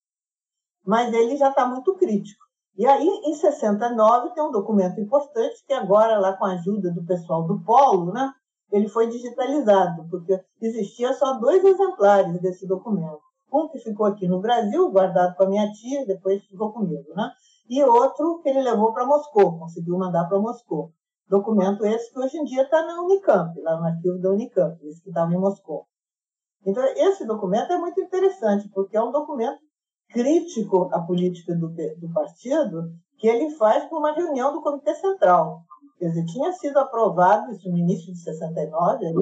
[0.86, 2.44] Mas ele já está muito crítico.
[2.78, 7.06] E aí, em 69, tem um documento importante que agora, lá com a ajuda do
[7.06, 8.30] pessoal do Polo, né,
[8.70, 13.22] ele foi digitalizado, porque existia só dois exemplares desse documento.
[13.50, 17.32] Um que ficou aqui no Brasil, guardado com a minha tia, depois ficou comigo, né?
[17.70, 20.91] E outro que ele levou para Moscou, conseguiu mandar para Moscou.
[21.28, 25.02] Documento esse que hoje em dia está na Unicamp, lá no arquivo da Unicamp, esse
[25.02, 25.86] que estava em Moscou.
[26.66, 29.60] Então, esse documento é muito interessante, porque é um documento
[30.10, 35.64] crítico à política do, do partido, que ele faz por uma reunião do Comitê Central.
[35.98, 39.14] Quer dizer, tinha sido aprovado isso no início de 69, aí,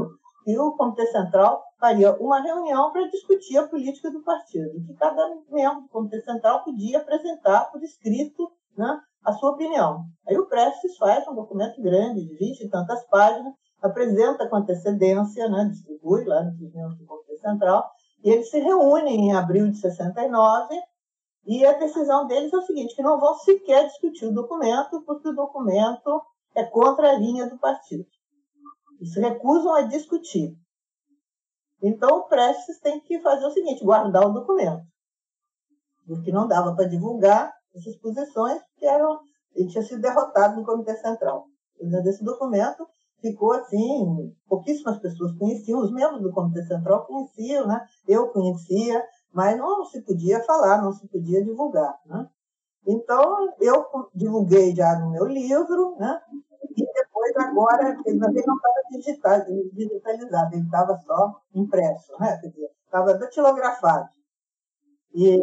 [0.48, 5.28] e o Comitê Central faria uma reunião para discutir a política do partido, que cada
[5.50, 10.06] membro do Comitê Central podia apresentar por escrito né, a sua opinião.
[10.28, 15.50] Aí o Prestes faz um documento grande, de 20 e tantas páginas, apresenta com antecedência,
[15.50, 17.90] né, distribui lá nos membros do Comitê Central,
[18.24, 20.76] e eles se reúnem em abril de 69,
[21.46, 25.30] e a decisão deles é o seguinte, que não vão sequer discutir o documento, porque
[25.30, 26.22] o documento
[26.56, 28.06] é contra a linha do partido.
[29.00, 30.56] Eles recusam a discutir.
[31.82, 34.84] Então, o Prestes tem que fazer o seguinte: guardar o documento.
[36.06, 39.20] Porque não dava para divulgar essas posições, porque eram,
[39.56, 41.46] ele tinha sido derrotado no Comitê Central.
[41.80, 42.88] Então, desse documento
[43.22, 47.86] ficou assim: pouquíssimas pessoas conheciam, os membros do Comitê Central conheciam, né?
[48.08, 51.98] eu conhecia, mas não se podia falar, não se podia divulgar.
[52.06, 52.28] Né?
[52.86, 56.20] Então, eu divulguei já no meu livro, né?
[56.76, 62.40] e depois, agora, ele não estava digitalizado, ele estava só impresso, né?
[62.86, 64.10] estava datilografado.
[65.14, 65.42] E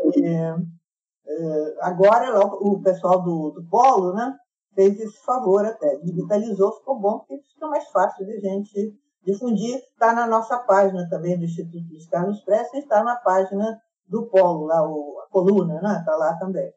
[1.29, 4.35] eh, agora, o pessoal do, do Polo né,
[4.75, 9.77] fez esse favor até, digitalizou, ficou bom, porque fica mais fácil de gente difundir.
[9.77, 14.67] Está na nossa página também do Instituto dos Carlos Prestes, está na página do Polo,
[14.67, 16.73] lá, a coluna, está né, tá lá também.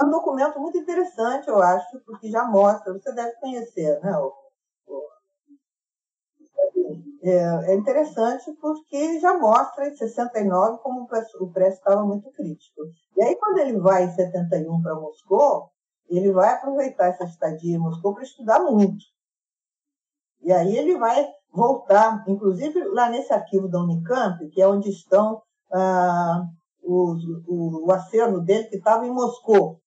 [0.00, 4.16] É um documento muito interessante, eu acho, porque já mostra, você deve conhecer, né?
[4.18, 4.43] O, o,
[7.26, 11.04] é, é, interessante porque já mostra em 69 como
[11.40, 12.82] o preço estava muito crítico.
[13.16, 15.70] E aí, quando ele vai em 71 para Moscou,
[16.08, 19.02] ele vai aproveitar essa estadia em Moscou para estudar muito.
[20.42, 25.40] E aí ele vai voltar, inclusive lá nesse arquivo da Unicamp, que é onde estão
[25.72, 26.42] ah,
[26.82, 29.80] os, o, o acervo dele que estava em Moscou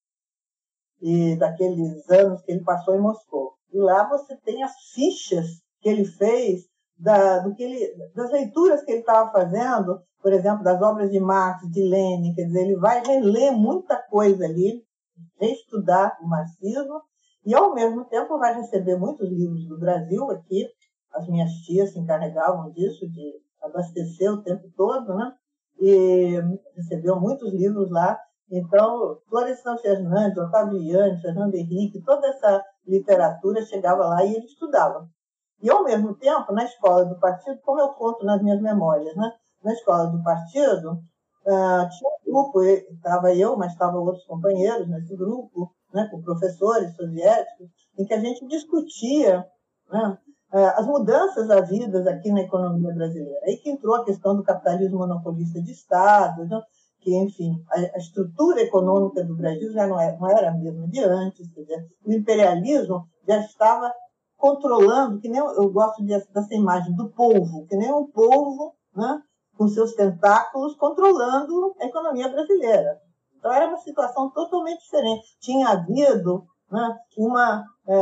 [0.99, 3.53] e daqueles anos que ele passou em Moscou.
[3.71, 6.65] E lá você tem as fichas que ele fez
[6.97, 11.19] da, do que ele, das leituras que ele estava fazendo, por exemplo, das obras de
[11.19, 14.83] Marx, de Lenin, quer dizer, ele vai reler muita coisa ali,
[15.39, 17.01] reestudar o marxismo,
[17.45, 20.67] e ao mesmo tempo vai receber muitos livros do Brasil aqui,
[21.13, 25.33] as minhas tias se encarregavam disso, de abastecer o tempo todo, né?
[25.79, 26.35] E
[26.75, 28.19] recebeu muitos livros lá,
[28.49, 35.07] então, Florestan Fernandes, Otaviani, Fernando Henrique, toda essa literatura chegava lá e ele estudava.
[35.61, 39.31] E, ao mesmo tempo, na escola do partido, como eu conto nas minhas memórias, né?
[39.63, 45.15] na escola do partido, uh, tinha um grupo, estava eu, mas estavam outros companheiros nesse
[45.15, 49.45] grupo, né, com professores soviéticos, em que a gente discutia
[49.91, 50.17] né,
[50.51, 53.39] as mudanças havidas aqui na economia brasileira.
[53.45, 56.61] Aí que entrou a questão do capitalismo monopolista de Estado, né,
[56.99, 60.53] que, enfim, a, a, estrutura econômica do Brasil já não era, é, não era a
[60.53, 63.91] mesma de antes, dizer, o imperialismo já estava
[64.37, 69.21] controlando, que nem eu gosto dessa imagem do povo, que nem um povo, né,
[69.57, 73.01] com seus tentáculos, controlando a economia brasileira.
[73.37, 75.37] Então era uma situação totalmente diferente.
[75.39, 77.95] Tinha havido né, uma, é,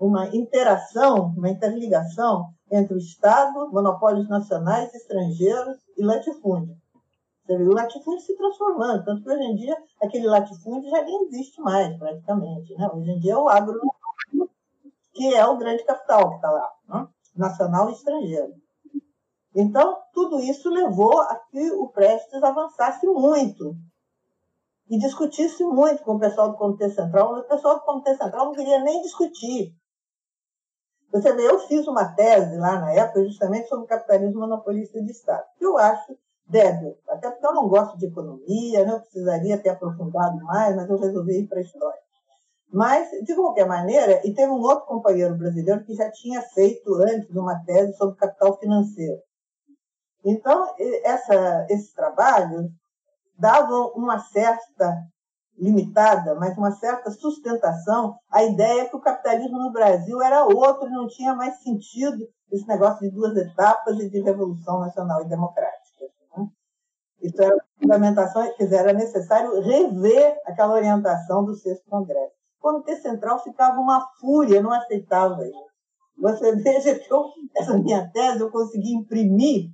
[0.00, 6.76] uma interação, uma interligação entre o Estado, monopólios nacionais, estrangeiros e latifúndio.
[7.48, 11.96] O latifúndio se transformando, tanto que hoje em dia aquele latifúndio já nem existe mais,
[11.96, 12.74] praticamente.
[12.74, 12.90] Né?
[12.92, 13.80] Hoje em dia é o agro,
[15.16, 17.08] que é o grande capital que está lá, né?
[17.34, 18.54] nacional e estrangeiro.
[19.54, 23.74] Então, tudo isso levou a que o Prestes avançasse muito
[24.88, 28.46] e discutisse muito com o pessoal do Comitê Central, mas o pessoal do Comitê Central
[28.46, 29.74] não queria nem discutir.
[31.10, 35.10] Você vê, eu fiz uma tese lá na época justamente sobre o capitalismo monopolista de
[35.10, 36.16] Estado, que eu acho
[36.46, 40.98] débil, até porque eu não gosto de economia, eu precisaria ter aprofundado mais, mas eu
[40.98, 42.05] resolvi ir para a história.
[42.76, 47.34] Mas, de qualquer maneira, e teve um outro companheiro brasileiro que já tinha feito antes
[47.34, 49.18] uma tese sobre capital financeiro.
[50.22, 52.70] Então, essa, esses trabalhos
[53.38, 54.94] davam uma certa
[55.56, 61.08] limitada, mas uma certa sustentação à ideia que o capitalismo no Brasil era outro, não
[61.08, 66.04] tinha mais sentido esse negócio de duas etapas e de revolução nacional e democrática.
[66.36, 66.46] Né?
[67.22, 72.35] Isso era fundamentação, quer dizer, era necessário rever aquela orientação do sexto congresso.
[72.66, 75.66] Comitê Central ficava uma fúria, não aceitava isso.
[76.18, 77.24] Você veja que eu,
[77.56, 79.70] essa minha tese eu consegui imprimir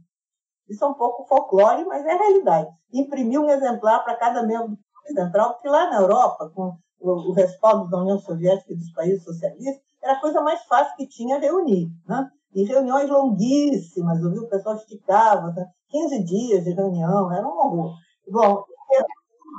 [0.68, 2.70] isso é um pouco folclore, mas é realidade.
[2.92, 7.90] Imprimir um exemplar para cada membro do Central, porque lá na Europa, com o, respaldo
[7.90, 11.90] da União Soviética e dos países socialistas, era a coisa mais fácil que tinha reunir.
[12.06, 12.26] Né?
[12.54, 14.44] E reuniões longuíssimas, viu?
[14.44, 15.52] o pessoal esticava,
[15.88, 16.24] 15 né?
[16.24, 17.94] dias de reunião, era um horror.
[18.30, 18.64] Bom,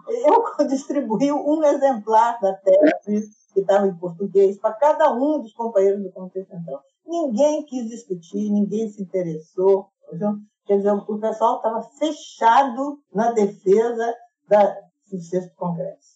[0.08, 6.04] eu, distribuí um exemplar da tese que estava em português para cada um dos companheiros
[6.04, 6.82] do Comitê Central.
[7.06, 9.90] Ninguém quis discutir, ninguém se interessou.
[10.12, 10.38] Viu?
[10.66, 14.16] Quer dizer, o pessoal estava fechado na defesa
[14.48, 14.76] da,
[15.12, 16.14] do sexto congresso.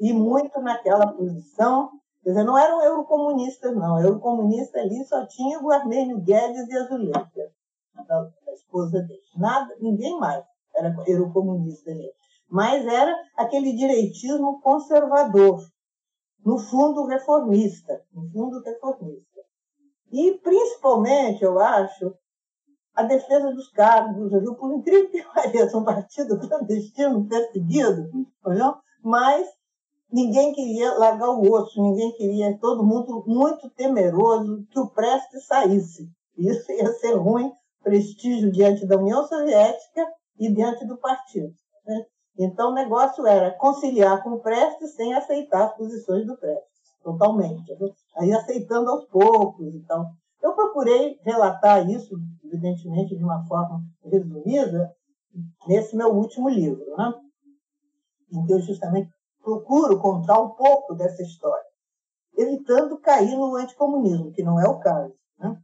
[0.00, 1.90] E muito naquela posição,
[2.22, 4.00] quer dizer, não eram eurocomunistas, não.
[4.00, 7.52] Eurocomunista ali só tinha o Armênio Guedes e a Zuleika,
[8.08, 9.20] a esposa dele.
[9.36, 12.10] Nada, ninguém mais era eurocomunista ali.
[12.48, 15.60] Mas era aquele direitismo conservador,
[16.44, 19.40] no fundo reformista, no fundo reformista.
[20.12, 22.14] E principalmente, eu acho,
[22.94, 24.54] a defesa dos cargos, viu?
[24.54, 28.10] por incrível que pareça, um partido clandestino, perseguido,
[28.46, 28.74] viu?
[29.02, 29.48] mas
[30.12, 36.08] ninguém queria largar o osso, ninguém queria, todo mundo muito temeroso que o Prestes saísse.
[36.38, 37.52] Isso ia ser ruim,
[37.82, 40.06] prestígio diante da União Soviética
[40.38, 41.52] e diante do partido.
[41.84, 42.06] Né?
[42.38, 47.72] Então o negócio era conciliar com o Prestes sem aceitar as posições do Prestes, totalmente.
[48.16, 50.10] Aí aceitando aos poucos e tal.
[50.42, 54.94] Eu procurei relatar isso, evidentemente, de uma forma resumida,
[55.66, 57.14] nesse meu último livro, né?
[58.32, 59.10] em que eu justamente
[59.42, 61.64] procuro contar um pouco dessa história,
[62.36, 65.14] evitando cair no anticomunismo, que não é o caso.
[65.38, 65.56] Né?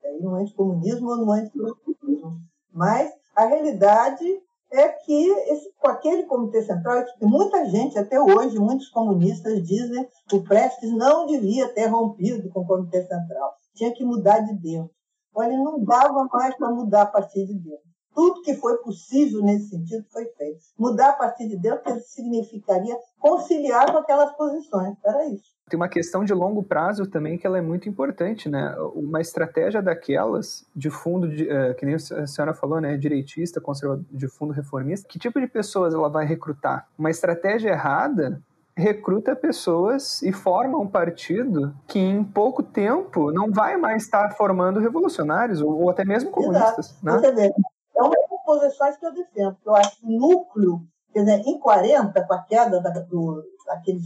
[0.00, 2.40] Cair no anticomunismo ou no anticomunismo.
[2.72, 4.24] Mas a realidade
[4.70, 10.06] é que esse, com aquele comitê central, que muita gente até hoje, muitos comunistas dizem
[10.28, 14.54] que o Prestes não devia ter rompido com o comitê central tinha que mudar de
[14.54, 14.90] dentro.
[15.32, 17.87] Olha, não dava mais para mudar a partir de dentro.
[18.18, 20.58] Tudo que foi possível nesse sentido foi feito.
[20.76, 24.96] Mudar a partir de dentro significaria conciliar com aquelas posições.
[25.06, 25.56] Era isso.
[25.70, 28.74] Tem uma questão de longo prazo também que ela é muito importante, né?
[28.92, 32.96] Uma estratégia daquelas de fundo, de, uh, que nem a senhora falou, né?
[32.96, 35.06] Direitista, conservador, de fundo reformista.
[35.08, 36.88] Que tipo de pessoas ela vai recrutar?
[36.98, 38.42] Uma estratégia errada
[38.76, 44.80] recruta pessoas e forma um partido que em pouco tempo não vai mais estar formando
[44.80, 47.00] revolucionários ou, ou até mesmo comunistas.
[47.00, 47.12] Né?
[47.12, 47.52] Você vê,
[47.98, 50.80] é uma das posições que eu defendo, eu acho que o núcleo,
[51.12, 54.04] quer dizer, em 40, com a queda da, do, daqueles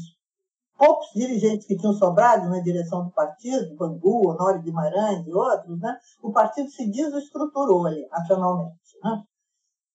[0.77, 5.97] poucos dirigentes que tinham sobrado na direção do partido, Bangu, Honório Guimarães e outros, né,
[6.23, 8.99] o partido se desestruturou ali, nacionalmente.
[9.05, 9.23] Né?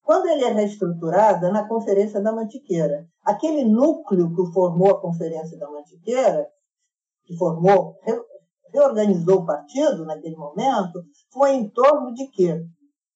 [0.04, 3.06] Quando ele é reestruturado, é na Conferência da Mantiqueira.
[3.26, 6.48] Aquele núcleo que formou a Conferência da Mantiqueira,
[7.26, 8.00] que formou,
[8.72, 11.04] reorganizou o partido naquele momento,
[11.34, 12.66] foi em torno de quê?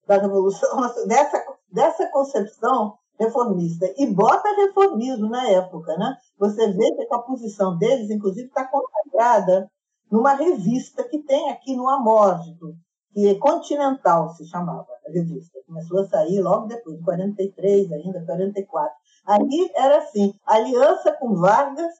[0.07, 0.69] Da revolução,
[1.07, 3.85] dessa, dessa concepção reformista.
[3.97, 5.95] E bota reformismo na época.
[5.97, 6.15] Né?
[6.37, 9.69] Você vê que a posição deles, inclusive, está consagrada
[10.11, 12.75] numa revista que tem aqui no Amórgico,
[13.13, 15.59] que é Continental se chamava a revista.
[15.65, 18.93] Começou a sair logo depois, 43 ainda, 44.
[19.25, 21.93] Ali era assim, aliança com Vargas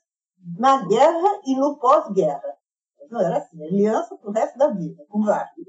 [0.57, 2.56] na guerra e no pós-guerra.
[3.12, 5.66] Não era assim, aliança para o resto da vida, com Vargas.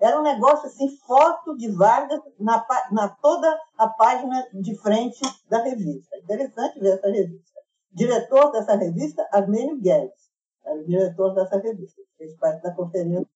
[0.00, 5.62] Era um negócio assim, foto de Vargas na, na toda a página de frente da
[5.62, 6.16] revista.
[6.18, 7.60] Interessante ver essa revista.
[7.92, 10.30] Diretor dessa revista, Armênio Guedes,
[10.64, 13.28] era o diretor dessa revista, fez parte da conferência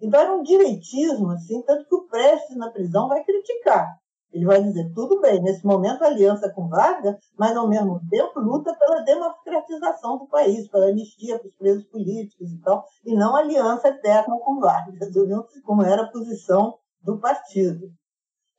[0.00, 3.98] então era um direitismo, assim, tanto que o Prestes na prisão vai criticar.
[4.34, 8.74] Ele vai dizer, tudo bem, nesse momento aliança com Vargas, mas ao mesmo tempo luta
[8.76, 13.88] pela democratização do país, pela anistia para os presos políticos e tal, e não aliança
[13.88, 15.46] eterna com Vargas, viu?
[15.64, 17.86] como era a posição do partido.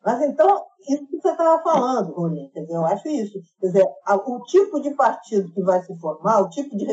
[0.02, 3.40] Mas então, isso que você estava falando, Rolim, quer dizer, eu acho isso.
[3.60, 6.86] Quer dizer, o tipo de partido que vai se formar, o tipo de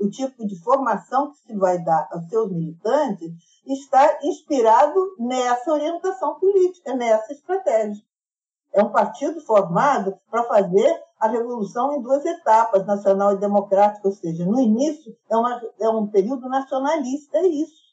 [0.00, 3.32] o tipo de formação que se vai dar aos seus militantes,
[3.66, 8.02] está inspirado nessa orientação política, nessa estratégia.
[8.72, 14.14] É um partido formado para fazer a revolução em duas etapas, nacional e democrática, ou
[14.14, 17.88] seja, no início é, uma, é um período nacionalista, é isso.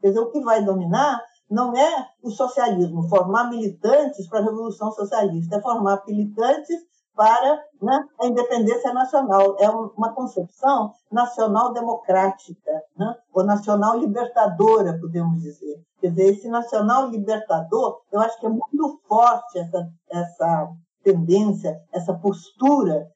[0.00, 1.20] Quer dizer, o que vai dominar
[1.50, 6.76] não é o socialismo, formar militantes para a revolução socialista, é formar militantes
[7.18, 9.56] para né, a independência nacional.
[9.58, 15.82] É uma concepção nacional democrática, né, ou nacional libertadora, podemos dizer.
[16.00, 20.72] Quer dizer, esse nacional libertador, eu acho que é muito forte essa, essa
[21.02, 23.10] tendência, essa postura,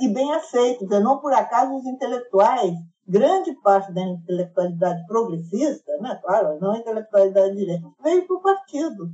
[0.00, 0.84] e bem aceito.
[0.84, 2.74] Dizer, não por acaso os intelectuais,
[3.08, 9.08] grande parte da intelectualidade progressista, né, claro, não a intelectualidade direita, veio para o partido.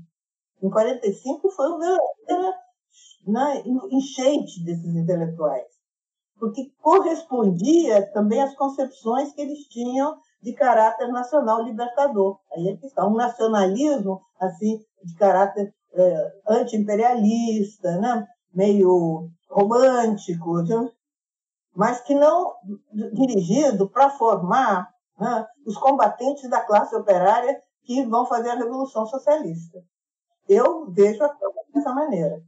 [0.60, 2.65] Em 45 foi um verdadeiro
[3.26, 5.66] né, enchente desses intelectuais,
[6.38, 12.38] porque correspondia também às concepções que eles tinham de caráter nacional libertador.
[12.52, 20.92] Aí é que está um nacionalismo assim de caráter é, anti-imperialista, né, meio romântico, viu?
[21.74, 22.54] mas que não
[23.12, 24.88] dirigido para formar
[25.18, 29.82] né, os combatentes da classe operária que vão fazer a revolução socialista.
[30.48, 32.42] Eu vejo a coisa dessa maneira.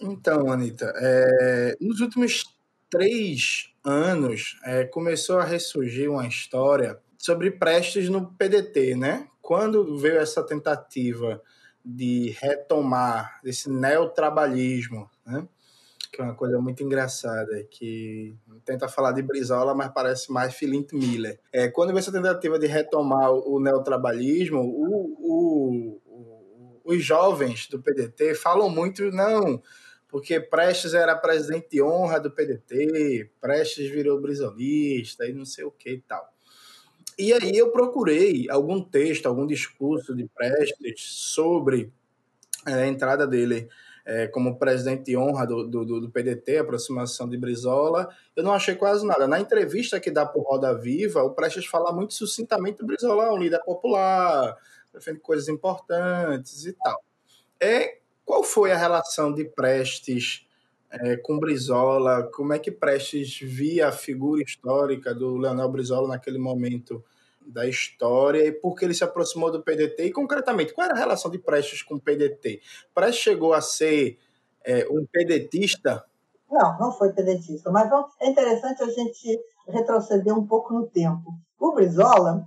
[0.00, 2.44] Então, Anitta, é, nos últimos
[2.90, 9.28] três anos é, começou a ressurgir uma história sobre Prestes no PDT, né?
[9.42, 11.42] Quando veio essa tentativa
[11.84, 15.46] de retomar esse neotrabalhismo, né?
[16.12, 18.34] que é uma coisa muito engraçada, que
[18.64, 21.38] tenta falar de Brizola, mas parece mais Philip Miller.
[21.52, 27.80] É, quando veio essa tentativa de retomar o neotrabalhismo, o, o, o, os jovens do
[27.80, 29.62] PDT falam muito, não,
[30.08, 35.70] porque Prestes era presidente de honra do PDT, Prestes virou brizolista e não sei o
[35.70, 36.32] que e tal.
[37.18, 41.92] E aí eu procurei algum texto, algum discurso de Prestes sobre
[42.66, 43.68] é, a entrada dele
[44.06, 48.74] é, como presidente de honra do, do, do, PDT, aproximação de Brizola, eu não achei
[48.74, 49.28] quase nada.
[49.28, 53.36] Na entrevista que dá por Roda Viva, o Prestes fala muito sucintamente do Brizola, um
[53.36, 54.56] líder popular,
[54.94, 57.04] defende coisas importantes e tal.
[57.60, 57.98] É,
[58.28, 60.46] qual foi a relação de Prestes
[60.90, 62.30] é, com Brizola?
[62.34, 67.02] Como é que Prestes via a figura histórica do Leonel Brizola naquele momento
[67.40, 70.04] da história e por que ele se aproximou do PDT?
[70.04, 72.60] E, concretamente, qual era a relação de Prestes com o PDT?
[72.94, 74.18] Prestes chegou a ser
[74.62, 76.04] é, um pedetista?
[76.50, 77.90] Não, não foi pedetista, mas
[78.20, 81.32] é interessante a gente retroceder um pouco no tempo.
[81.58, 82.46] O Brizola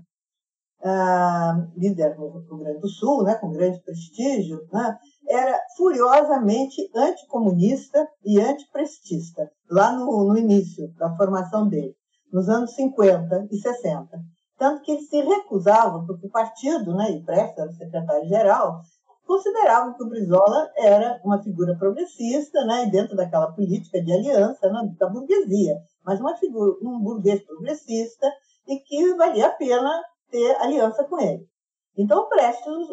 [0.83, 4.97] ah, líder no Rio Grande do Sul, né, com grande prestígio, né,
[5.27, 11.95] era furiosamente anticomunista e antiprestista, lá no, no início da formação dele,
[12.31, 14.19] nos anos 50 e 60.
[14.57, 18.81] Tanto que ele se recusava, porque o partido, né, e Prestes era o secretário-geral,
[19.25, 24.93] consideravam que o Brizola era uma figura progressista, né, dentro daquela política de aliança né,
[24.99, 28.27] da burguesia, mas uma figura, um burguês progressista
[28.67, 30.01] e que valia a pena
[30.31, 31.47] ter aliança com ele.
[31.95, 32.87] Então, Prestes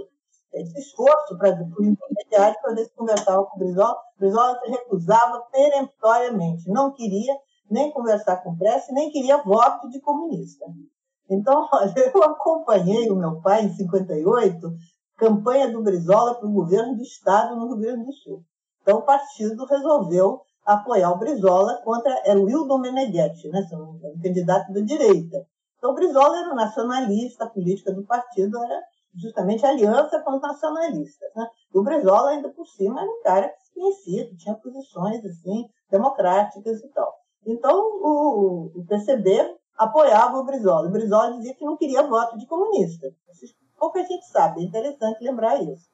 [0.53, 3.97] esse esforço para por intermediário ver se conversava com o Brizola.
[4.17, 7.35] O Brizola se recusava peremptoriamente, não queria
[7.71, 10.65] nem conversar com o Prestes, nem queria voto de comunista.
[11.29, 11.69] Então,
[12.15, 14.73] eu acompanhei o meu pai em 58,
[15.17, 18.43] campanha do Brizola para o governo do Estado no Rio Grande do Sul.
[18.83, 24.73] Então, o partido resolveu apoiar o Brizola contra era o Wildon Meneghetti, né, um candidato
[24.73, 25.47] da direita.
[25.79, 28.83] Então, Brizola era um nacionalista, a política do partido era
[29.15, 31.29] justamente aliança com os nacionalistas.
[31.35, 31.47] Né?
[31.73, 35.69] O Brizola, ainda por cima, era um cara que se conhecia, que tinha posições assim,
[35.91, 37.15] democráticas e tal.
[37.47, 40.89] Então, o, o PCB apoiava o Brizola.
[40.89, 43.09] O Brizola dizia que não queria voto de comunista.
[43.79, 45.89] Pouca gente sabe, é interessante lembrar isso.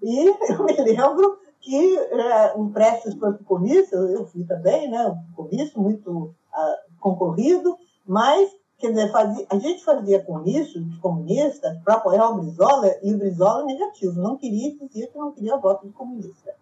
[0.00, 4.88] E eu me lembro que é, o Prestes foi para o comício, eu fui também,
[4.88, 7.76] né, um comício muito ah, concorrido,
[8.06, 13.12] mas, quer dizer, fazia, a gente fazia comício de comunista para apoiar o Brizola, e
[13.12, 16.54] o Brizola negativo, não queria, dizia que não queria voto de comunista.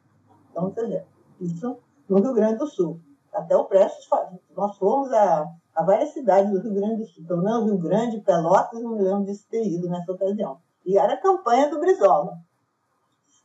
[0.50, 1.04] Então, vê,
[1.40, 1.78] isso
[2.08, 2.98] no Rio Grande do Sul.
[3.32, 4.08] Até o Prestes,
[4.56, 8.20] nós fomos a, a várias cidades do Rio Grande do Sul, pelo menos Rio Grande,
[8.20, 10.58] Pelotas, não me lembro de ter ido nessa ocasião.
[10.86, 12.38] E era a campanha do Brizola.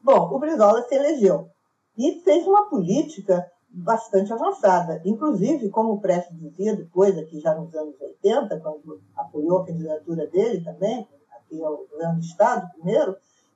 [0.01, 1.49] Bom, o Brizola se elegeu
[1.97, 5.01] e fez uma política bastante avançada.
[5.05, 10.27] Inclusive, como o Prestes dizia depois, aqui já nos anos 80, quando apoiou a candidatura
[10.27, 13.15] dele também, aqui ao governo do Estado primeiro,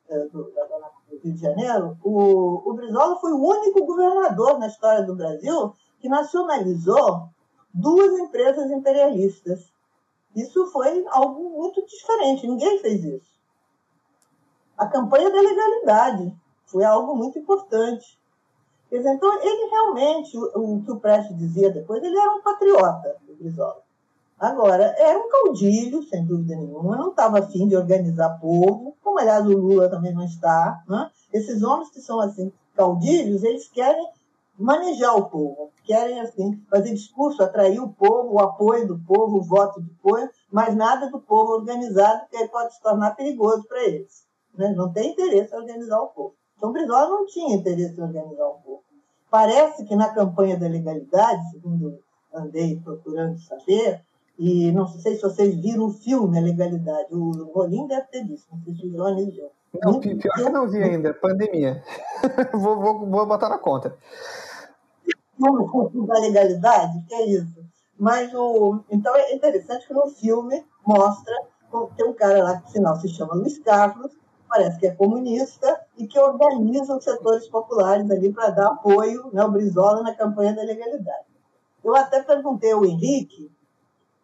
[0.09, 5.03] eh, do, do Rio de Janeiro, o, o Brizola foi o único governador na história
[5.03, 7.29] do Brasil que nacionalizou
[7.73, 9.73] duas empresas imperialistas.
[10.35, 13.35] Isso foi algo muito diferente, ninguém fez isso.
[14.77, 16.35] A campanha da legalidade
[16.65, 18.19] foi algo muito importante.
[18.91, 23.15] Dizer, então, ele realmente, o, o, que o Prestes dizia depois, ele era um patriota,
[23.27, 23.83] o Brizola.
[24.39, 29.45] Agora, era um caudilho, sem dúvida nenhuma, não estava afim de organizar povo, como aliás
[29.45, 30.83] o Lula também não está.
[30.87, 31.09] Né?
[31.33, 34.07] Esses homens que são assim, caudilhos, eles querem
[34.57, 39.43] manejar o povo, querem assim fazer discurso, atrair o povo, o apoio do povo, o
[39.43, 43.83] voto do povo, mas nada do povo organizado, que aí pode se tornar perigoso para
[43.83, 44.25] eles
[44.57, 44.73] né?
[44.75, 46.35] não tem interesse em organizar o povo.
[46.57, 48.83] Então, Brizola não tinha interesse em organizar o povo.
[49.29, 51.99] Parece que na campanha da legalidade, segundo
[52.33, 54.01] andei procurando saber,
[54.37, 58.47] e não sei se vocês viram o filme A Legalidade, o Rolim deve ter visto,
[58.51, 59.49] não sei se o Jones viu.
[59.81, 61.83] Não, pior que eu não vi ainda, pandemia.
[62.53, 63.97] vou, vou, vou botar na conta.
[65.37, 67.65] Da legalidade, que é isso.
[67.97, 68.79] Mas o.
[68.89, 71.35] Então é interessante que no filme mostra
[71.97, 74.13] tem um cara lá que, afinal, se chama Luiz Carlos,
[74.55, 79.41] parece que é comunista e que organiza os setores populares ali para dar apoio né,
[79.41, 81.25] ao Brizola na campanha da legalidade.
[81.83, 83.51] Eu até perguntei ao Henrique,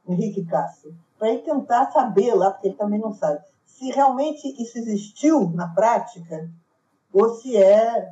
[0.08, 4.78] Henrique Cássio, para ele tentar saber lá, porque ele também não sabe, se realmente isso
[4.78, 6.50] existiu na prática
[7.14, 8.10] ou se é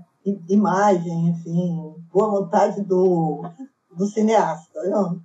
[0.50, 3.44] imagem, enfim, boa vontade do,
[3.92, 4.84] do cineasta.
[4.90, 5.22] Não?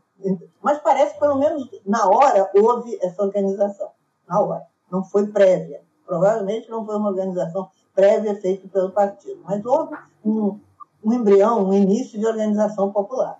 [0.63, 3.91] Mas parece que, pelo menos na hora, houve essa organização.
[4.29, 4.67] Na hora.
[4.91, 5.83] Não foi prévia.
[6.07, 10.59] Provavelmente não foi uma organização prévia feita pelo partido, mas houve um,
[11.05, 13.39] um embrião, um início de organização popular.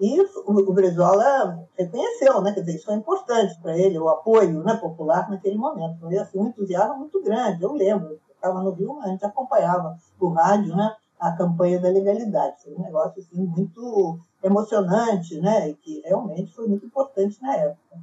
[0.00, 2.52] E o, o Brizola reconheceu, né?
[2.52, 6.00] quer dizer, isso foi importante para ele, o apoio né, popular naquele momento.
[6.00, 10.30] Foi assim, um entusiasmo muito grande, eu lembro, estava no Rio, a gente acompanhava por
[10.30, 12.62] rádio né, a campanha da legalidade.
[12.64, 18.00] Foi um negócio assim, muito emocionante, né, e que realmente foi muito importante na época.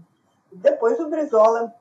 [0.54, 1.74] Depois o Brizola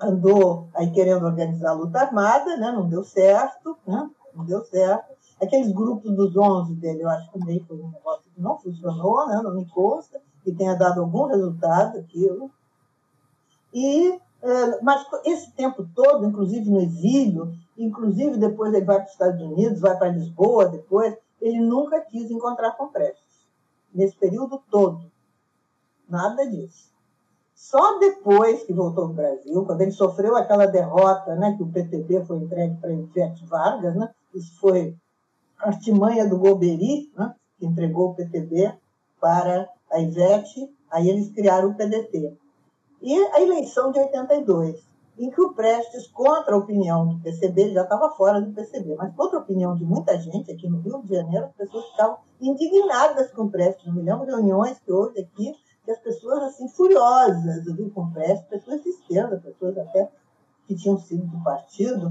[0.00, 2.70] andou aí querendo organizar a luta armada, né?
[2.70, 4.10] não deu certo, né?
[4.34, 5.14] não deu certo.
[5.40, 9.26] Aqueles grupos dos 11 dele, eu acho que também foi um negócio que não funcionou,
[9.28, 9.40] né?
[9.42, 12.50] não me consta, que tenha dado algum resultado aquilo.
[13.72, 19.12] E, é, mas esse tempo todo, inclusive no exílio, inclusive depois ele vai para os
[19.12, 23.22] Estados Unidos, vai para Lisboa depois, ele nunca quis encontrar com Prestes.
[23.92, 25.10] Nesse período todo.
[26.08, 26.93] Nada disso.
[27.64, 32.22] Só depois que voltou ao Brasil, quando ele sofreu aquela derrota, né, que o PTB
[32.26, 34.94] foi entregue para Ivete Vargas, né, isso foi
[35.58, 38.70] artimanha do Golbery, né, que entregou o PTB
[39.18, 42.36] para a Ivete, aí eles criaram o PDT.
[43.00, 44.84] E a eleição de 82,
[45.18, 48.94] em que o Prestes, contra a opinião do PCB, ele já estava fora do PCB,
[48.96, 52.18] mas contra a opinião de muita gente aqui no Rio de Janeiro, as pessoas ficavam
[52.42, 53.86] indignadas com o Prestes.
[53.86, 55.54] Não me lembro de reuniões que houve aqui
[55.84, 60.10] que as pessoas assim furiosas do Rio Prestes, pessoas de esquerda, pessoas até
[60.66, 62.10] que tinham sido do partido,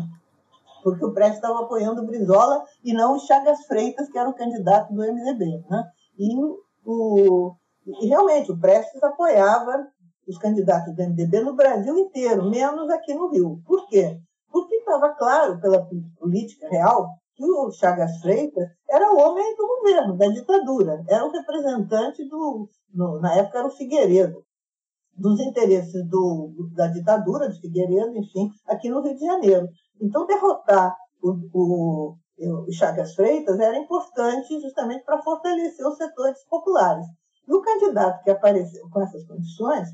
[0.84, 4.36] porque o Prestes estava apoiando o Brizola e não o Chagas Freitas, que era o
[4.36, 5.64] candidato do MDB.
[5.70, 5.91] Né?
[6.20, 6.36] E,
[6.86, 7.56] o,
[7.86, 9.88] e realmente o Prestes apoiava
[10.28, 13.62] os candidatos do MDB no Brasil inteiro, menos aqui no Rio.
[13.66, 14.20] Por quê?
[14.52, 15.88] Porque estava claro pela
[16.20, 21.32] política real que o Chagas Freitas era o homem do governo, da ditadura, era o
[21.32, 24.44] representante do, no, na época era o Figueiredo,
[25.16, 29.68] dos interesses do, da ditadura de Figueiredo, enfim, aqui no Rio de Janeiro.
[30.02, 32.16] Então, derrotar o, o,
[32.68, 37.06] o Chagas Freitas era importante justamente para fortalecer os setores populares.
[37.48, 39.90] E o candidato que apareceu com essas condições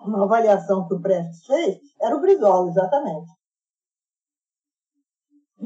[0.00, 3.30] uma avaliação que o Prestes fez, era o Brizola, exatamente.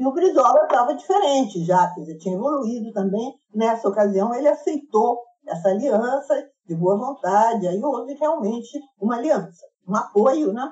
[0.01, 3.35] E o Brizola estava diferente já, quer dizer, tinha evoluído também.
[3.53, 9.95] Nessa ocasião, ele aceitou essa aliança de boa vontade, aí houve realmente uma aliança, um
[9.95, 10.67] apoio, né?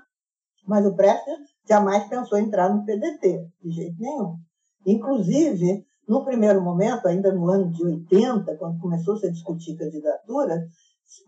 [0.68, 1.38] Mas o Prestes
[1.68, 4.36] jamais pensou em entrar no PDT, de jeito nenhum.
[4.84, 10.66] Inclusive, no primeiro momento, ainda no ano de 80, quando começou -se a discutir candidatura,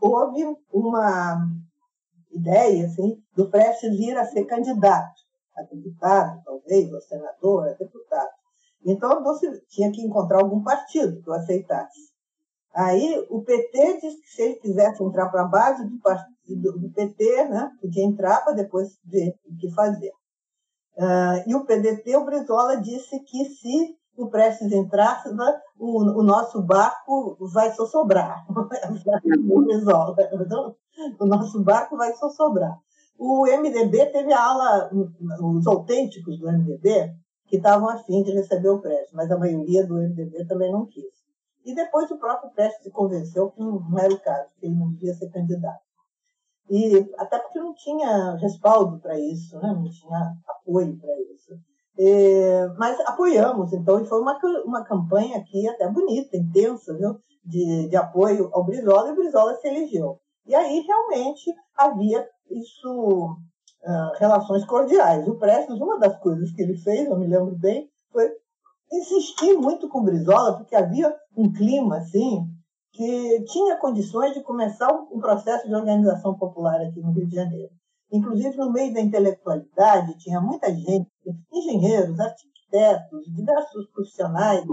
[0.02, 1.38] houve uma
[2.32, 5.20] ideia assim, do Prestes vir a ser candidato
[5.57, 8.30] a deputado, talvez, a senador, a deputado.
[8.86, 12.11] Então, você tinha que encontrar algum partido que o aceitasse.
[12.73, 16.90] Aí, o PT disse que se ele quisesse entrar para a base do, partido, do
[16.90, 20.11] PT, né, podia entrar para depois ver o que fazer.
[20.98, 25.30] Uh, e o PDT, o Brizola, disse que se o Prestes entrasse,
[25.80, 28.45] o, o nosso barco vai só sobrar.
[28.49, 30.15] o Brizola.
[31.19, 32.78] O nosso barco vai só sobrar.
[33.23, 37.14] O MDB teve a ala, os autênticos do MDB,
[37.45, 41.14] que estavam afim de receber o Prestes, mas a maioria do MDB também não quis.
[41.64, 44.89] E depois o próprio Prestes se convenceu que não era o caso, que ele não
[44.89, 45.84] devia ser candidato.
[46.68, 49.72] E até porque não tinha respaldo para isso, né?
[49.72, 51.53] não tinha apoio para isso.
[51.99, 57.19] E, mas apoiamos, então, e foi uma, uma campanha aqui até bonita, intensa, viu?
[57.45, 60.19] De, de apoio ao Brizola, e o Brizola se elegeu.
[60.48, 62.27] E aí realmente havia
[62.60, 63.38] isso,
[63.84, 65.28] uh, relações cordiais.
[65.28, 68.30] O Prestes, uma das coisas que ele fez, eu me lembro bem, foi
[68.91, 72.48] insistir muito com Brizola, porque havia um clima assim
[72.91, 77.72] que tinha condições de começar um processo de organização popular aqui no Rio de Janeiro.
[78.11, 81.10] Inclusive, no meio da intelectualidade, tinha muita gente,
[81.53, 84.65] engenheiros, arquitetos, diversos profissionais,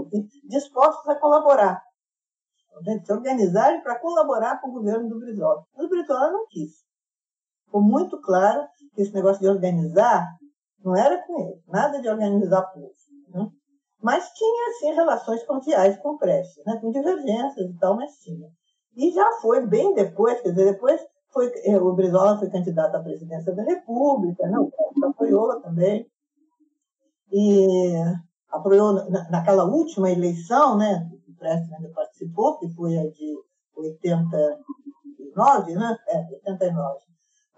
[0.43, 1.81] dispostos a colaborar.
[3.05, 5.63] Se organizarem para colaborar com o governo do Brizola.
[5.75, 6.83] Mas o Brizola não quis.
[7.69, 10.27] Ficou muito claro que esse negócio de organizar
[10.83, 12.91] não era com ele, nada de organizar povo.
[13.27, 13.47] Né?
[14.01, 16.79] Mas tinha, assim, relações cordiais com o Prestes, né?
[16.81, 18.49] com divergências e tal, mas tinha.
[18.97, 20.99] E já foi bem depois, quer dizer, depois
[21.31, 24.57] foi, eh, o Brizola foi candidato à presidência da República, né?
[24.57, 26.09] o Prestes apoiou também.
[27.31, 27.93] E
[28.49, 28.93] apoiou
[29.29, 31.07] naquela última eleição, né?
[31.27, 33.37] o Prestes ainda participou, que foi a de
[33.77, 35.95] 89, né?
[36.07, 37.09] É, 89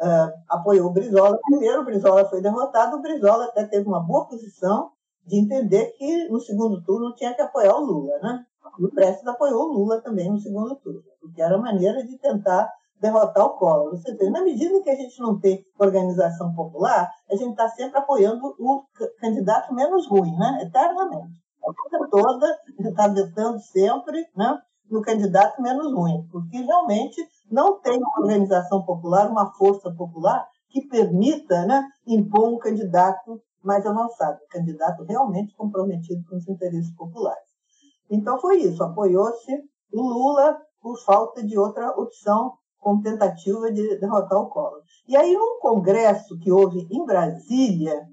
[0.01, 4.25] uh, apoiou o Brizola primeiro, o Brizola foi derrotado, o Brizola até teve uma boa
[4.27, 4.91] posição
[5.25, 8.45] de entender que no segundo turno tinha que apoiar o Lula, né?
[8.79, 12.17] E o Prestes apoiou o Lula também no segundo turno, porque era a maneira de
[12.17, 13.93] tentar derrotar o Collor.
[14.31, 18.83] Na medida que a gente não tem organização popular, a gente está sempre apoiando o
[19.19, 20.59] candidato menos ruim, né?
[20.63, 21.41] Eternamente.
[21.63, 24.59] A vida toda está vetando sempre, né?
[24.91, 30.87] no candidato menos ruim, porque realmente não tem uma organização popular, uma força popular que
[30.87, 37.43] permita né, impor um candidato mais avançado, um candidato realmente comprometido com os interesses populares.
[38.09, 39.51] Então foi isso, apoiou-se
[39.93, 44.81] o Lula por falta de outra opção como tentativa de derrotar o Collor.
[45.07, 48.07] E aí, num congresso que houve em Brasília,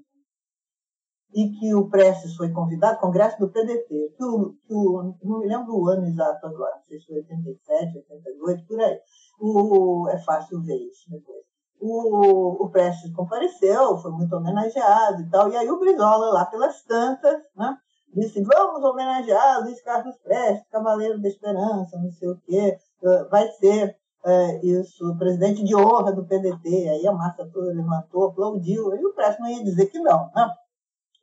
[1.33, 5.47] e que o Prestes foi convidado, Congresso do PDT, que o, que o, não me
[5.47, 8.99] lembro o ano exato agora, não sei se foi 87, 88, por aí.
[9.39, 11.39] O, é fácil ver isso depois.
[11.79, 16.83] O, o Prestes compareceu, foi muito homenageado e tal, e aí o Brizola, lá pelas
[16.83, 17.77] tantas, né,
[18.13, 22.77] disse, vamos homenagear Luiz Carlos Prestes, Cavaleiro da Esperança, não sei o quê,
[23.31, 23.95] vai ser
[24.25, 29.13] é, isso, presidente de honra do PDT, aí a massa toda levantou, aplaudiu, e o
[29.13, 30.49] Prestes não ia dizer que não, né?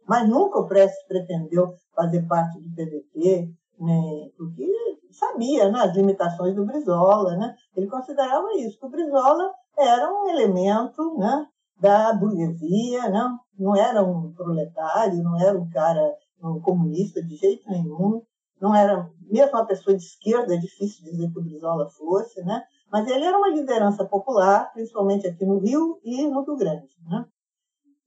[0.09, 4.67] Mas nunca o Prestes pretendeu fazer parte do PDT, né, porque
[5.11, 7.37] sabia né, as limitações do Brizola.
[7.37, 7.55] Né?
[7.77, 11.47] Ele considerava isso, que o Brizola era um elemento né,
[11.81, 13.37] da burguesia, né?
[13.59, 18.23] não era um proletário, não era um cara um comunista de jeito nenhum,
[18.61, 22.63] não era mesmo uma pessoa de esquerda, é difícil dizer que o Brizola fosse, né?
[22.91, 26.89] mas ele era uma liderança popular, principalmente aqui no Rio e no Rio Grande.
[27.09, 27.25] Né?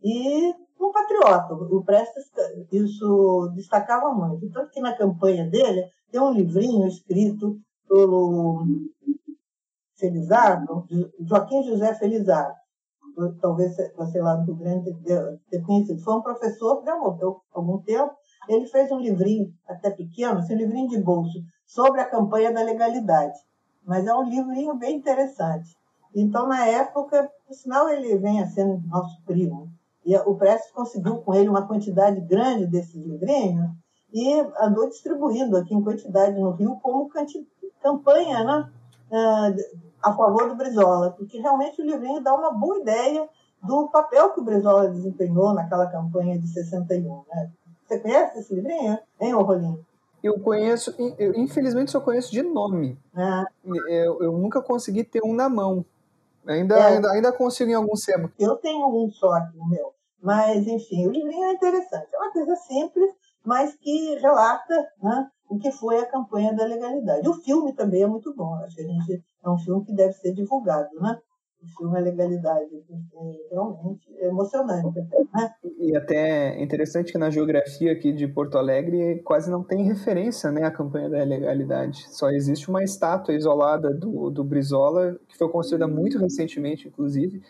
[0.02, 1.54] E um patriota.
[1.54, 2.32] O Prestes
[2.72, 4.50] isso destacava muito.
[4.52, 8.66] Tanto que na campanha dele tem um livrinho escrito pelo
[9.98, 10.88] Felizardo,
[11.20, 12.56] Joaquim José Felizardo.
[13.42, 14.94] Talvez você lá no Grande
[15.50, 16.02] tenha conhecido.
[16.02, 18.14] Foi um professor que morreu há algum tempo.
[18.48, 22.62] Ele fez um livrinho, até pequeno, assim, um livrinho de bolso, sobre a campanha da
[22.62, 23.38] legalidade.
[23.86, 25.76] Mas é um livrinho bem interessante.
[26.16, 29.70] Então, na época, por sinal, ele vem a ser nosso primo.
[30.06, 33.70] E o Prestes conseguiu com ele uma quantidade grande desses livrinhos
[34.14, 37.10] e andou distribuindo aqui em quantidade no Rio como
[37.82, 38.70] campanha, né?
[39.12, 43.28] uh, a favor do Brizola, porque realmente o livrinho dá uma boa ideia
[43.62, 47.24] do papel que o Brizola desempenhou naquela campanha de 61.
[47.30, 47.52] Né?
[47.86, 49.86] Você conhece esse livrinho, hein, Rolinho?
[50.22, 52.98] Eu conheço, eu, infelizmente só conheço de nome.
[53.16, 53.46] É.
[53.88, 55.86] Eu, eu, nunca consegui ter um na mão.
[56.48, 56.86] Ainda, é.
[56.88, 58.32] ainda, ainda consigo em algum sebo.
[58.40, 59.94] Eu tenho um só aqui no meu.
[60.22, 62.08] Mas, enfim, o livrinho é interessante.
[62.14, 63.12] É uma coisa simples,
[63.46, 67.28] mas que relata né, o que foi a campanha da legalidade.
[67.28, 68.54] O filme também é muito bom.
[68.56, 71.18] Acho que a gente, é um filme que deve ser divulgado, né?
[71.62, 75.00] O filme é legalidade, é realmente emocionante.
[75.34, 75.54] Né?
[75.78, 80.52] E até é interessante que na geografia aqui de Porto Alegre quase não tem referência
[80.52, 82.06] né, à campanha da legalidade.
[82.10, 87.42] Só existe uma estátua isolada do, do Brizola, que foi construída muito recentemente, inclusive,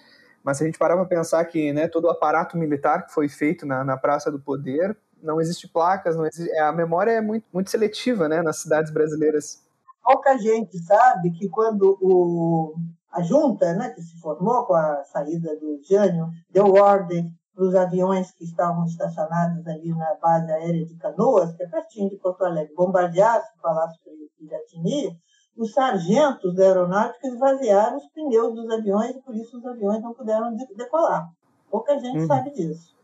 [0.44, 3.30] mas se a gente parar para pensar que né, todo o aparato militar que foi
[3.30, 7.45] feito na, na Praça do Poder, não existe placas, não existe, a memória é muito,
[7.53, 9.64] muito seletiva né, nas cidades brasileiras.
[10.03, 12.76] Pouca gente sabe que quando o,
[13.11, 17.76] a junta, né, que se formou com a saída do Jânio, deu ordem para os
[17.76, 22.44] aviões que estavam estacionados ali na base aérea de Canoas, que é pertinho de Porto
[22.45, 25.19] Alegre, bombardeassem o Palácio de Piratini,
[25.57, 30.14] os sargentos da aeronáutica esvaziaram os pneus dos aviões e por isso os aviões não
[30.14, 31.30] puderam decolar.
[31.69, 32.27] Pouca gente uhum.
[32.27, 32.95] sabe disso.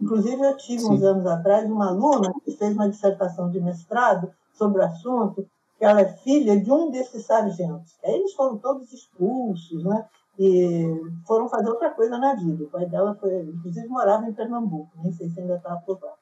[0.00, 0.92] Inclusive, eu tive Sim.
[0.92, 5.46] uns anos atrás uma aluna que fez uma dissertação de mestrado sobre o assunto,
[5.78, 7.96] que ela é filha de um desses sargentos.
[8.04, 10.08] Aí eles foram todos expulsos, né?
[10.38, 10.84] E
[11.26, 12.64] foram fazer outra coisa na vida.
[12.64, 16.18] O pai dela foi, inclusive, morava em Pernambuco, nem sei se ainda está aprovado.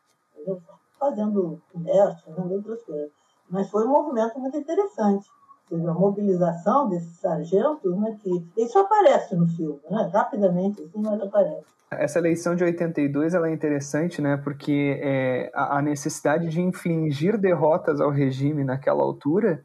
[0.98, 3.10] Fazendo comércio, fazendo outras coisas.
[3.50, 5.28] Mas foi um movimento muito interessante.
[5.68, 11.20] Seja, a mobilização desses sargentos, né, que isso aparece no filme, né, rapidamente, assim, mas
[11.20, 11.64] aparece.
[11.90, 18.00] Essa eleição de 82 ela é interessante, né, porque é, a necessidade de infligir derrotas
[18.00, 19.64] ao regime naquela altura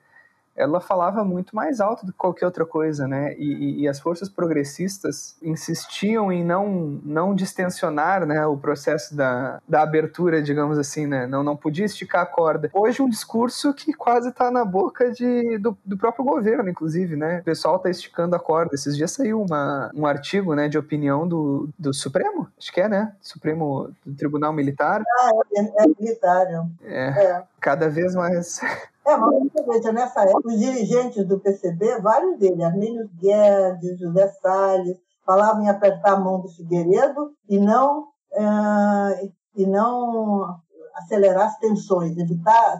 [0.61, 3.33] ela falava muito mais alto do que qualquer outra coisa, né?
[3.35, 9.81] E, e, as forças progressistas insistiam em não, não distensionar né, o processo da, da
[9.81, 11.25] abertura, digamos assim, né?
[11.25, 12.69] Não, não podia esticar a corda.
[12.73, 17.39] Hoje um discurso que quase está na boca de, do, do próprio governo, inclusive, né?
[17.39, 18.75] O pessoal está esticando a corda.
[18.75, 22.87] Esses dias saiu uma, um artigo né, de opinião do, do Supremo, acho que é,
[22.87, 23.13] né?
[23.19, 25.01] Supremo do Tribunal Militar.
[25.21, 26.45] Ah, é, é militar.
[26.83, 27.43] É, é.
[27.59, 28.59] Cada vez mais
[29.05, 34.97] é, mas veja, nessa época, os dirigentes do PCB, vários deles, Armínio Guedes, José Salles,
[35.25, 38.03] falavam em apertar a mão do Figueiredo e não,
[38.33, 40.59] uh, e não
[40.95, 42.77] acelerar as tensões, evitar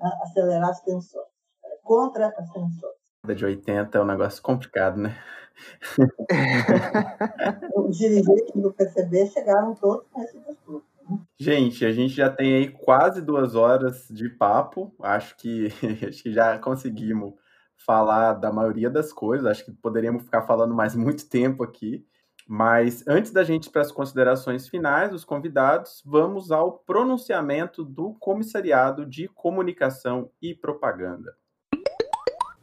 [0.00, 1.26] uh, acelerar as tensões,
[1.84, 2.94] contra as tensões.
[3.26, 5.16] De 80 é um negócio complicado, né?
[7.76, 10.89] Os dirigentes do PCB chegaram todos com esse discurso.
[11.38, 14.94] Gente, a gente já tem aí quase duas horas de papo.
[15.00, 15.68] Acho que,
[16.08, 17.34] acho que já conseguimos
[17.76, 19.46] falar da maioria das coisas.
[19.46, 22.04] Acho que poderíamos ficar falando mais muito tempo aqui.
[22.48, 28.14] Mas antes da gente ir para as considerações finais dos convidados, vamos ao pronunciamento do
[28.14, 31.36] Comissariado de Comunicação e Propaganda.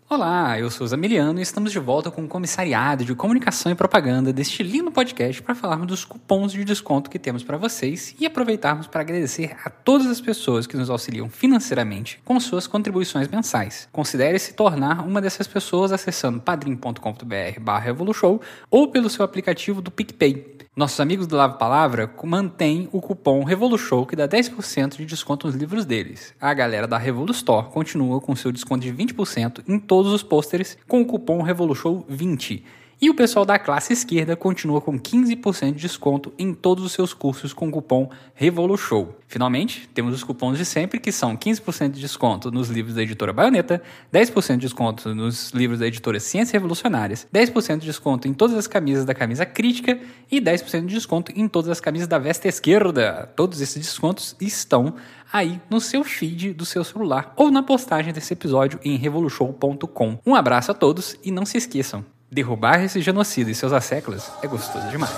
[0.09, 4.31] Olá, eu sou Zamiliano e estamos de volta com o Comissariado de Comunicação e Propaganda
[4.31, 8.88] deste lindo podcast para falarmos dos cupons de desconto que temos para vocês e aproveitarmos
[8.88, 13.89] para agradecer a todas as pessoas que nos auxiliam financeiramente com suas contribuições mensais.
[13.91, 18.39] Considere se tornar uma dessas pessoas acessando padrim.com.br/revolution
[18.71, 20.55] ou pelo seu aplicativo do PicPay.
[20.77, 25.55] Nossos amigos do Lava Palavra mantêm o cupom RevoluShow que dá 10% de desconto nos
[25.55, 26.35] livros deles.
[26.39, 31.02] A galera da Revolustore continua com seu desconto de 20% em todos os pôsteres com
[31.02, 32.61] o cupom RevoluShow20.
[33.02, 37.15] E o pessoal da classe esquerda continua com 15% de desconto em todos os seus
[37.15, 39.15] cursos com o cupom RevoluShow.
[39.28, 43.34] Finalmente, temos os cupons de sempre, que são 15% de desconto nos livros da editora
[43.34, 43.82] Baioneta,
[44.14, 48.68] 10% de desconto nos livros da editora Ciências Revolucionárias, 10% de desconto em todas as
[48.68, 49.99] camisas da camisa crítica
[50.32, 53.32] e 10% de desconto em todas as camisas da vesta esquerda.
[53.36, 54.95] Todos esses descontos estão
[55.31, 60.19] aí no seu feed do seu celular ou na postagem desse episódio em revolution.com.
[60.25, 64.47] Um abraço a todos e não se esqueçam, Derrubar esse genocida e seus asseclas é
[64.47, 65.15] gostoso demais.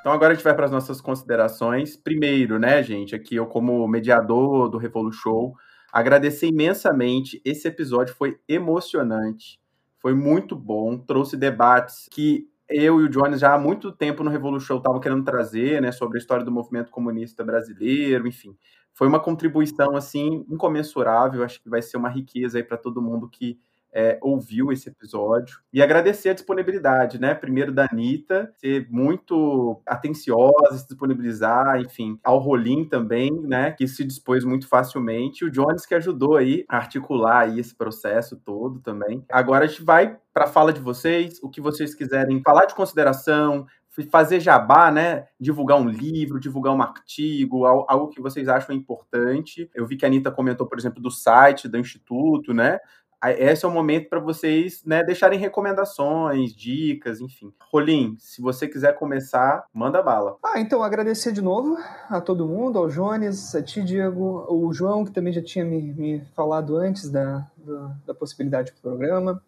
[0.00, 1.96] Então agora a gente vai para as nossas considerações.
[1.96, 5.54] Primeiro, né, gente, aqui eu como mediador do Revolu Show,
[5.92, 7.40] agradecer imensamente.
[7.44, 9.60] Esse episódio foi emocionante,
[9.98, 14.30] foi muito bom, trouxe debates que eu e o Jones já há muito tempo no
[14.30, 18.56] Revolu Show estavam querendo trazer, né, sobre a história do movimento comunista brasileiro, enfim
[18.92, 21.42] foi uma contribuição assim incomensurável.
[21.42, 23.58] Acho que vai ser uma riqueza aí para todo mundo que
[23.92, 25.58] é, ouviu esse episódio.
[25.72, 27.34] E agradecer a disponibilidade, né?
[27.34, 33.72] Primeiro da Anitta, ser muito atenciosa, se disponibilizar, enfim, ao Rolim também, né?
[33.72, 35.44] Que se dispôs muito facilmente.
[35.44, 39.24] O Jones que ajudou aí a articular aí esse processo todo também.
[39.30, 42.74] Agora a gente vai para a fala de vocês, o que vocês quiserem falar de
[42.74, 43.66] consideração,
[44.10, 45.26] fazer jabá, né?
[45.38, 49.68] Divulgar um livro, divulgar um artigo, algo que vocês acham importante.
[49.74, 52.78] Eu vi que a Anitta comentou, por exemplo, do site do Instituto, né?
[53.22, 57.52] Esse é o momento para vocês né, deixarem recomendações, dicas, enfim.
[57.70, 60.36] Rolim, se você quiser começar, manda bala.
[60.42, 61.76] Ah, então agradecer de novo
[62.08, 65.82] a todo mundo, ao Jones, a ti, Diego, o João, que também já tinha me,
[65.82, 69.42] me falado antes da, da, da possibilidade do programa.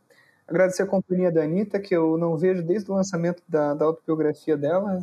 [0.47, 4.57] Agradecer a companhia da Anitta, que eu não vejo desde o lançamento da, da autobiografia
[4.57, 5.01] dela.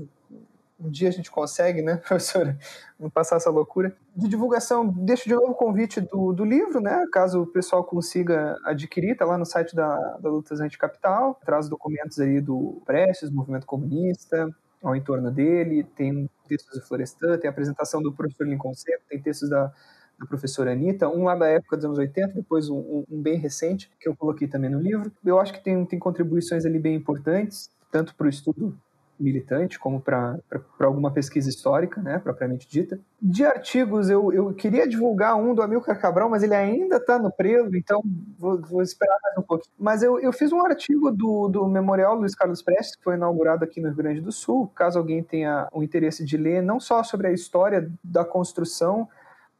[0.80, 2.58] Um dia a gente consegue, né, professora,
[3.00, 3.96] não passar essa loucura.
[4.16, 8.58] De divulgação, deixo de novo o convite do, do livro, né, caso o pessoal consiga
[8.66, 13.66] adquirir, tá lá no site da, da Lutas Anticapital, traz documentos aí do Prestes, movimento
[13.66, 14.50] comunista,
[14.82, 19.22] ao entorno dele, tem textos do Florestan, tem a apresentação do professor Lincoln Seco, tem
[19.22, 19.74] textos da
[20.20, 23.90] da professora Anitta, um lá da época dos anos 80, depois um, um, bem recente,
[24.00, 25.12] que eu coloquei também no livro.
[25.24, 28.78] Eu acho que tem, tem contribuições ali bem importantes, tanto para o estudo
[29.20, 30.40] militante como para
[30.80, 33.00] alguma pesquisa histórica, né, propriamente dita.
[33.22, 37.32] De artigos, eu, eu queria divulgar um do Amilcar Cabral, mas ele ainda está no
[37.32, 38.02] preso, então
[38.38, 39.74] vou, vou, esperar mais um pouquinho.
[39.78, 43.64] Mas eu, eu fiz um artigo do, do Memorial Luiz Carlos Prestes, que foi inaugurado
[43.64, 47.04] aqui no Rio Grande do Sul, caso alguém tenha o interesse de ler, não só
[47.04, 49.08] sobre a história da construção,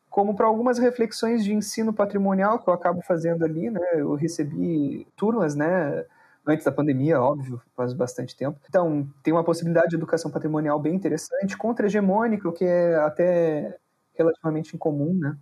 [0.10, 3.82] como para algumas reflexões de ensino patrimonial que eu acabo fazendo ali, né?
[3.94, 6.04] Eu recebi turmas, né?
[6.48, 8.60] Antes da pandemia, óbvio, faz bastante tempo.
[8.68, 13.78] Então, tem uma possibilidade de educação patrimonial bem interessante, contra-hegemônica, o que é até
[14.14, 15.38] relativamente incomum, né?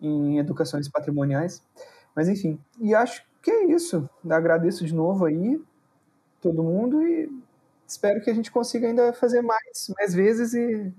[0.00, 1.62] Em educações patrimoniais.
[2.16, 4.08] Mas, enfim, e acho que é isso.
[4.28, 5.62] Agradeço de novo aí
[6.40, 7.30] todo mundo e
[7.86, 10.92] espero que a gente consiga ainda fazer mais, mais vezes e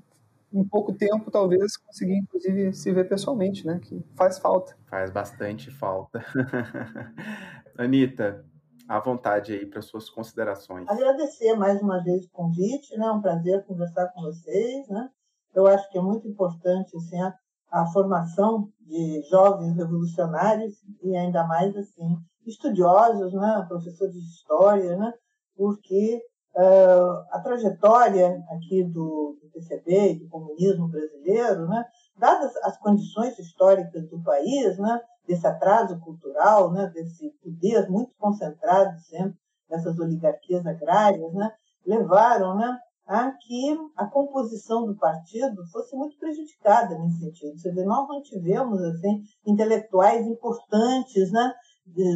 [0.53, 3.80] em pouco tempo, talvez, conseguir, inclusive, se ver pessoalmente, né?
[3.81, 4.76] Que faz falta.
[4.85, 6.23] Faz bastante falta.
[7.77, 8.45] Anitta,
[8.88, 10.88] à vontade aí para suas considerações.
[10.88, 13.06] Agradecer mais uma vez o convite, né?
[13.06, 15.10] É um prazer conversar com vocês, né?
[15.53, 17.34] Eu acho que é muito importante assim, a,
[17.72, 23.66] a formação de jovens revolucionários e ainda mais assim estudiosos, né?
[23.68, 25.14] Professores de história, né?
[25.56, 26.22] Porque
[26.56, 31.86] uh, a trajetória aqui do, do PCB e do comunismo brasileiro, né,
[32.18, 38.98] dadas as condições históricas do país, né, desse atraso cultural, né, desse poder muito concentrado
[39.02, 39.38] sempre
[39.70, 41.52] dessas oligarquias agrárias, né,
[41.86, 42.78] levaram né,
[43.08, 47.58] a que a composição do partido fosse muito prejudicada nesse sentido.
[47.58, 51.54] Você vê, nós não tivemos assim, intelectuais importantes, né,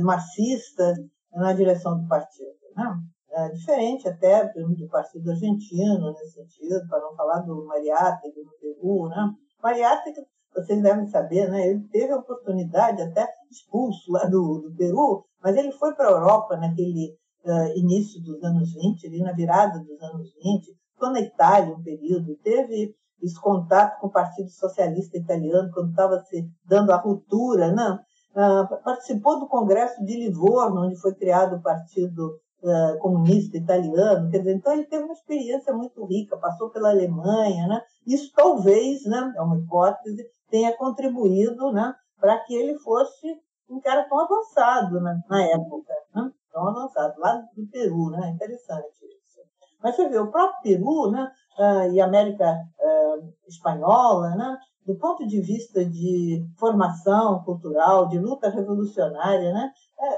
[0.04, 0.98] marxistas,
[1.32, 2.50] na direção do partido.
[2.76, 3.00] Né?
[3.32, 9.10] é, diferente até do Partido Argentino, nesse sentido, para não falar do Mariátegui no Peru.
[9.10, 9.34] Né?
[9.62, 10.26] Mariátegui,
[10.56, 11.68] vocês devem saber, né?
[11.68, 16.12] ele teve a oportunidade, até expulso lá do, do Peru, mas ele foi para a
[16.12, 17.16] Europa naquele
[17.46, 21.84] uh, início dos anos 20, ali na virada dos anos 20, ficou na Itália um
[21.84, 27.72] período, teve esse contato com o Partido Socialista Italiano, quando estava se dando a ruptura,
[27.72, 28.00] né?
[28.32, 34.40] Uh, participou do Congresso de Livorno, onde foi criado o Partido uh, comunista italiano, quer
[34.40, 37.82] dizer, então ele teve uma experiência muito rica, passou pela Alemanha, né?
[38.06, 43.28] Isso talvez, né, é uma hipótese, tenha contribuído, né, para que ele fosse
[43.70, 46.32] um cara tão avançado né, na época, né?
[46.52, 48.30] tão avançado, lá do Peru, né?
[48.30, 49.40] Interessante isso.
[49.82, 54.58] Mas você vê, o próprio Peru, né, uh, e América uh, Espanhola, né,
[54.90, 59.72] do ponto de vista de formação cultural, de luta revolucionária, né,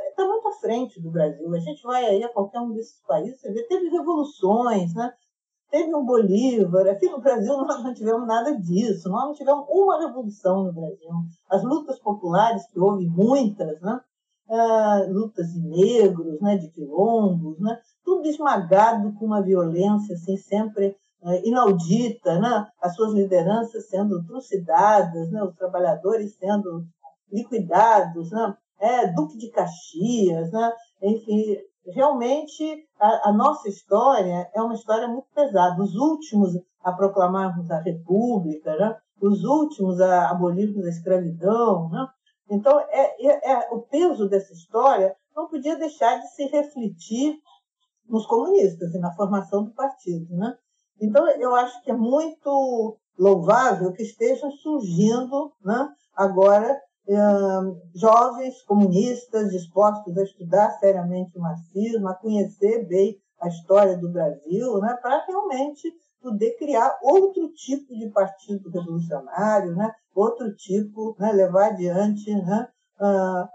[0.09, 1.53] está é, muito à frente do Brasil.
[1.53, 5.11] A gente vai aí a qualquer um desses países, você vê, teve revoluções, né?
[5.69, 6.87] teve um Bolívar.
[6.87, 11.09] Aqui no Brasil nós não tivemos nada disso, nós não tivemos uma revolução no Brasil.
[11.49, 13.99] As lutas populares, que houve muitas, né?
[14.49, 16.57] Ah, lutas de negros, né?
[16.57, 17.77] de quilombos, né?
[18.05, 20.95] tudo esmagado com uma violência assim, sempre
[21.43, 22.67] inaudita, né?
[22.81, 25.43] as suas lideranças sendo trucidadas, né?
[25.43, 26.83] os trabalhadores sendo
[27.31, 28.55] liquidados, né?
[28.79, 30.73] é, Duque de Caxias, né?
[31.01, 31.57] enfim,
[31.93, 35.81] realmente a, a, nossa história é uma história muito pesada.
[35.81, 38.97] Os últimos a proclamarmos a República, né?
[39.21, 41.89] os últimos a abolirmos a escravidão.
[41.89, 42.07] Né?
[42.49, 47.37] Então, é, é, é, o peso dessa história não podia deixar de se refletir
[48.09, 50.35] nos comunistas e na formação do partido.
[50.35, 50.57] Né?
[50.99, 56.79] Então, eu acho que é muito louvável que estejam surgindo né, agora
[57.93, 64.79] jovens comunistas dispostos a estudar seriamente o marxismo, a conhecer bem a história do Brasil,
[64.79, 65.91] né, para realmente
[66.21, 72.67] poder criar outro tipo de partido revolucionário, né, outro tipo, né, levar adiante né,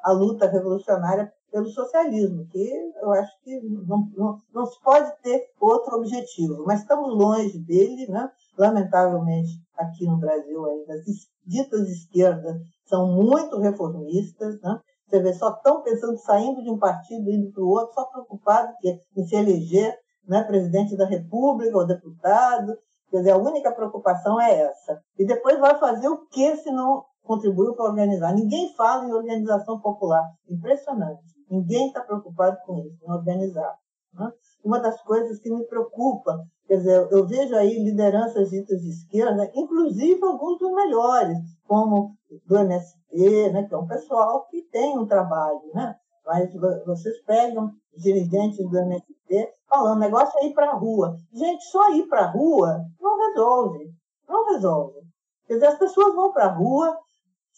[0.02, 5.46] a luta revolucionária pelo socialismo, que eu acho que não, não, não se pode ter
[5.60, 8.30] outro objetivo, mas estamos longe dele, né?
[8.58, 11.04] lamentavelmente aqui no Brasil ainda as
[11.46, 12.56] ditas esquerdas
[12.86, 14.80] são muito reformistas, né?
[15.06, 18.72] Você vê, só estão pensando saindo de um partido indo para o outro, só preocupado
[19.16, 19.96] em se eleger
[20.26, 22.76] né, presidente da República ou deputado.
[23.08, 25.00] Quer dizer, a única preocupação é essa.
[25.16, 28.34] E depois vai fazer o que se não contribuiu para organizar?
[28.34, 30.24] Ninguém fala em organização popular.
[30.48, 31.35] Impressionante.
[31.50, 33.76] Ninguém está preocupado com isso, em organizar.
[34.14, 34.32] Né?
[34.64, 39.50] Uma das coisas que me preocupa, quer dizer, eu vejo aí lideranças ditas de esquerda,
[39.54, 42.16] inclusive alguns dos melhores, como
[42.46, 45.94] do MST, né, que é um pessoal que tem um trabalho, né?
[46.24, 46.52] Mas
[46.84, 51.16] vocês pegam dirigentes do MST falando, negócio é ir para a rua.
[51.32, 53.94] Gente, só ir para a rua não resolve.
[54.28, 55.00] Não resolve.
[55.46, 56.98] Quer dizer, as pessoas vão para a rua,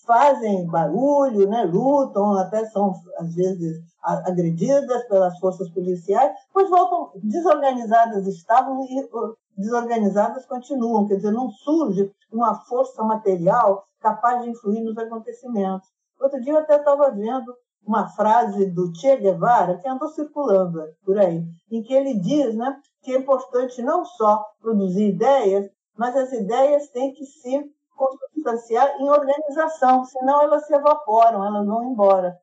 [0.08, 8.26] fazem barulho, né, lutam, até são, às vezes, agredidas pelas forças policiais, pois voltam desorganizadas
[8.26, 9.06] estavam e
[9.54, 11.06] desorganizadas continuam.
[11.06, 15.86] Quer dizer, não surge uma força material capaz de influir nos acontecimentos.
[16.18, 17.54] Outro dia eu até estava vendo
[17.86, 22.76] uma frase do Che Guevara que andou circulando por aí, em que ele diz né,
[23.02, 29.10] que é importante não só produzir ideias, mas as ideias têm que se consubstanciar em
[29.10, 32.38] organização, senão elas se evaporam, elas vão embora.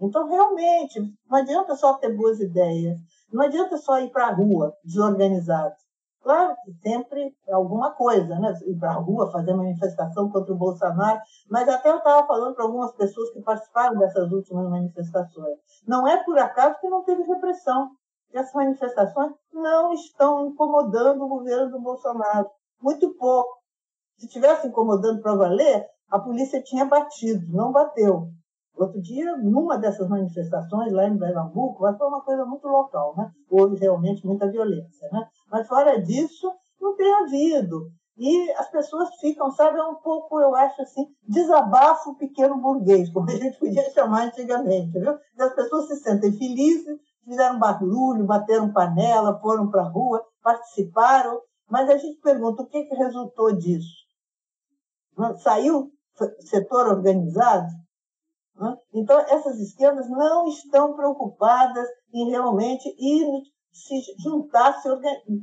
[0.00, 2.98] Então, realmente, não adianta só ter boas ideias,
[3.32, 5.74] não adianta só ir para a rua desorganizado.
[6.26, 8.52] Claro que sempre é alguma coisa, né?
[8.66, 12.64] Ir para a rua, fazer manifestação contra o Bolsonaro, mas até eu estava falando para
[12.64, 15.56] algumas pessoas que participaram dessas últimas manifestações.
[15.86, 17.90] Não é por acaso que não teve repressão.
[18.34, 22.50] Essas manifestações não estão incomodando o governo do Bolsonaro.
[22.82, 23.55] Muito pouco.
[24.18, 28.28] Se estivesse incomodando para valer, a polícia tinha batido, não bateu.
[28.76, 33.30] Outro dia, numa dessas manifestações lá em Pernambuco, mas foi uma coisa muito local, né?
[33.50, 35.08] houve realmente muita violência.
[35.10, 35.26] Né?
[35.50, 37.90] Mas fora disso, não tem havido.
[38.18, 43.30] E as pessoas ficam, sabe, é um pouco, eu acho assim, desabafo pequeno burguês, como
[43.30, 45.14] a gente podia chamar antigamente, viu?
[45.38, 51.90] As pessoas se sentem felizes, fizeram barulho, bateram panela, foram para a rua, participaram, mas
[51.90, 54.05] a gente pergunta o que, que resultou disso?
[55.38, 55.90] Saiu
[56.40, 57.68] setor organizado?
[58.94, 63.26] Então, essas esquerdas não estão preocupadas em realmente ir
[63.72, 64.88] se juntar se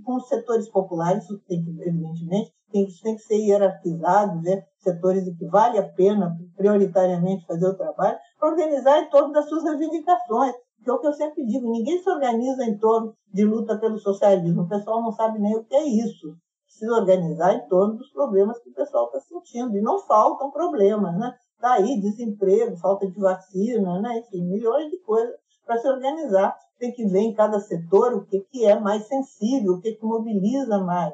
[0.03, 4.63] com os setores populares, isso tem que, evidentemente, tem, isso tem que ser hierarquizado, né?
[4.79, 9.47] setores em que vale a pena prioritariamente fazer o trabalho, para organizar em torno das
[9.47, 10.53] suas reivindicações.
[10.83, 13.97] Que é o que eu sempre digo, ninguém se organiza em torno de luta pelo
[13.99, 16.35] socialismo, o pessoal não sabe nem o que é isso.
[16.73, 21.15] Precisa organizar em torno dos problemas que o pessoal está sentindo, e não faltam problemas,
[21.19, 21.37] né?
[21.53, 24.17] Está aí desemprego, falta de vacina, né?
[24.19, 25.35] enfim, milhões de coisas
[25.65, 26.57] para se organizar.
[26.79, 30.03] Tem que ver em cada setor o que, que é mais sensível, o que, que
[30.03, 31.13] mobiliza mais.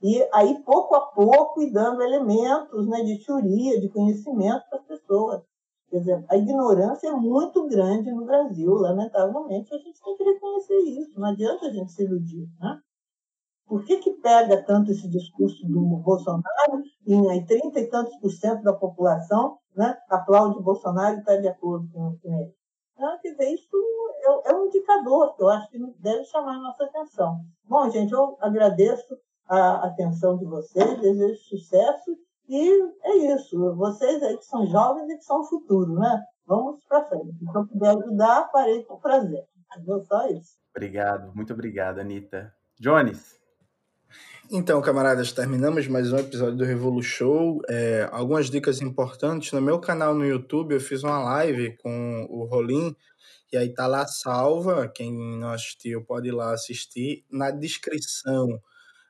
[0.00, 4.86] E aí, pouco a pouco, e dando elementos né, de teoria, de conhecimento para as
[4.86, 5.42] pessoas.
[5.90, 10.78] Quer dizer, a ignorância é muito grande no Brasil, lamentavelmente, a gente tem que reconhecer
[10.78, 12.48] isso, não adianta a gente se iludir.
[12.60, 12.80] Né?
[13.66, 18.30] Por que, que pega tanto esse discurso do Bolsonaro e aí, 30 e tantos por
[18.30, 22.54] cento da população né, aplaude Bolsonaro e está de acordo com, com ele?
[22.94, 23.76] Então, quer dizer, isso
[24.24, 27.40] é, é, um indicador que eu acho que deve chamar a nossa atenção.
[27.64, 29.16] Bom, gente, eu agradeço
[29.48, 32.16] a atenção de vocês, desejo sucesso
[32.48, 33.74] e é isso.
[33.74, 36.22] Vocês aí que são jovens e que são o futuro, né?
[36.46, 37.38] Vamos para frente.
[37.38, 39.44] Se eu puder ajudar, farei com prazer.
[39.76, 40.56] É só isso.
[40.70, 42.52] Obrigado, muito obrigado, Anitta.
[42.78, 43.43] Jones.
[44.50, 47.62] Então, camaradas, terminamos mais um episódio do Revolu Show.
[47.66, 49.50] É, algumas dicas importantes.
[49.52, 52.94] No meu canal no YouTube, eu fiz uma live com o Rolim,
[53.50, 54.86] e aí tá lá salva.
[54.86, 57.24] Quem não assistiu pode ir lá assistir.
[57.30, 58.60] Na descrição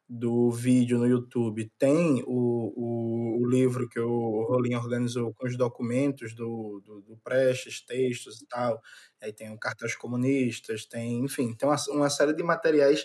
[0.09, 5.57] do vídeo no YouTube tem o, o, o livro que o Rolim organizou com os
[5.57, 8.81] documentos do, do, do Prestes, textos e tal.
[9.21, 13.05] Aí tem cartas comunistas, tem, enfim, tem uma, uma série de materiais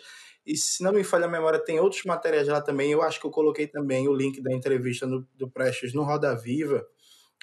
[0.49, 2.91] e se não me falha a memória, tem outros materiais lá também.
[2.91, 6.35] Eu acho que eu coloquei também o link da entrevista no, do Prestes no Roda
[6.35, 6.83] Viva,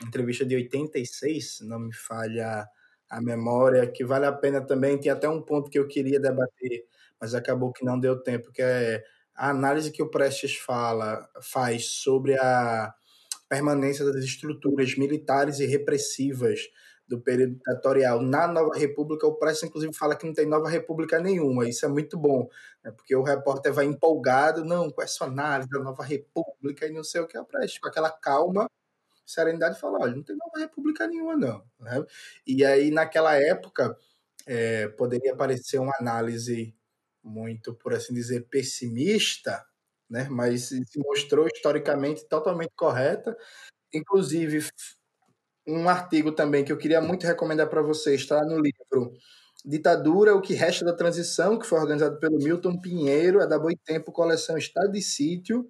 [0.05, 2.67] entrevista de 86, se não me falha
[3.09, 4.99] a memória, que vale a pena também.
[4.99, 6.85] Tem até um ponto que eu queria debater,
[7.21, 9.05] mas acabou que não deu tempo, que é
[9.37, 12.93] a análise que o Prestes fala, faz sobre a
[13.49, 16.59] permanência das estruturas militares e repressivas
[17.09, 21.21] do período ditatorial na Nova República, o Prestes, inclusive, fala que não tem Nova República
[21.21, 21.69] nenhuma.
[21.69, 22.49] Isso é muito bom,
[22.83, 22.91] né?
[22.91, 27.21] porque o repórter vai empolgado, não, com essa análise da Nova República e não sei
[27.21, 28.69] o que, é o Prestes, com aquela calma,
[29.25, 31.65] serenidade, fala, olha, não tem Nova República nenhuma, não.
[31.81, 32.05] Né?
[32.47, 33.97] E aí, naquela época,
[34.47, 36.75] é, poderia parecer uma análise
[37.23, 39.65] muito, por assim dizer, pessimista,
[40.09, 40.29] né?
[40.31, 43.37] mas se mostrou historicamente totalmente correta.
[43.93, 44.69] Inclusive,
[45.67, 49.13] um artigo também que eu queria muito recomendar para vocês, está no livro
[49.65, 54.13] Ditadura, o que resta da transição, que foi organizado pelo Milton Pinheiro, é da Boitempo,
[54.13, 55.69] coleção Estado de Sítio,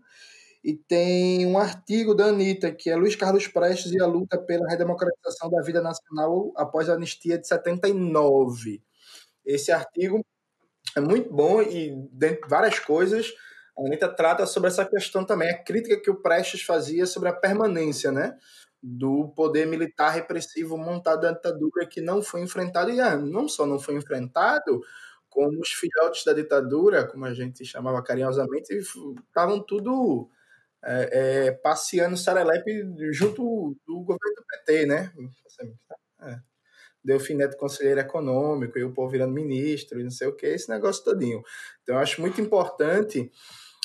[0.63, 4.69] e tem um artigo da Anitta, que é Luiz Carlos Prestes e a luta pela
[4.69, 8.83] redemocratização da vida nacional após a anistia de 79.
[9.47, 10.21] Esse artigo
[10.97, 13.33] é muito bom e, dentre várias coisas,
[13.79, 17.33] a Anitta trata sobre essa questão também, a crítica que o Prestes fazia sobre a
[17.33, 18.37] permanência, né?
[18.89, 23.67] Do poder militar repressivo montado da ditadura que não foi enfrentado, e ah, não só
[23.67, 24.81] não foi enfrentado,
[25.29, 30.31] como os filhotes da ditadura, como a gente chamava carinhosamente, estavam tudo
[30.85, 35.13] é, é, passeando serelepe junto do governo do PT, né?
[36.23, 36.39] É.
[37.05, 40.69] Delfim Neto conselheiro econômico, e o povo virando ministro, e não sei o que, esse
[40.69, 41.43] negócio todinho.
[41.83, 43.31] Então, eu acho muito importante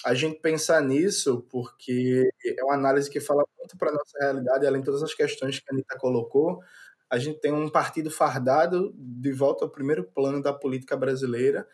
[0.06, 4.66] a gente pensar nisso, porque é uma análise que fala muito para a nossa realidade,
[4.68, 6.60] além de todas as questões que a Anitta colocou.
[7.10, 11.68] A gente tem um partido fardado de volta ao primeiro plano da política brasileira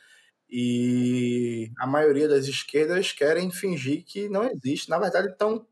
[0.49, 4.89] e a maioria das esquerdas querem fingir que não existe.
[4.89, 5.65] Na verdade, estão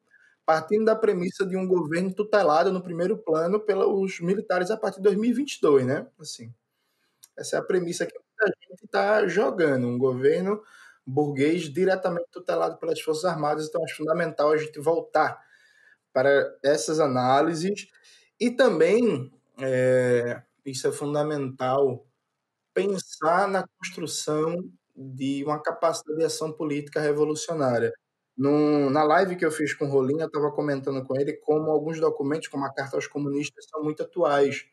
[0.46, 5.04] partindo da premissa de um governo tutelado no primeiro plano pelos militares a partir de
[5.04, 6.08] 2022, né?
[6.20, 6.54] Assim,
[7.38, 10.62] essa é a premissa que a gente está jogando, um governo
[11.06, 15.40] burguês diretamente tutelado pelas Forças Armadas, então acho fundamental a gente voltar
[16.12, 17.88] para essas análises
[18.40, 22.06] e também, é, isso é fundamental,
[22.74, 24.58] pensar na construção
[24.96, 27.92] de uma capacidade de ação política revolucionária.
[28.38, 31.72] No, na live que eu fiz com o Rolinha, eu estava comentando com ele como
[31.72, 34.66] alguns documentos, como a Carta aos Comunistas, são muito atuais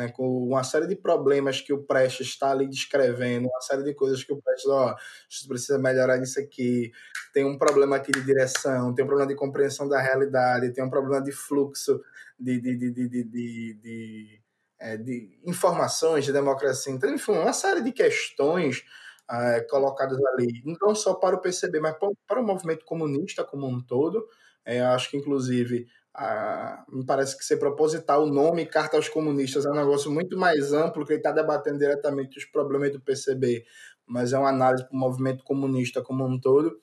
[0.00, 3.92] né, com uma série de problemas que o Prestes está ali descrevendo, uma série de
[3.92, 4.96] coisas que o Prestes, ó, a
[5.28, 6.90] gente precisa melhorar nisso aqui,
[7.34, 10.88] tem um problema aqui de direção, tem um problema de compreensão da realidade, tem um
[10.88, 12.00] problema de fluxo
[12.38, 14.42] de, de, de, de, de, de, de,
[14.78, 18.82] é, de informações, de democracia, então, enfim, uma série de questões
[19.30, 23.66] é, colocadas ali, não só para o PCB, mas para, para o movimento comunista como
[23.66, 24.26] um todo,
[24.64, 29.64] é, acho que, inclusive, ah, me parece que ser proposital o nome Carta aos Comunistas
[29.64, 33.64] é um negócio muito mais amplo, que ele está debatendo diretamente os problemas do PCB,
[34.06, 36.78] mas é uma análise para o movimento comunista como um todo,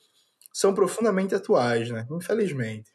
[0.54, 2.08] são profundamente atuais, né?
[2.12, 2.92] infelizmente.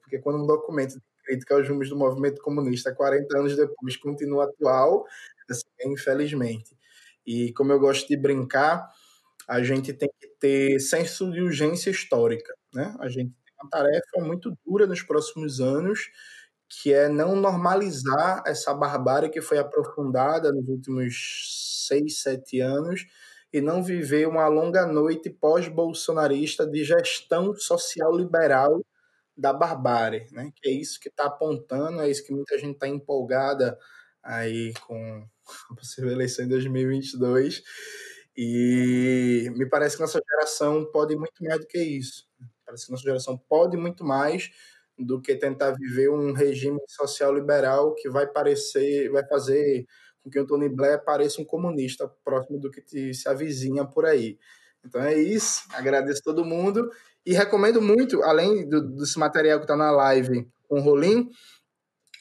[0.00, 4.44] Porque quando um documento de crítica aos rumos do movimento comunista 40 anos depois continua
[4.44, 5.04] atual,
[5.50, 6.76] assim, infelizmente.
[7.26, 8.88] E como eu gosto de brincar,
[9.48, 12.54] a gente tem que ter senso de urgência histórica.
[12.72, 12.94] Né?
[12.98, 16.00] A gente uma tarefa muito dura nos próximos anos,
[16.68, 23.06] que é não normalizar essa barbárie que foi aprofundada nos últimos seis, sete anos
[23.52, 28.84] e não viver uma longa noite pós-bolsonarista de gestão social liberal
[29.36, 30.50] da barbárie, né?
[30.56, 33.78] Que é isso que está apontando, é isso que muita gente está empolgada
[34.22, 35.26] aí com
[35.70, 37.62] a possível eleição em 2022.
[38.36, 42.24] E me parece que nossa geração pode muito mais do que isso.
[42.74, 44.50] Que nossa geração pode muito mais
[44.98, 49.86] do que tentar viver um regime social liberal que vai parecer, vai fazer
[50.22, 54.06] com que o Tony Blair pareça um comunista próximo do que te, se avizinha por
[54.06, 54.38] aí.
[54.84, 55.62] Então é isso.
[55.72, 56.90] Agradeço todo mundo
[57.26, 61.28] e recomendo muito, além do, desse material que está na live com o Rolim,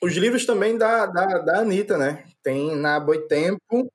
[0.02, 2.26] os livros também da, da, da Anitta, né?
[2.42, 3.90] Tem na Boitempo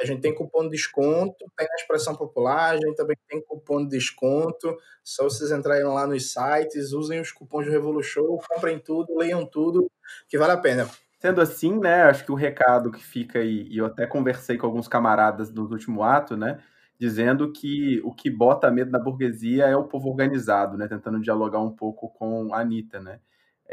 [0.00, 3.82] a gente tem cupom de desconto, tem a expressão popular, a gente também tem cupom
[3.84, 4.76] de desconto.
[5.02, 9.90] Só vocês entrarem lá nos sites, usem os cupons do Revolution, comprem tudo, leiam tudo,
[10.28, 10.88] que vale a pena.
[11.20, 14.66] Sendo assim, né, acho que o recado que fica aí, e eu até conversei com
[14.66, 16.62] alguns camaradas no último ato, né,
[16.98, 21.60] dizendo que o que bota medo na burguesia é o povo organizado, né, tentando dialogar
[21.60, 23.20] um pouco com a Anitta, né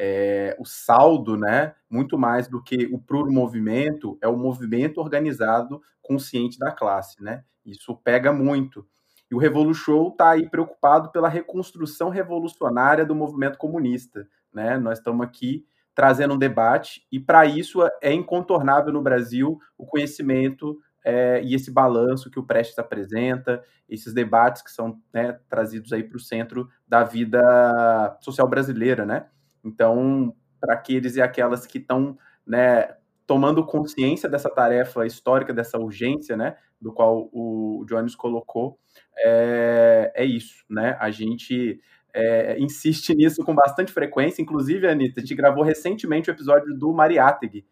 [0.04, 5.80] é, o saldo, né, muito mais do que o puro movimento, é o movimento organizado
[6.02, 7.44] consciente da classe, né?
[7.64, 8.84] Isso pega muito.
[9.30, 14.76] E o Revolution está aí preocupado pela reconstrução revolucionária do movimento comunista, né?
[14.76, 15.64] Nós estamos aqui
[15.94, 21.70] trazendo um debate e para isso é incontornável no Brasil o conhecimento é, e esse
[21.70, 26.68] balanço que o Prestes apresenta, esses debates que são né, trazidos aí para o centro
[26.88, 29.28] da vida social brasileira, né?
[29.64, 36.36] Então, para aqueles e aquelas que estão né, tomando consciência dessa tarefa histórica, dessa urgência,
[36.36, 38.78] né, do qual o Jones colocou,
[39.18, 40.98] é, é isso, né?
[41.00, 41.80] A gente
[42.14, 44.42] é, insiste nisso com bastante frequência.
[44.42, 47.66] Inclusive, Anitta, a gente gravou recentemente o episódio do Mariátegui,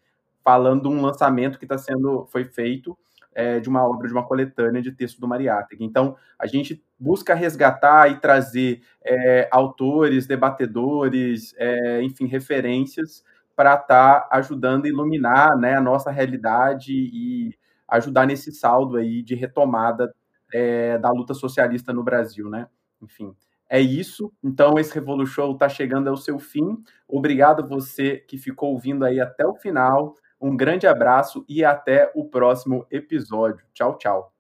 [0.43, 2.97] falando de um lançamento que está sendo foi feito
[3.39, 5.85] é, de uma obra, de uma coletânea de texto do Mariátegui.
[5.85, 13.23] Então, a gente busca resgatar e trazer é, autores, debatedores, é, enfim, referências
[13.55, 17.55] para estar tá ajudando a iluminar né, a nossa realidade e
[17.87, 20.13] ajudar nesse saldo aí de retomada
[20.53, 22.67] é, da luta socialista no Brasil, né?
[23.01, 23.33] Enfim,
[23.69, 24.33] é isso.
[24.43, 26.77] Então, esse Revolu Show está chegando ao seu fim.
[27.07, 30.15] Obrigado você que ficou ouvindo aí até o final.
[30.41, 33.65] Um grande abraço e até o próximo episódio.
[33.73, 34.33] Tchau, tchau.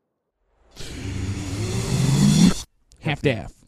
[3.03, 3.58] Half-Death.